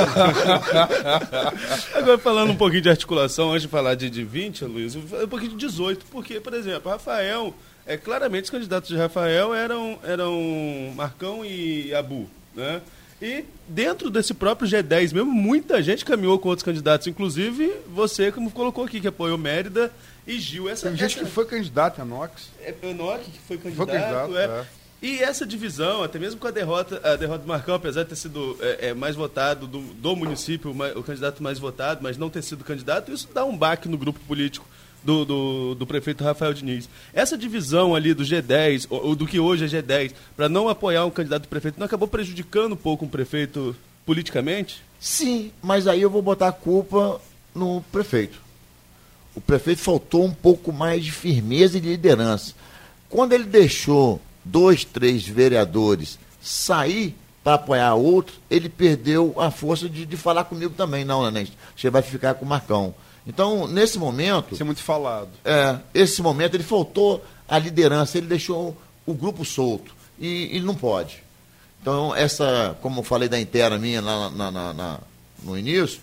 [1.95, 5.09] Agora, falando um pouquinho de articulação, antes de falar de, de 20, Luiz, eu vou
[5.09, 7.53] falar um pouquinho de 18, porque, por exemplo, Rafael,
[7.85, 12.81] é, claramente os candidatos de Rafael eram, eram Marcão e Abu, né?
[13.21, 18.51] E dentro desse próprio G10 mesmo, muita gente caminhou com outros candidatos, inclusive você, como
[18.51, 19.91] colocou aqui, que apoiou Mérida
[20.25, 20.69] e Gil.
[20.69, 22.49] Essa, Tem gente essa- que foi candidato a Nox.
[22.61, 23.87] é Enoch, que foi candidato.
[23.87, 24.43] candidato, é.
[24.45, 24.65] é.
[25.01, 28.15] E essa divisão, até mesmo com a derrota, a derrota do Marcão, apesar de ter
[28.15, 32.41] sido é, é, mais votado do, do município, o candidato mais votado, mas não ter
[32.41, 34.65] sido candidato, isso dá um baque no grupo político
[35.03, 36.89] do, do, do prefeito Rafael Diniz.
[37.13, 41.05] Essa divisão ali do G10, ou, ou do que hoje é G10, para não apoiar
[41.05, 43.75] um candidato prefeito, não acabou prejudicando um pouco um prefeito
[44.05, 44.81] politicamente?
[44.99, 47.21] Sim, mas aí eu vou botar a culpa
[47.53, 48.39] no prefeito.
[49.35, 52.53] O prefeito faltou um pouco mais de firmeza e de liderança.
[53.09, 60.05] Quando ele deixou dois, três vereadores sair para apoiar outro, ele perdeu a força de,
[60.05, 61.05] de falar comigo também.
[61.05, 62.93] Não, Neném, você vai ficar com o Marcão.
[63.27, 65.29] Então, nesse momento, Isso é muito falado.
[65.43, 68.75] é, esse momento ele faltou a liderança, ele deixou
[69.05, 69.93] o grupo solto.
[70.19, 71.21] E ele não pode.
[71.81, 74.99] Então, essa, como eu falei da inteira minha lá na- na- na-
[75.43, 75.99] no início,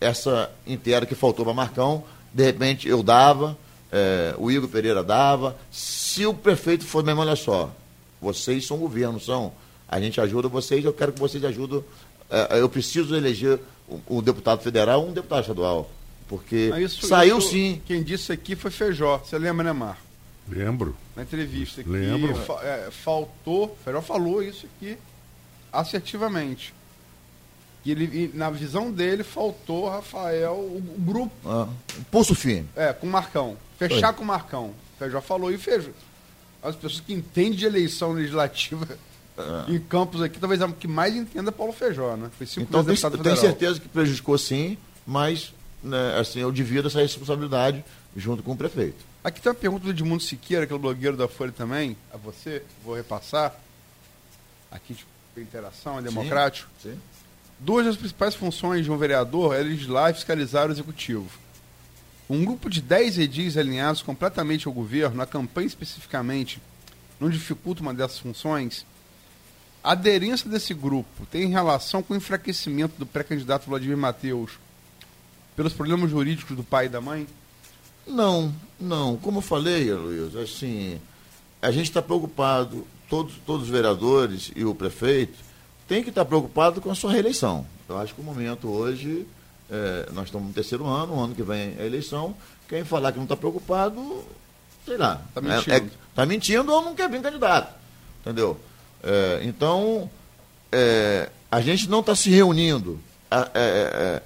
[0.00, 3.56] essa inteira que faltou para Marcão, de repente eu dava,
[3.90, 5.56] é, o Igor Pereira dava.
[5.70, 7.70] Se o prefeito for mesmo, olha só,
[8.20, 9.52] vocês são governo, são.
[9.88, 11.82] A gente ajuda vocês, eu quero que vocês ajudem.
[12.30, 15.88] é, eu preciso eleger um, um deputado federal um deputado estadual.
[16.28, 17.82] Porque isso- saiu isso- sim.
[17.86, 19.18] Quem disse aqui foi Feijó.
[19.18, 19.98] Você lembra, né, Mar?
[20.48, 20.96] Lembro.
[21.16, 21.90] Na entrevista aqui.
[21.90, 22.34] Lembro.
[22.36, 23.76] fa- é, faltou.
[23.84, 24.96] Feijó falou isso aqui
[25.72, 26.74] assertivamente.
[27.82, 31.68] Que ele, e na visão dele, faltou Rafael, o, o grupo, Ah,
[32.10, 32.68] pulso firme.
[32.74, 33.56] é, com o Marcão.
[33.78, 34.72] Fechar com o Marcão.
[34.98, 35.86] Feijó falou e fez.
[36.62, 38.88] As pessoas que entendem de eleição legislativa
[39.68, 42.30] em Campos aqui, talvez a que mais entenda é Paulo Feijó, né?
[42.38, 43.58] Foi cinco Então vezes tenho, deputado tenho federal.
[43.58, 45.52] certeza que prejudicou sim, mas
[45.84, 47.84] né, assim, eu divido essa responsabilidade
[48.16, 49.04] junto com o prefeito.
[49.22, 52.94] Aqui tem uma pergunta do Edmundo Siqueira, aquele blogueiro da Folha também, a você, vou
[52.94, 53.54] repassar.
[54.70, 56.68] Aqui, tipo, interação, é democrático.
[56.82, 56.98] Sim.
[57.58, 61.28] Duas das principais funções de um vereador é legislar e fiscalizar o executivo.
[62.28, 66.60] Um grupo de 10 edis alinhados completamente ao governo, na campanha especificamente,
[67.20, 68.84] não dificulta uma dessas funções?
[69.82, 74.52] A aderência desse grupo tem relação com o enfraquecimento do pré-candidato Vladimir Mateus
[75.56, 77.26] pelos problemas jurídicos do pai e da mãe?
[78.06, 79.16] Não, não.
[79.16, 81.00] Como eu falei, Luiz, assim,
[81.62, 85.38] a gente está preocupado, todos, todos os vereadores e o prefeito
[85.88, 87.66] tem que estar preocupado com a sua reeleição.
[87.88, 89.26] Eu acho que o momento hoje,
[89.70, 92.34] é, nós estamos no terceiro ano, o ano que vem é a eleição,
[92.68, 94.24] quem falar que não está preocupado,
[94.86, 95.22] sei lá.
[95.28, 95.72] Está mentindo.
[95.72, 95.84] É, é,
[96.14, 97.74] tá mentindo ou não quer vir candidato.
[98.20, 98.58] Entendeu?
[99.02, 100.10] É, então,
[100.72, 102.98] é, a gente não está se reunindo.
[103.30, 104.22] É, é,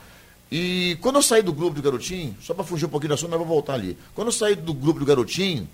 [0.51, 3.29] e quando eu saí do grupo do Garotinho, só para fugir um pouquinho da sua,
[3.29, 3.97] mas vou voltar ali.
[4.15, 5.69] Quando eu saí do grupo do Garotinho,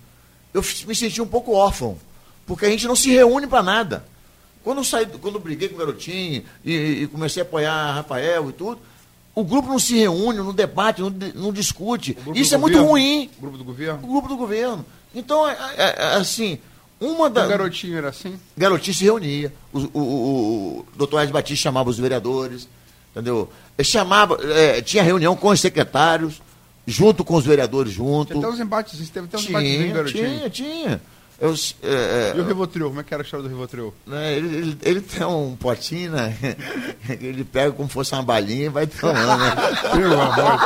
[0.53, 1.97] eu me senti um pouco órfão,
[2.45, 4.05] porque a gente não se reúne para nada.
[4.63, 6.73] Quando eu, saí, quando eu briguei com o Garotinho e,
[7.03, 8.79] e comecei a apoiar Rafael e tudo,
[9.35, 12.17] o grupo não se reúne, não debate, não, não discute.
[12.33, 13.29] Isso é governo, muito ruim.
[13.37, 13.99] O grupo do governo?
[14.01, 14.85] O grupo do governo.
[15.13, 16.57] Então, é, é, é assim,
[16.99, 17.45] uma da.
[17.45, 18.39] O garotinho era assim?
[18.57, 19.53] Garotinho se reunia.
[19.71, 22.67] O, o, o, o doutor Ed Batista chamava os vereadores,
[23.11, 23.49] entendeu?
[23.83, 26.41] Chamava, é, tinha reunião com os secretários,
[26.87, 28.33] junto com os vereadores, junto.
[28.33, 30.11] Tinha até uns embates, teve até uns tinha, embates.
[30.11, 31.01] Tinha, tinha.
[31.39, 33.93] Eu, é, e o Rivotril, como é que era a história do Rivotril?
[34.07, 36.33] Né, ele, ele, ele, tem um potinho, né?
[37.09, 39.55] Ele pega como se fosse uma balinha e vai tomando, né?
[39.93, 40.59] Pelo amor.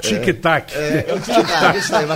[0.00, 0.74] Tic-tac.
[0.74, 2.06] É, é, tic-tac, isso aí,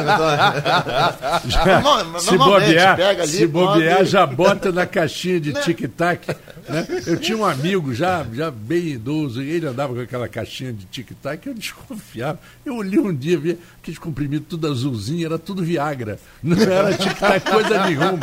[2.20, 4.10] Se bobear, ali, se bobear pode...
[4.10, 6.28] já bota na caixinha de tic-tac.
[6.68, 6.86] Né?
[7.06, 10.84] Eu tinha um amigo já, já bem idoso, e ele andava com aquela caixinha de
[10.86, 12.38] tic-tac, eu desconfiava.
[12.64, 16.01] Eu olhei um dia, vi aqueles comprimidos tudo azulzinho, era tudo Viagra.
[16.42, 18.18] Não era tic-tac coisa nenhuma.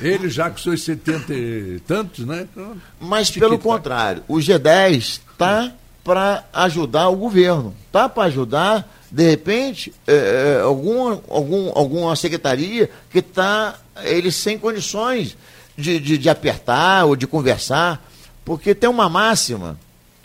[0.00, 2.46] Ele já com seus 70 e tantos, né?
[2.50, 5.72] Então, Mas pelo contrário, o G10 está
[6.04, 12.90] para ajudar o governo, tá para ajudar, de repente, é, é, alguma, algum, alguma secretaria
[13.10, 15.36] que está ele sem condições
[15.76, 18.04] de, de, de, apertar ou de conversar,
[18.44, 19.78] porque tem uma máxima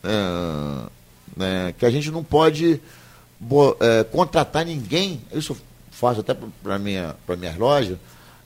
[0.03, 0.89] é,
[1.35, 2.79] né, que a gente não pode
[3.79, 5.57] é, contratar ninguém, isso
[5.95, 7.97] faço até para minha, minhas lojas,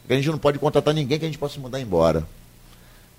[0.08, 2.26] que a gente não pode contratar ninguém que a gente possa mandar embora.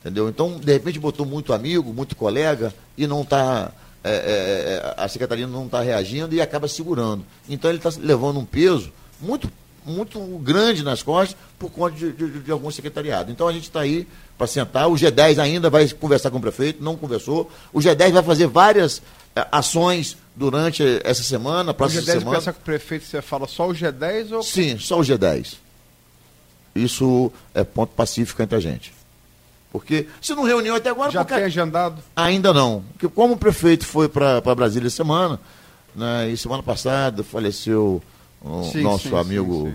[0.00, 0.28] Entendeu?
[0.28, 3.70] Então, de repente, botou muito amigo, muito colega e não está.
[4.02, 7.22] É, é, é, a secretaria não está reagindo e acaba segurando.
[7.48, 9.50] Então, ele está levando um peso muito
[9.84, 13.30] muito grande nas costas por conta de, de, de algum secretariado.
[13.32, 14.06] Então a gente está aí
[14.36, 14.88] para sentar.
[14.88, 17.50] O G10 ainda vai conversar com o prefeito, não conversou.
[17.72, 19.02] O G10 vai fazer várias
[19.34, 22.40] é, ações durante essa semana, próxima o G10 semana.
[22.40, 24.42] com o prefeito, você fala só o G10 ou.
[24.42, 25.56] Sim, só o G10.
[26.74, 28.94] Isso é ponto pacífico entre a gente.
[29.70, 31.10] Porque se não reuniu até agora.
[31.10, 32.02] Já tem agendado?
[32.16, 32.82] Ainda não.
[32.92, 35.38] Porque como o prefeito foi para Brasília semana,
[35.94, 38.02] né, e semana passada faleceu
[38.40, 39.74] o sim, nosso sim, amigo sim,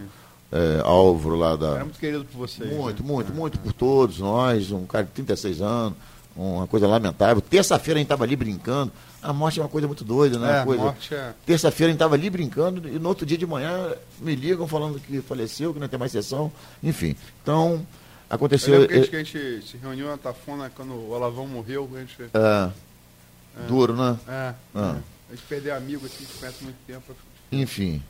[0.51, 1.75] é, Álvaro lá da.
[1.75, 2.73] Era muito querido por vocês.
[2.75, 3.07] Muito, né?
[3.07, 5.93] muito, muito por todos nós, um cara de 36 anos,
[6.35, 7.39] uma coisa lamentável.
[7.39, 8.91] Terça-feira a gente estava ali brincando.
[9.25, 10.61] A morte é uma coisa muito doida, né?
[10.61, 10.95] É, coisa...
[11.11, 11.33] é...
[11.45, 14.99] Terça-feira a gente estava ali brincando e no outro dia de manhã me ligam falando
[14.99, 16.51] que faleceu, que não tem mais sessão.
[16.83, 17.85] Enfim, então
[18.29, 18.83] aconteceu.
[18.83, 21.89] Eu que a, gente, que a gente se reuniu na Tafona quando o Alavão morreu.
[21.95, 22.15] A gente...
[22.21, 22.69] É,
[23.57, 23.67] é.
[23.67, 24.17] Duro, né?
[24.27, 24.95] É, ah.
[25.27, 27.15] A gente perdeu amigo assim, que conhece muito tempo.
[27.51, 28.03] Enfim.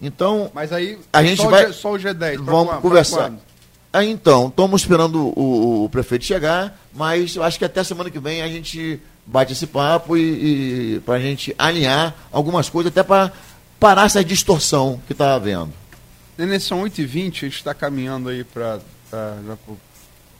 [0.00, 0.50] Então.
[0.54, 2.42] Mas aí, a gente só, vai, o G, só o G10.
[2.42, 3.32] Vamos quando, conversar.
[3.92, 8.18] Aí, então, estamos esperando o, o, prefeito chegar, mas eu acho que até semana que
[8.18, 13.02] vem a gente bate esse papo e, e para a gente alinhar algumas coisas, até
[13.02, 13.32] para
[13.78, 15.72] parar essa distorção que está havendo.
[16.36, 18.80] Nenê, são 8h20, a gente está caminhando aí para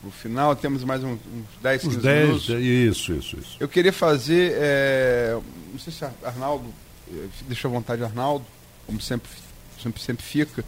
[0.02, 2.48] o final, temos mais uns, uns 10, 15 uns 10, minutos.
[2.48, 3.56] Isso, isso, isso.
[3.60, 5.38] Eu queria fazer, é,
[5.70, 6.72] não sei se Arnaldo,
[7.12, 8.44] eh, deixa à vontade Arnaldo,
[8.86, 9.30] como sempre,
[9.80, 10.64] sempre, sempre fica,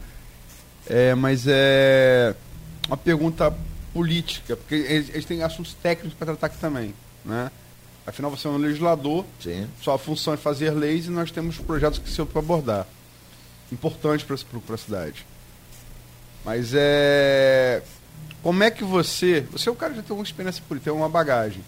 [0.87, 2.35] é, mas é
[2.87, 3.57] uma pergunta
[3.93, 6.95] política, porque eles, eles têm assuntos técnicos para tratar aqui também,
[7.25, 7.51] né?
[8.07, 9.67] Afinal, você é um legislador, Sim.
[9.81, 12.87] sua função é fazer leis e nós temos projetos que se para abordar.
[13.73, 14.35] Importante para
[14.75, 15.27] a cidade.
[16.45, 17.83] Mas é.
[18.43, 19.47] Como é que você.
[19.51, 21.65] Você é um cara que já tem alguma experiência política, tem uma bagagem.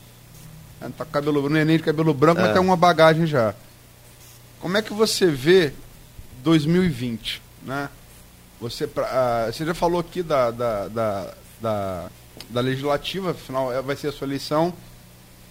[0.80, 0.93] Né?
[0.97, 2.45] Tá com cabelo, neném de cabelo branco, é.
[2.45, 3.55] mas tem uma bagagem já.
[4.61, 5.72] Como é que você vê
[6.43, 7.43] 2020?
[7.62, 7.89] Né?
[8.61, 8.91] Você, uh,
[9.47, 12.11] você já falou aqui da, da, da, da,
[12.51, 14.72] da legislativa, afinal é, vai ser a sua eleição.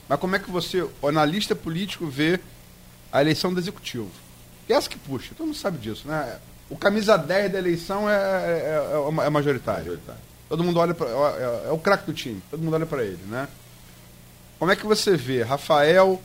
[0.07, 2.39] Mas como é que você, analista político, vê
[3.11, 4.09] a eleição do executivo?
[4.67, 6.39] E essa que puxa, todo mundo sabe disso, né?
[6.69, 9.85] O camisa 10 da eleição é, é, é, é majoritário.
[9.85, 10.21] majoritário.
[10.49, 11.07] Todo mundo olha para.
[11.07, 13.47] É, é, o craque do time, todo mundo olha para ele, né?
[14.59, 15.43] Como é que você vê?
[15.43, 16.21] Rafael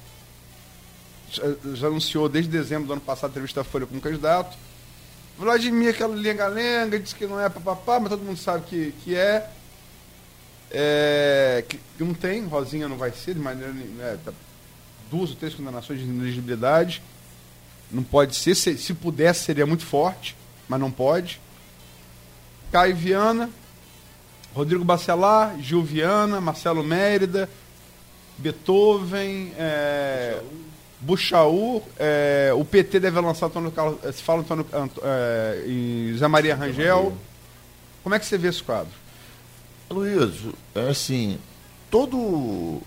[1.74, 4.56] já, anunciou desde dezembro do ano passado a entrevista da Folha como candidato.
[5.38, 9.48] Vladimir, aquela lenga-lenga, disse que não é papapá, mas todo mundo sabe que, que é.
[10.70, 13.74] É, que, que não tem, Rosinha não vai ser, de maneira.
[14.00, 14.32] É, tá,
[15.10, 17.02] duas ou três condenações de inelegibilidade.
[17.90, 20.36] Não pode ser, se, se pudesse seria muito forte,
[20.68, 21.40] mas não pode.
[22.70, 23.50] Caio Viana,
[24.54, 27.50] Rodrigo Bacelar, Gil Viana, Marcelo Mérida,
[28.38, 30.40] Beethoven, é,
[31.00, 34.66] Buchaú, é, o PT deve lançar Antônio Carlos, se fala Antônio,
[35.02, 37.16] é, em Zé Maria Rangel.
[38.02, 38.92] Como é que você vê esse quadro?
[39.90, 40.34] Luiz,
[40.72, 41.36] é assim,
[41.90, 42.80] todo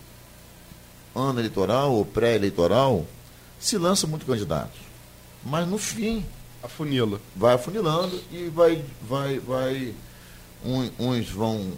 [1.14, 3.06] ano eleitoral ou pré-eleitoral
[3.60, 4.80] se lança muito candidatos.
[5.44, 6.26] Mas no fim.
[6.64, 7.20] Afunila.
[7.36, 8.84] Vai afunilando e vai.
[9.02, 9.94] vai, vai
[10.64, 11.74] um, uns vão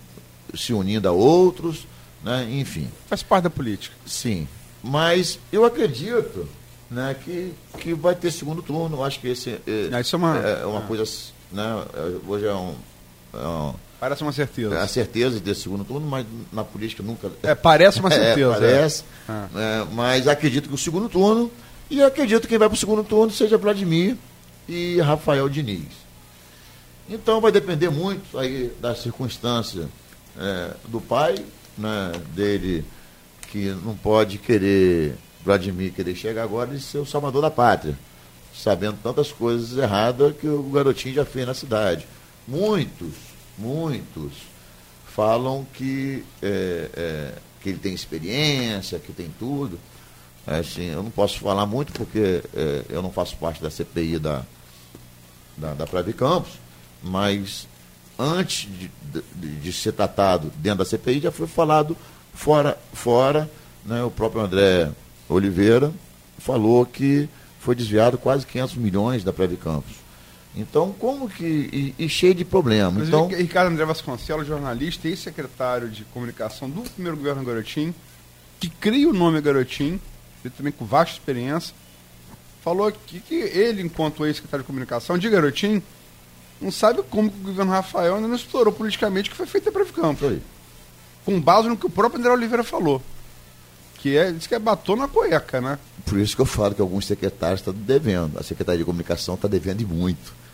[0.53, 1.87] se unindo a outros,
[2.23, 2.47] né?
[2.51, 2.87] enfim.
[3.07, 3.95] Faz parte da política.
[4.05, 4.47] Sim.
[4.83, 6.47] Mas eu acredito
[6.89, 9.03] né, que, que vai ter segundo turno.
[9.03, 10.87] Acho que esse é, isso é uma, é uma ah.
[10.87, 11.03] coisa.
[11.51, 11.63] Né,
[12.27, 12.75] hoje é um,
[13.33, 14.75] é um Parece uma certeza.
[14.75, 17.31] É a certeza de ter segundo turno, mas na política nunca.
[17.41, 18.51] É, parece uma é, certeza.
[18.51, 19.03] É, parece.
[19.29, 19.85] É.
[19.93, 21.51] mas acredito que o segundo turno,
[21.89, 24.17] e acredito que quem vai para o segundo turno seja Vladimir
[24.67, 26.05] e Rafael Diniz.
[27.09, 29.87] Então vai depender muito aí da circunstância
[30.37, 31.35] é, do pai,
[31.77, 32.83] né, dele,
[33.51, 37.97] que não pode querer, Vladimir querer chegar agora e ser o salvador da pátria,
[38.53, 42.07] sabendo tantas coisas erradas que o garotinho já fez na cidade.
[42.47, 44.33] Muitos muitos
[45.07, 49.79] falam que, é, é, que ele tem experiência, que tem tudo.
[50.45, 54.43] Assim, eu não posso falar muito porque é, eu não faço parte da CPI da,
[55.57, 56.51] da, da Praia de Campos,
[57.01, 57.67] mas
[58.19, 58.91] antes de,
[59.35, 61.97] de, de, ser tratado dentro da CPI já foi falado
[62.33, 63.49] fora, fora
[63.85, 64.91] né, o próprio André
[65.27, 65.91] Oliveira
[66.37, 67.27] falou que
[67.59, 70.04] foi desviado quase 500 milhões da de Campos.
[70.55, 71.43] Então, como que.
[71.97, 73.07] E, e cheio de problemas.
[73.07, 73.27] Então...
[73.27, 77.93] Ricardo André Vasconcelos, jornalista e secretário de comunicação do primeiro governo Garotinho,
[78.59, 79.99] que cria o nome Garotinho,
[80.43, 81.75] ele também com vasta experiência,
[82.63, 85.83] falou aqui que ele, enquanto ex-secretário de comunicação de Garotinho,
[86.61, 89.73] não sabe como o governo Rafael ainda não explorou politicamente o que foi feito em
[89.73, 90.19] Previcampos.
[90.19, 90.41] Foi.
[91.25, 93.01] Com base no que o próprio André Oliveira falou.
[93.95, 95.79] Que é, diz que é batom na cueca, né?
[96.05, 98.39] Por isso que eu falo que alguns secretários estão devendo.
[98.39, 100.44] A Secretaria de Comunicação está devendo e muito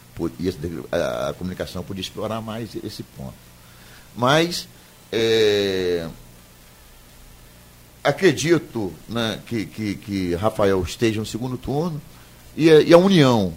[0.91, 3.33] a, a comunicação podia explorar mais esse ponto.
[4.15, 4.67] Mas
[5.11, 6.07] é,
[8.03, 12.01] acredito né, que, que, que, Rafael esteja no segundo turno
[12.55, 13.53] e, e, a união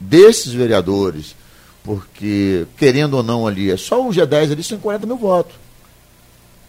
[0.00, 1.36] desses vereadores,
[1.82, 5.54] porque, querendo ou não ali, é só o G10 ali são 40 mil votos.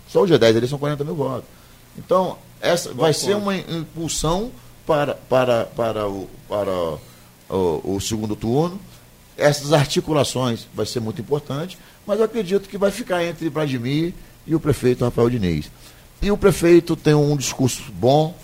[0.08, 1.46] Só o G10 ali são 40 mil votos.
[1.98, 4.52] Então, essa vai ser uma impulsão
[4.86, 6.72] para, para, para, o, para
[7.50, 8.80] o, o segundo turno
[9.38, 14.14] essas articulações vai ser muito importante, mas eu acredito que vai ficar entre Vladimir
[14.46, 15.70] e o prefeito Rafael Diniz.
[16.22, 18.36] E o prefeito tem um discurso bom,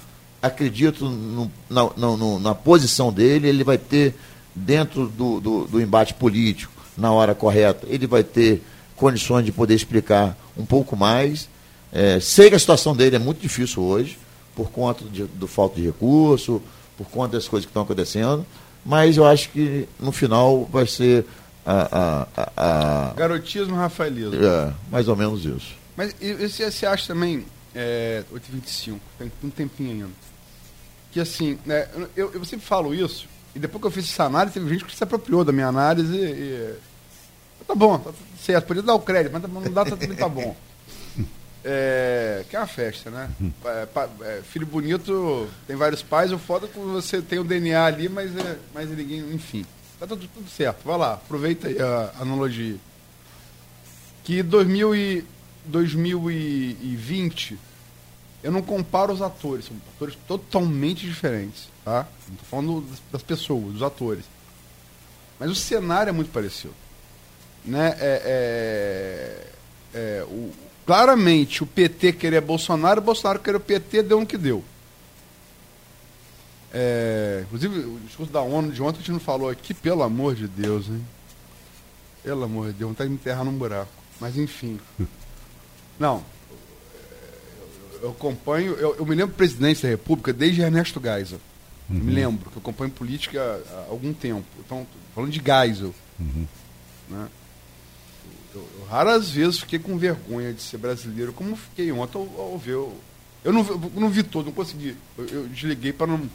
[0.41, 4.15] acredito no, na, no, na, posição dele, ele vai ter,
[4.53, 8.61] dentro do, do, do embate político, na hora correta, ele vai ter
[8.95, 11.47] condições de poder explicar um pouco mais.
[11.91, 14.17] É, sei que a situação dele é muito difícil hoje,
[14.55, 16.61] por conta de, do falta de recurso,
[16.97, 18.45] por conta das coisas que estão acontecendo,
[18.85, 21.25] mas eu acho que no final vai ser
[21.65, 22.27] a.
[22.35, 23.13] a, a, a...
[23.13, 24.43] Garotismo rafaelismo.
[24.43, 25.75] É, mais ou menos isso.
[25.95, 30.09] Mas e, você, acha também, é, 8h25, tem um tempinho ainda,
[31.11, 34.53] que assim, né, eu, eu sempre falo isso, e depois que eu fiz essa análise,
[34.53, 36.75] teve gente que se apropriou da minha análise e.
[37.61, 38.11] e tá bom, tá
[38.43, 40.55] certo, podia dar o crédito, mas não dá, também tá bom.
[41.63, 43.29] É, que é uma festa, né?
[43.65, 43.87] É,
[44.21, 48.09] é, filho bonito tem vários pais, o foda é que você tem o DNA ali,
[48.09, 49.65] mas, é, mas ninguém, enfim.
[49.99, 52.77] Tá tudo, tudo certo, vai lá, aproveita aí a, analogia.
[54.23, 55.25] Que 2000 e,
[55.65, 57.59] 2020,
[58.41, 62.07] eu não comparo os atores, são atores totalmente diferentes, tá?
[62.27, 64.25] Não tô falando das, das pessoas, dos atores.
[65.39, 66.73] Mas o cenário é muito parecido.
[67.63, 67.95] Né?
[67.99, 69.45] É,
[69.93, 70.51] é, é o,
[70.91, 74.61] claramente o PT queria Bolsonaro, o Bolsonaro queria o PT, deu no que deu.
[76.73, 80.35] É, inclusive, o discurso da ONU de ontem a gente não falou aqui, pelo amor
[80.35, 81.01] de Deus, hein?
[82.21, 83.89] Pelo amor de Deus, vontade de me enterrar num buraco.
[84.19, 84.81] Mas enfim.
[85.97, 86.25] Não.
[88.01, 91.39] Eu, acompanho, eu, eu, me lembro do presidente da República desde Ernesto Geisel.
[91.89, 91.99] Uhum.
[91.99, 94.43] Me lembro, que eu acompanho política há algum tempo.
[94.59, 94.85] Então,
[95.15, 95.95] falando de Geisel.
[96.19, 96.45] Uhum.
[97.09, 97.29] Né?
[98.91, 102.73] Raras vezes fiquei com vergonha de ser brasileiro, como fiquei ontem ao, ao ver.
[102.73, 102.93] Eu,
[103.41, 104.97] eu, não, eu não vi todo, não consegui.
[105.17, 106.29] Eu, eu desliguei para não.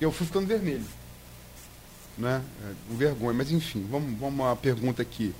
[0.00, 0.86] Eu fui ficando vermelho.
[2.16, 2.42] Né?
[2.64, 5.34] É, com vergonha, mas enfim, vamos, vamos uma pergunta aqui.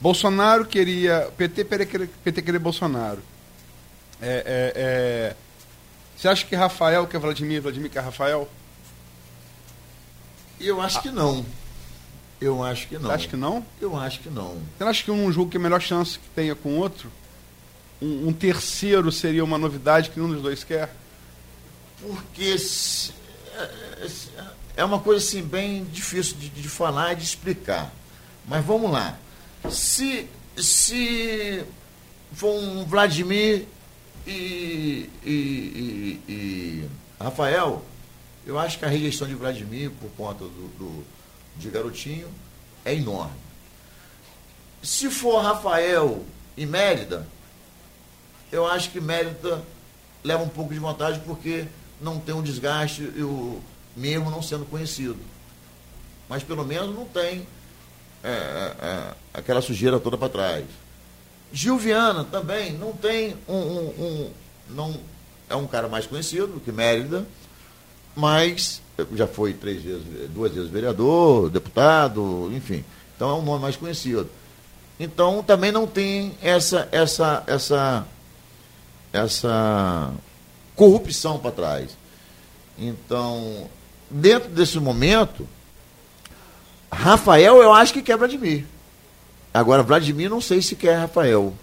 [0.00, 1.28] Bolsonaro queria.
[1.36, 3.20] PT, PT queria Bolsonaro.
[4.22, 5.36] É, é, é,
[6.16, 8.48] você acha que Rafael quer Vladimir, Vladimir quer Rafael?
[10.60, 11.44] Eu acho que não.
[12.40, 13.02] Eu acho que não.
[13.08, 13.64] Você acha que não?
[13.80, 14.56] Eu acho que não.
[14.76, 17.10] Você acha que um jogo que a melhor chance que tenha com o outro?
[18.00, 20.94] Um, um terceiro seria uma novidade que nenhum dos dois quer?
[22.00, 23.12] Porque se-
[23.54, 24.10] é-
[24.76, 27.90] é uma coisa assim bem difícil de, de falar e de explicar.
[28.46, 29.18] Mas vamos lá.
[29.70, 30.28] Se,
[30.58, 31.64] se
[32.34, 33.64] for um Vladimir
[34.26, 37.82] e, e- e- e Rafael,
[38.46, 41.04] eu acho que a rejeição de Vladimir por conta do, do-
[41.58, 42.28] de garotinho
[42.84, 43.32] é enorme.
[44.82, 46.24] Se for Rafael
[46.56, 47.26] e Mérida,
[48.52, 49.62] eu acho que Mérida
[50.22, 51.66] leva um pouco de vantagem porque
[52.00, 53.60] não tem um desgaste, e o,
[53.96, 55.18] mesmo não sendo conhecido.
[56.28, 57.46] Mas pelo menos não tem
[58.22, 60.64] é, é, é, aquela sujeira toda para trás.
[61.52, 64.30] Gil Viana também não tem um, um- um-
[64.70, 65.00] não
[65.48, 67.24] é um cara mais conhecido que Mérida,
[68.16, 68.82] mas
[69.14, 72.84] já foi três vezes, duas vezes vereador, deputado, enfim.
[73.14, 74.28] Então é um nome mais conhecido.
[74.98, 78.06] Então também não tem essa essa essa
[79.12, 80.12] essa
[80.74, 81.96] corrupção para trás.
[82.78, 83.68] Então,
[84.10, 85.48] dentro desse momento,
[86.92, 88.66] Rafael eu acho que quer Vladimir.
[89.52, 91.54] Agora, Vladimir não sei se quer Rafael.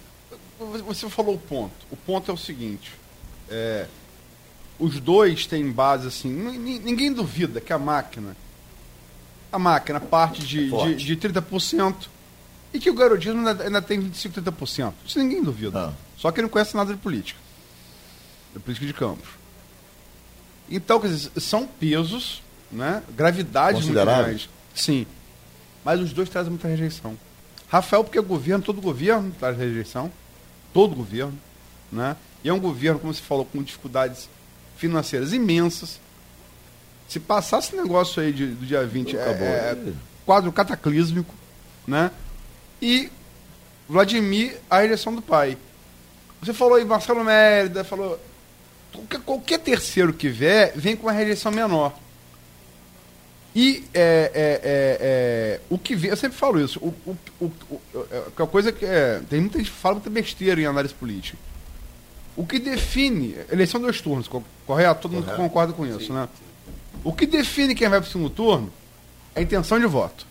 [0.86, 1.74] Você falou o ponto.
[1.90, 2.92] O ponto é o seguinte:
[3.48, 3.86] é,
[4.84, 6.28] os dois têm base assim.
[6.30, 8.36] ni- ni- Ninguém duvida que a máquina,
[9.52, 10.96] a máquina parte de, de, Forte.
[11.04, 11.94] de 30%
[12.72, 14.92] e que o garotismo ainda, ainda tem 25, 30%.
[15.06, 15.88] Isso ninguém duvida.
[15.88, 15.92] Ah.
[16.16, 17.38] Só que não conhece nada de política.
[18.52, 19.28] De política de campos.
[20.70, 23.02] Então, quer dizer, são pesos, né?
[23.16, 24.48] Gravidades muito grandes.
[24.74, 25.06] Sim.
[25.84, 27.16] Mas os dois trazem muita rejeição.
[27.68, 30.10] Rafael, porque é governo, todo governo traz rejeição.
[30.72, 31.38] Todo governo.
[31.92, 32.16] Né?
[32.42, 34.28] E é um governo, como você falou, com dificuldades
[34.76, 36.00] financeiras imensas.
[37.08, 39.46] Se passasse esse negócio aí de- do dia 20, é, Acabou.
[39.46, 39.76] é
[40.24, 41.34] quadro cataclísmico.
[41.86, 42.10] Né?
[42.80, 43.10] E
[43.88, 45.56] Vladimir, a rejeição do pai.
[46.40, 48.18] Você falou aí, Marcelo Mérida, falou.
[48.92, 51.92] Qualquer, qualquer terceiro que vier, vem com uma rejeição menor.
[53.54, 57.80] E é, é, é, é, o que vem, eu sempre falo isso, o, o, o,
[58.10, 61.38] é uma coisa que é, tem muita gente que fala muita besteira em análise política.
[62.36, 65.02] O que define, eleição dois turnos, co- correto?
[65.02, 65.42] Todo mundo Correto.
[65.42, 66.28] concorda com isso, né?
[67.04, 68.72] O que define quem vai para o segundo turno
[69.34, 70.26] é a intenção de voto.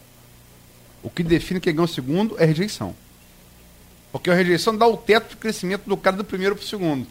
[1.02, 2.96] O que define quem ganha o segundo é a rejeição.
[4.12, 7.08] Porque a rejeição dá o teto de crescimento do cara do primeiro para o segundo.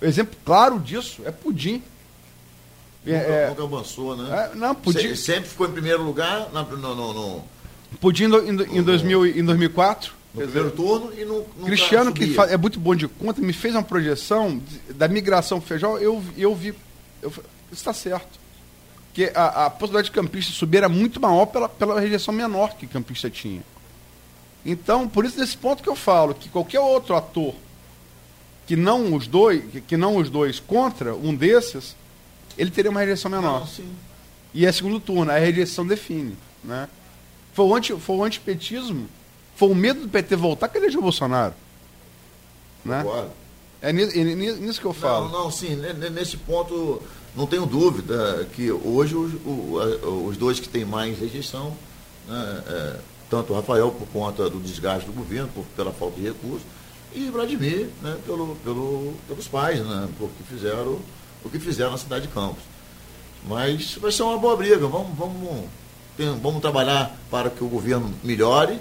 [0.00, 1.82] O exemplo claro disso é Pudim.
[3.06, 4.50] É, Nunca, é, nunca avançou, né?
[4.52, 7.44] é, não, Pudim, Se- sempre ficou em primeiro lugar na- no, no- no-
[8.00, 10.12] Pudim em, do- em, 2000, e- em 2004.
[10.34, 12.42] No primeiro turno e nunca Cristiano, que subia.
[12.44, 14.60] é muito bom de conta, me fez uma projeção
[14.90, 15.98] da migração feijão.
[15.98, 16.74] Eu, eu vi.
[17.22, 18.38] Eu, isso está certo.
[19.06, 22.86] Porque a, a possibilidade de campista subir era muito maior pela, pela rejeição menor que
[22.86, 23.62] campista tinha.
[24.64, 27.54] Então, por isso, nesse ponto que eu falo, que qualquer outro ator
[28.68, 31.96] que não os dois, que, não os dois contra um desses,
[32.56, 33.66] ele teria uma rejeição menor.
[33.78, 33.84] Não.
[34.52, 36.36] E é segundo turno, a rejeição define.
[36.62, 36.86] Né?
[37.54, 39.08] Foi, o anti, foi o antipetismo,
[39.58, 41.52] foi o medo do PT voltar que elegeu o Bolsonaro.
[42.84, 43.02] Né?
[43.02, 43.30] Concordo.
[43.82, 45.28] É nisso, ni- nisso que eu falo.
[45.28, 47.02] Não, não, sim, ne- ne- nesse ponto
[47.36, 49.32] não tenho dúvida que hoje os,
[50.26, 51.76] os dois que têm mais rejeição,
[52.26, 52.96] né, é,
[53.28, 56.62] tanto o Rafael por conta do desgaste do governo, por, pela falta de recursos,
[57.14, 60.98] e Vladimir né, pelo, pelo, pelos pais, né, por que fizeram,
[61.44, 62.62] o que fizeram na cidade de Campos.
[63.46, 65.64] Mas vai ser uma boa briga, vamos, vamos,
[66.42, 68.78] vamos trabalhar para que o governo melhore,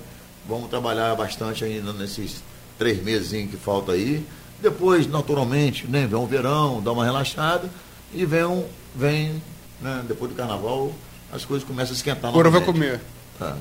[0.47, 2.41] vamos trabalhar bastante ainda nesses
[2.77, 4.25] três meses que falta aí.
[4.61, 7.69] Depois, naturalmente, né, vem o verão, dá uma relaxada
[8.13, 8.65] e vem, um,
[8.95, 9.41] vem
[9.81, 10.91] né, depois do carnaval,
[11.31, 12.31] as coisas começam a esquentar.
[12.31, 13.01] Coro vai comer.
[13.37, 13.55] Tá.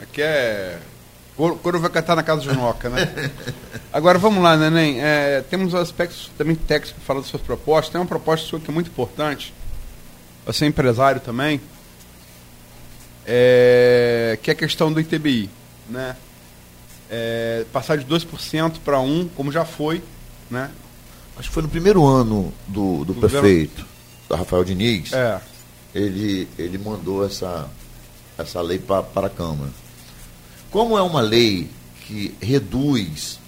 [0.00, 0.78] Aqui é.
[1.36, 3.30] Coro vai cantar na casa de Noca, né?
[3.92, 5.00] Agora vamos lá, Neném.
[5.00, 7.92] É, temos aspectos também técnicos para falar das suas propostas.
[7.92, 9.54] Tem uma proposta sua que é muito importante.
[10.46, 11.60] Você é empresário também.
[13.24, 15.48] É, que é a questão do ITBI.
[15.88, 16.16] Né?
[17.10, 20.02] É, passar de 2% para 1%, como já foi.
[20.50, 20.70] Né?
[21.36, 23.86] Acho que foi no primeiro ano do, do Do prefeito,
[24.28, 25.40] da Rafael Diniz, É,
[25.94, 27.68] ele, ele mandou essa,
[28.36, 29.70] essa lei pra, para a Câmara.
[30.70, 31.70] Como é uma lei
[32.06, 33.38] que reduz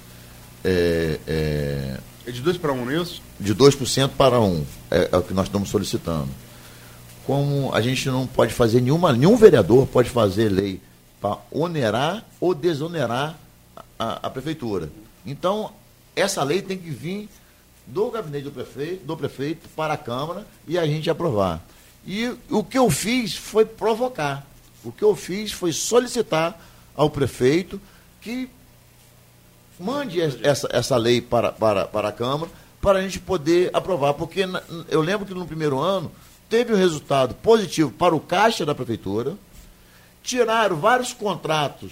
[0.64, 3.22] é, é, é de 2 para 1, não é isso?
[3.40, 6.28] de 2% para 1%, é, é o que nós estamos solicitando.
[7.26, 10.80] Como a gente não pode fazer nenhuma, nenhum vereador pode fazer lei
[11.20, 13.36] para onerar ou desonerar
[13.98, 14.90] a, a, prefeitura.
[15.24, 15.72] Então,
[16.16, 17.28] essa lei tem que vir
[17.86, 21.60] do gabinete do prefeito, do prefeito para a Câmara e a gente aprovar.
[22.06, 24.46] E o que eu fiz foi provocar.
[24.82, 26.58] O que eu fiz foi solicitar
[26.96, 27.80] ao prefeito
[28.20, 28.48] que
[29.78, 34.14] mande essa, essa lei para, para, para a Câmara para a gente poder aprovar.
[34.14, 34.44] Porque
[34.88, 36.10] eu lembro que no primeiro ano
[36.48, 39.36] teve um resultado positivo para o caixa da prefeitura,
[40.30, 41.90] tiraram vários contratos,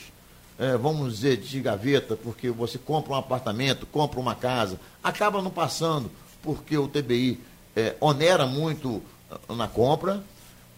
[0.57, 5.51] é, vamos dizer, de gaveta, porque você compra um apartamento, compra uma casa, acaba não
[5.51, 6.09] passando,
[6.41, 7.41] porque o TBI
[7.75, 9.03] é, onera muito
[9.49, 10.23] na compra,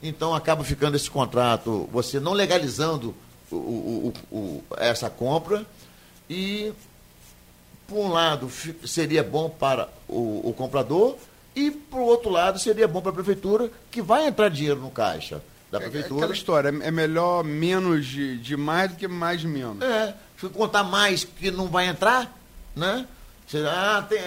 [0.02, 3.14] então acaba ficando esse contrato, você não legalizando
[3.50, 5.66] o, o, o, essa compra,
[6.30, 6.72] e
[7.86, 8.50] por um lado
[8.86, 11.18] seria bom para o, comprador,
[11.54, 15.42] e por outro lado seria bom para a prefeitura, que vai entrar dinheiro no caixa
[15.70, 16.20] da é, é prefeitura.
[16.20, 19.82] É aquela história, é melhor menos de, de mais do que mais de menos.
[19.82, 22.36] É, se contar mais que não vai entrar,
[22.74, 23.06] né?
[23.66, 24.20] Ah, tem,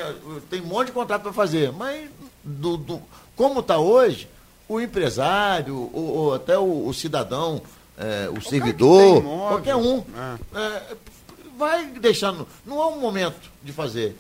[0.50, 2.10] tem um monte de contrato para fazer, mas
[2.44, 3.02] do, do
[3.36, 4.28] como está hoje,
[4.68, 7.62] o empresário, ou, ou até o, o cidadão,
[7.98, 10.60] é, o servidor, imóvel, qualquer um, é.
[10.60, 10.96] É,
[11.58, 12.48] vai deixando.
[12.66, 14.18] Não há um momento de fazer.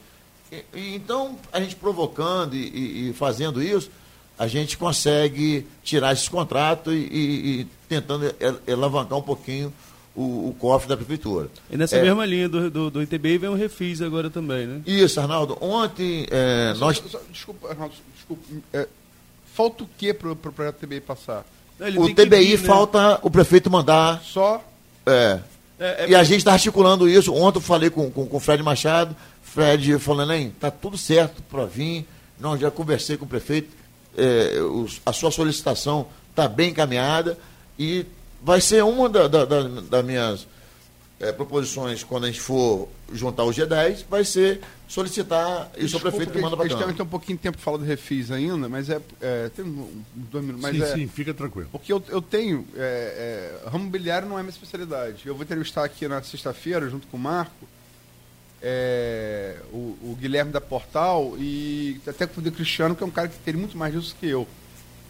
[0.52, 3.90] E, e, então, a gente provocando e, e, fazendo isso,
[4.38, 8.34] a gente consegue tirar esses contratos e, tentando
[8.72, 9.73] alavancar um pouquinho
[10.15, 11.49] o, o, cofre da prefeitura.
[11.69, 14.81] E nessa é, mesma linha do, do, do ITBI vem o refis agora também, né?
[14.85, 15.57] Isso, Arnaldo.
[15.60, 16.97] Ontem é, nós.
[16.97, 18.43] Só, só, desculpa, Arnaldo, desculpa.
[18.73, 18.88] É,
[19.53, 21.45] falta o que para o projeto TBI passar?
[21.97, 22.68] o TBI vir, né?
[22.68, 24.22] falta o prefeito mandar.
[24.23, 24.64] Só?
[25.05, 25.39] É.
[25.80, 27.34] é, é e a gente está articulando isso.
[27.34, 29.15] Ontem eu falei com, com, com o Fred Machado.
[29.41, 32.07] Fred falando, hein, tá tudo certo para vir.
[32.39, 33.69] Não, já conversei com o prefeito.
[34.18, 37.38] É, os, a sua solicitação está bem encaminhada
[37.77, 38.06] e
[38.41, 40.48] vai ser uma da, da, da, das minhas
[41.19, 46.31] é, proposições quando a gente for juntar o G10, vai ser solicitar isso ao prefeito
[46.31, 48.68] que manda para a gente tem um pouquinho de tempo para falar do refis ainda,
[48.68, 49.65] mas é, é tem
[50.14, 51.69] dois minutos, mas sim, é, sim, fica tranquilo.
[51.72, 55.26] Porque eu, eu tenho, é, é, ramo mobiliário não é minha especialidade.
[55.26, 57.68] Eu vou entrevistar aqui na sexta-feira, junto com o Marco,
[58.64, 63.27] é, o, o, Guilherme da Portal e até com o Cristiano, que é um cara
[63.27, 64.48] que tem muito mais disso que eu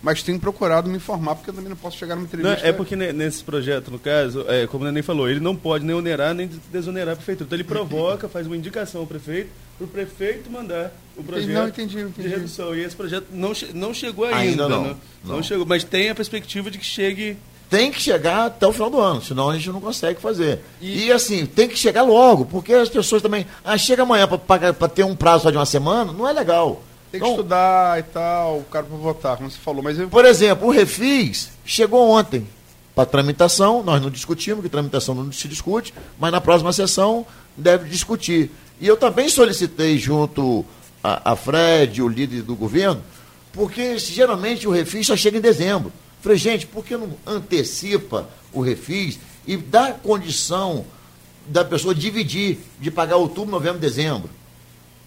[0.01, 2.61] mas tenho procurado me informar, porque eu também não posso chegar numa entrevista.
[2.61, 5.85] Não, é porque nesse projeto, no caso, é, como o Neném falou, ele não pode
[5.85, 7.47] nem onerar nem desonerar a prefeitura.
[7.47, 11.67] Então ele provoca, faz uma indicação ao prefeito, para o prefeito mandar o projeto não,
[11.69, 12.27] entendi, entendi.
[12.27, 12.75] de redução.
[12.75, 14.39] E esse projeto não, não chegou ainda.
[14.39, 14.95] ainda não, né?
[15.23, 15.35] não.
[15.35, 17.38] não chegou, mas tem a perspectiva de que chegue
[17.73, 20.59] tem que chegar até o final do ano, senão a gente não consegue fazer.
[20.79, 23.47] E, e assim, tem que chegar logo, porque as pessoas também.
[23.65, 26.83] Ah, chega amanhã para ter um prazo só de uma semana, não é legal.
[27.11, 29.81] Tem que então, estudar e tal, o cara para votar, como você falou.
[29.81, 30.07] Mas eu...
[30.07, 32.47] Por exemplo, o Refis chegou ontem
[32.93, 37.25] para tramitação, nós não discutimos, que tramitação não se discute, mas na próxima sessão
[37.57, 38.51] deve discutir.
[38.79, 40.63] E eu também solicitei junto
[41.03, 43.01] a, a Fred, o líder do governo,
[43.51, 45.91] porque geralmente o Refis só chega em dezembro.
[46.23, 50.85] Falei, gente, por que não antecipa o Refis e dá condição
[51.45, 54.29] da pessoa dividir, de pagar outubro, novembro, dezembro?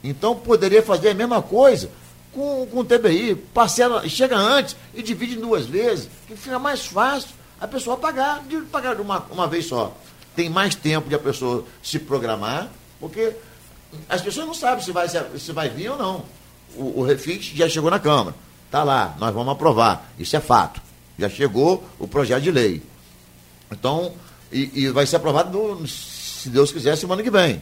[0.04, 1.88] Então poderia fazer a mesma coisa
[2.34, 6.84] com, com o TBI, parcela, chega antes e divide em duas vezes, que fica mais
[6.84, 9.96] fácil a pessoa pagar, de pagar de uma, uma vez só.
[10.34, 12.68] Tem mais tempo de a pessoa se programar,
[13.00, 13.32] porque
[14.06, 16.24] as pessoas não sabem se vai, se vai vir ou não.
[16.76, 18.36] O, o refit já chegou na Câmara.
[18.66, 20.12] Está lá, nós vamos aprovar.
[20.18, 20.84] Isso é fato.
[21.18, 22.82] Já chegou o projeto de lei.
[23.70, 24.14] Então,
[24.52, 27.60] e, e vai ser aprovado, se Deus quiser, semana que vem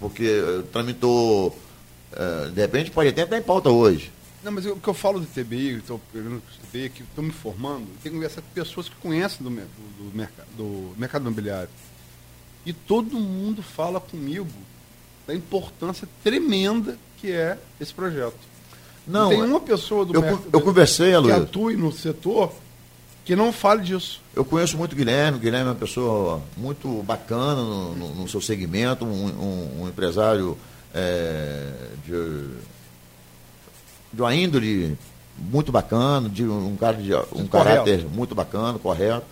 [0.00, 4.10] porque eh, tramitou, uh, de repente pode até estar em pauta hoje.
[4.42, 7.32] Não, mas o que eu falo do TBI, estou pegando o TBI, que estou me
[7.32, 11.70] formando, tem que conversar com pessoas que conhecem do, do, do, mercado, do mercado imobiliário.
[12.64, 14.48] E todo mundo fala comigo
[15.26, 18.36] da importância tremenda que é esse projeto.
[19.06, 22.52] Não, tem uma pessoa do eu, mercado eu conversei, que atue no setor
[23.26, 24.20] que não fale disso.
[24.34, 28.28] Eu conheço muito o Guilherme, o Guilherme é uma pessoa muito bacana no, no, no
[28.28, 30.56] seu segmento, um, um, um empresário
[30.94, 31.72] é,
[32.04, 32.44] de,
[34.12, 34.96] de uma índole
[35.36, 39.26] muito bacana, de um cara de um caráter muito bacana, correto.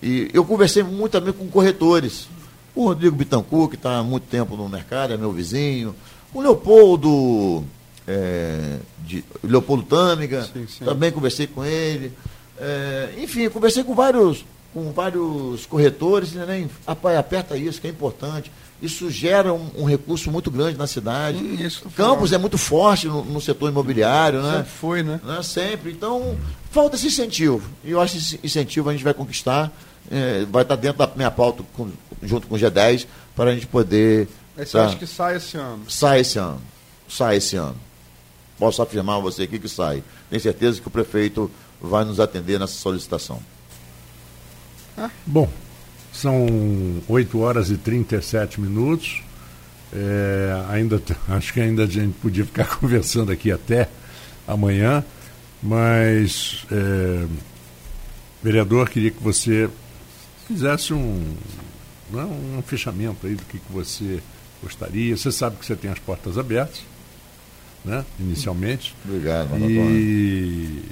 [0.00, 2.28] E eu conversei muito também com corretores.
[2.74, 5.94] O Rodrigo Bittencourt, que está há muito tempo no mercado, é meu vizinho.
[6.32, 7.64] O Leopoldo,
[8.06, 10.84] é, de, Leopoldo Tâmiga, sim, sim.
[10.84, 12.12] também conversei com ele.
[12.58, 18.50] É, enfim, conversei com vários, com vários corretores, né, aperta isso, que é importante.
[18.82, 21.38] Isso gera um, um recurso muito grande na cidade.
[21.38, 24.56] Hum, Campos é muito forte no, no, setor imobiliário, né?
[24.56, 25.20] Sempre foi, né?
[25.24, 25.42] né?
[25.42, 25.92] Sempre.
[25.92, 26.36] Então,
[26.70, 27.62] falta esse incentivo.
[27.82, 29.72] E eu acho que esse incentivo a gente vai conquistar.
[30.10, 31.88] é, vai estar dentro da minha pauta com,
[32.22, 34.28] junto com o G10 para a gente poder.
[34.56, 35.84] Mas você tá, acha que sai esse ano?
[35.88, 36.60] Sai esse ano.
[37.08, 37.76] Sai esse ano.
[38.58, 40.02] Posso afirmar a você aqui que sai.
[40.30, 41.50] Tenho certeza que o prefeito
[41.80, 43.40] vai nos atender nessa solicitação.
[45.26, 45.48] Bom,
[46.12, 46.46] são
[47.08, 49.22] 8 horas e 37 minutos.
[49.92, 53.88] É, ainda acho que ainda a gente podia ficar conversando aqui até
[54.46, 55.04] amanhã,
[55.62, 57.26] mas é,
[58.42, 59.68] vereador queria que você
[60.46, 61.34] fizesse um,
[62.10, 64.22] não é, um fechamento aí do que, que você
[64.62, 65.16] gostaria.
[65.16, 66.82] Você sabe que você tem as portas abertas,
[67.84, 68.04] né?
[68.18, 68.94] Inicialmente.
[69.04, 69.70] Obrigado, Antônio.
[69.70, 70.82] E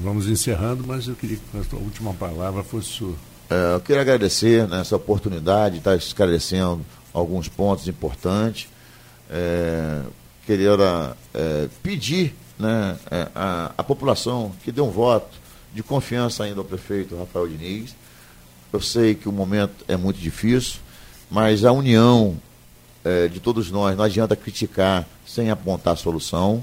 [0.00, 3.14] vamos encerrando, mas eu queria que a sua última palavra fosse sua.
[3.50, 8.68] É, eu queria agradecer né, essa oportunidade de estar esclarecendo alguns pontos importantes.
[9.30, 10.02] É,
[10.44, 15.36] queria é, pedir né, é, a, a população que dê um voto
[15.74, 17.94] de confiança ainda ao prefeito Rafael Diniz.
[18.72, 20.80] Eu sei que o momento é muito difícil,
[21.30, 22.36] mas a união
[23.08, 26.62] é, de todos nós, não adianta criticar sem apontar solução.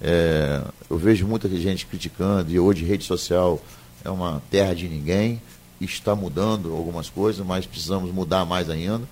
[0.00, 0.60] É,
[0.90, 3.62] eu vejo muita gente criticando, e hoje rede social
[4.04, 5.40] é uma terra de ninguém,
[5.80, 9.02] está mudando algumas coisas, mas precisamos mudar mais ainda.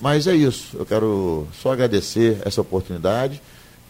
[0.00, 3.40] Mas é isso, eu quero só agradecer essa oportunidade,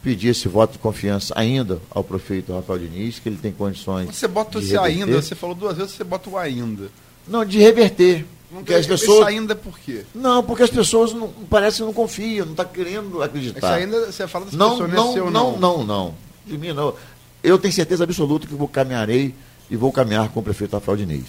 [0.03, 4.15] pedir esse voto de confiança ainda ao prefeito Rafael Diniz, que ele tem condições.
[4.15, 6.89] Você bota esse ainda, você falou duas vezes, você bota o ainda.
[7.29, 8.25] Não, de reverter.
[8.51, 9.27] Não Porque as pessoas.
[9.29, 10.05] Ainda por quê?
[10.15, 13.75] Não, porque as pessoas não, parece que não confiam, não estão querendo Esse acreditar.
[13.75, 16.15] ainda, você fala das Não, pessoas, não, é seu, não, não, não.
[16.45, 16.95] De mim não.
[17.43, 19.35] Eu tenho certeza absoluta que vou caminharei
[19.71, 21.25] e vou caminhar com o prefeito Rafael Diniz.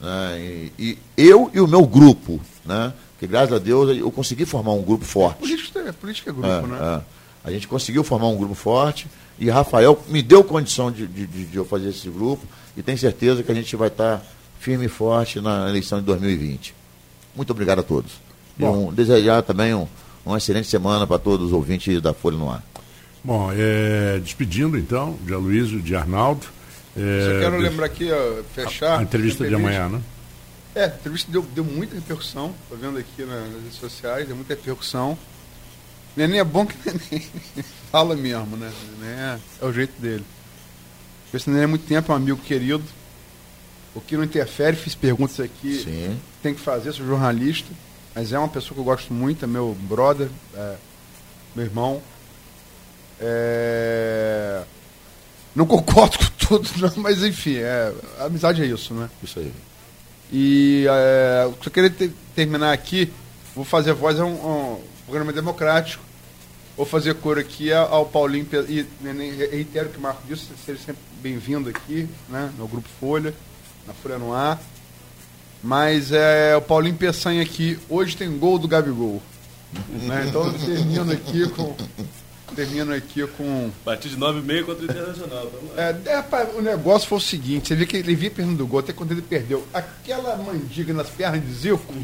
[0.00, 0.38] né?
[0.38, 2.92] E, e eu e o meu grupo, né?
[3.18, 5.38] Que graças a Deus eu consegui formar um grupo forte.
[5.38, 7.02] Política, é- política é grupo, É, né?
[7.02, 7.48] é.
[7.48, 9.06] A gente conseguiu formar um grupo forte
[9.38, 12.44] e Rafael me deu condição de, de, de- de eu fazer esse grupo
[12.76, 14.22] e tenho certeza que a gente vai estar
[14.60, 16.74] firme e forte na eleição de 2020.
[17.34, 18.12] Muito obrigado a todos.
[18.58, 18.88] E Bom.
[18.88, 19.86] um, desejar também um,
[20.24, 22.62] uma excelente semana para todos os ouvintes da Folha no Ar.
[23.22, 26.46] Bom, é, despedindo então de Aloysio, de Arnaldo.
[26.96, 27.00] É,
[27.34, 28.98] Só quero de- lembrar aqui, ó, fechar.
[28.98, 30.00] a entrevista de amanhã, né?
[30.74, 32.54] É, a entrevista deu, deu muita repercussão.
[32.70, 35.18] Tô vendo aqui na- nas redes sociais, deu muita repercussão.
[36.16, 36.74] Neném é bom que
[37.10, 37.26] Neném
[37.92, 38.72] fala mesmo, né?
[38.98, 40.24] Neném é, é o jeito dele.
[41.34, 42.82] Esse Neném há muito tempo, é um amigo querido.
[43.96, 45.82] O que não interfere, fiz perguntas aqui.
[45.82, 46.20] Sim.
[46.42, 47.68] Tem que fazer, sou jornalista.
[48.14, 50.76] Mas é uma pessoa que eu gosto muito, é meu brother, é
[51.54, 52.00] meu irmão.
[53.18, 54.62] É,
[55.54, 57.92] Não concordo com tudo, não, mas enfim, é...
[58.18, 59.08] a amizade é isso, né?
[59.22, 59.52] Isso aí.
[60.32, 63.12] E é, só queria te- terminar aqui.
[63.54, 64.32] Vou fazer voz a um,
[64.74, 66.02] um programa democrático.
[66.76, 68.46] Vou fazer cor aqui ao Paulinho.
[68.68, 68.84] E
[69.50, 73.32] reitero que o Marco disse, seja sempre bem-vindo aqui, né, no Grupo Folha,
[73.86, 74.60] na Folha no Ar.
[75.62, 77.78] Mas é o Paulinho Peçanha aqui.
[77.88, 79.22] Hoje tem gol do Gabigol.
[80.02, 80.26] né?
[80.28, 81.76] Então eu termino aqui com.
[82.54, 83.70] Termino aqui com.
[83.84, 85.52] Partir de 9,5 contra o Internacional.
[85.76, 88.80] É, é, o negócio foi o seguinte, você vê que ele via perdendo do gol,
[88.80, 89.66] até quando ele perdeu.
[89.74, 91.94] Aquela mandiga nas pernas de Zico,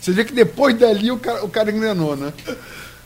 [0.00, 2.32] você vê que depois dali o cara, o cara engrenou, né?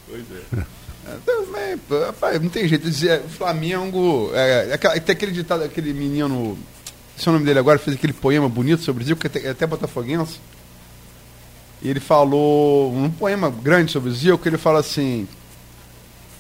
[0.09, 0.65] Pois é.
[1.09, 2.89] É, também, rapaz, não tem jeito.
[2.89, 4.31] Dizer, Flamengo.
[4.35, 6.59] É, é tem aquele ditado, aquele menino.
[7.19, 9.51] Esse é o nome dele agora, fez aquele poema bonito sobre o Zico, que é
[9.51, 10.39] até, é botafoguense.
[11.83, 12.93] E ele falou.
[12.95, 15.27] Um poema grande sobre o Zico, que ele fala assim.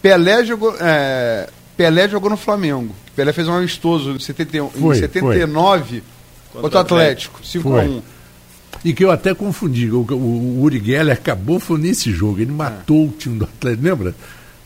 [0.03, 0.77] Pelé jogou.
[0.81, 2.94] é, Pelé jogou no Flamengo.
[3.15, 6.03] Pelé fez um amistoso em, 71, Foi, em 79
[6.53, 7.40] contra o Atlético.
[7.44, 8.03] 5 a 1
[8.85, 9.90] E que eu até confundi.
[9.90, 12.40] O, o, o Uri Geller acabou foi nesse jogo.
[12.40, 14.15] Ele matou o time do Atlético, lembra?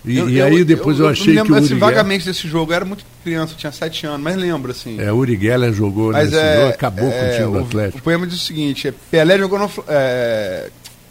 [0.05, 2.73] E, e aí depois eu, achei lembro, que o assim, Uri Geller, vagamente desse jogo.
[2.73, 4.99] Eu era muito criança, eu tinha 7 anos, mas lembro, assim.
[5.01, 7.65] é, Uri Geller jogou Mas nesse é, jogo, acabou com o é, time do o,
[7.65, 7.99] Atlético.
[7.99, 9.71] o poema diz o seguinte: é, Pelé jogou no.
[9.89, 10.71] É,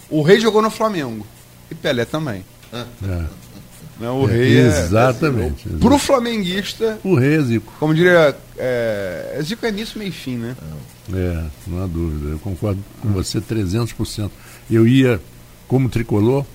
[0.09, 1.25] o Rei jogou no Flamengo.
[1.69, 2.43] E Pelé também.
[2.73, 2.83] É.
[3.01, 4.09] Né?
[4.09, 7.73] O É, Rei é- exatamente, é- pro flamenguista, O Rei é Zico.
[7.79, 8.33] como diria.
[8.57, 10.55] É, é Zico é nisso meio fim, né?
[11.13, 12.29] É, não há dúvida.
[12.31, 14.31] Eu concordo com você 300%.
[14.71, 15.19] Eu ia,
[15.67, 16.45] como tricolor,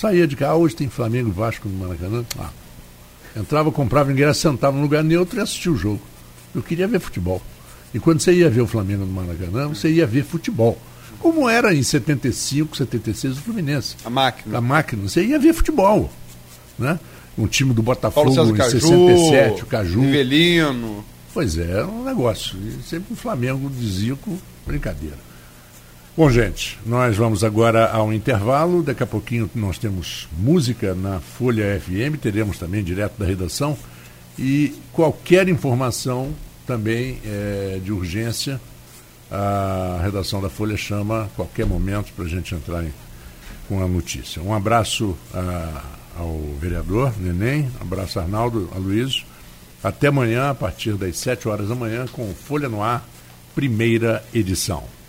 [0.00, 0.50] saía de cá.
[0.50, 2.24] Ah, hoje tem Flamengo e Vasco no Maracanã.
[2.38, 2.50] Ah,
[3.36, 6.00] entrava, comprava ingresso, sentava num lugar neutro e assistia o jogo.
[6.54, 7.42] Eu queria ver futebol.
[7.92, 10.80] E quando você ia ver o Flamengo no Maracanã, você ia ver futebol.
[11.18, 13.96] Como era em 75, 76 o Fluminense.
[14.04, 14.58] A máquina.
[14.58, 16.10] A máquina, você ia ver futebol.
[16.78, 16.98] Né?
[17.36, 20.00] Um time do Botafogo em Caju, 67, o Caju.
[20.00, 21.04] Rivelino.
[21.34, 22.56] Pois é, é um negócio.
[22.58, 25.29] E sempre o Flamengo de Zico, brincadeira.
[26.16, 28.82] Bom, gente, nós vamos agora ao intervalo.
[28.82, 33.78] Daqui a pouquinho nós temos música na Folha FM, teremos também direto da redação.
[34.36, 36.34] E qualquer informação
[36.66, 38.60] também é, de urgência,
[39.30, 42.92] a redação da Folha chama a qualquer momento para a gente entrar em,
[43.68, 44.42] com a notícia.
[44.42, 45.82] Um abraço a,
[46.18, 49.24] ao vereador Neném, um abraço Arnaldo, a.
[49.82, 53.08] Até amanhã, a partir das 7 horas da manhã, com Folha no Ar,
[53.54, 54.99] primeira edição.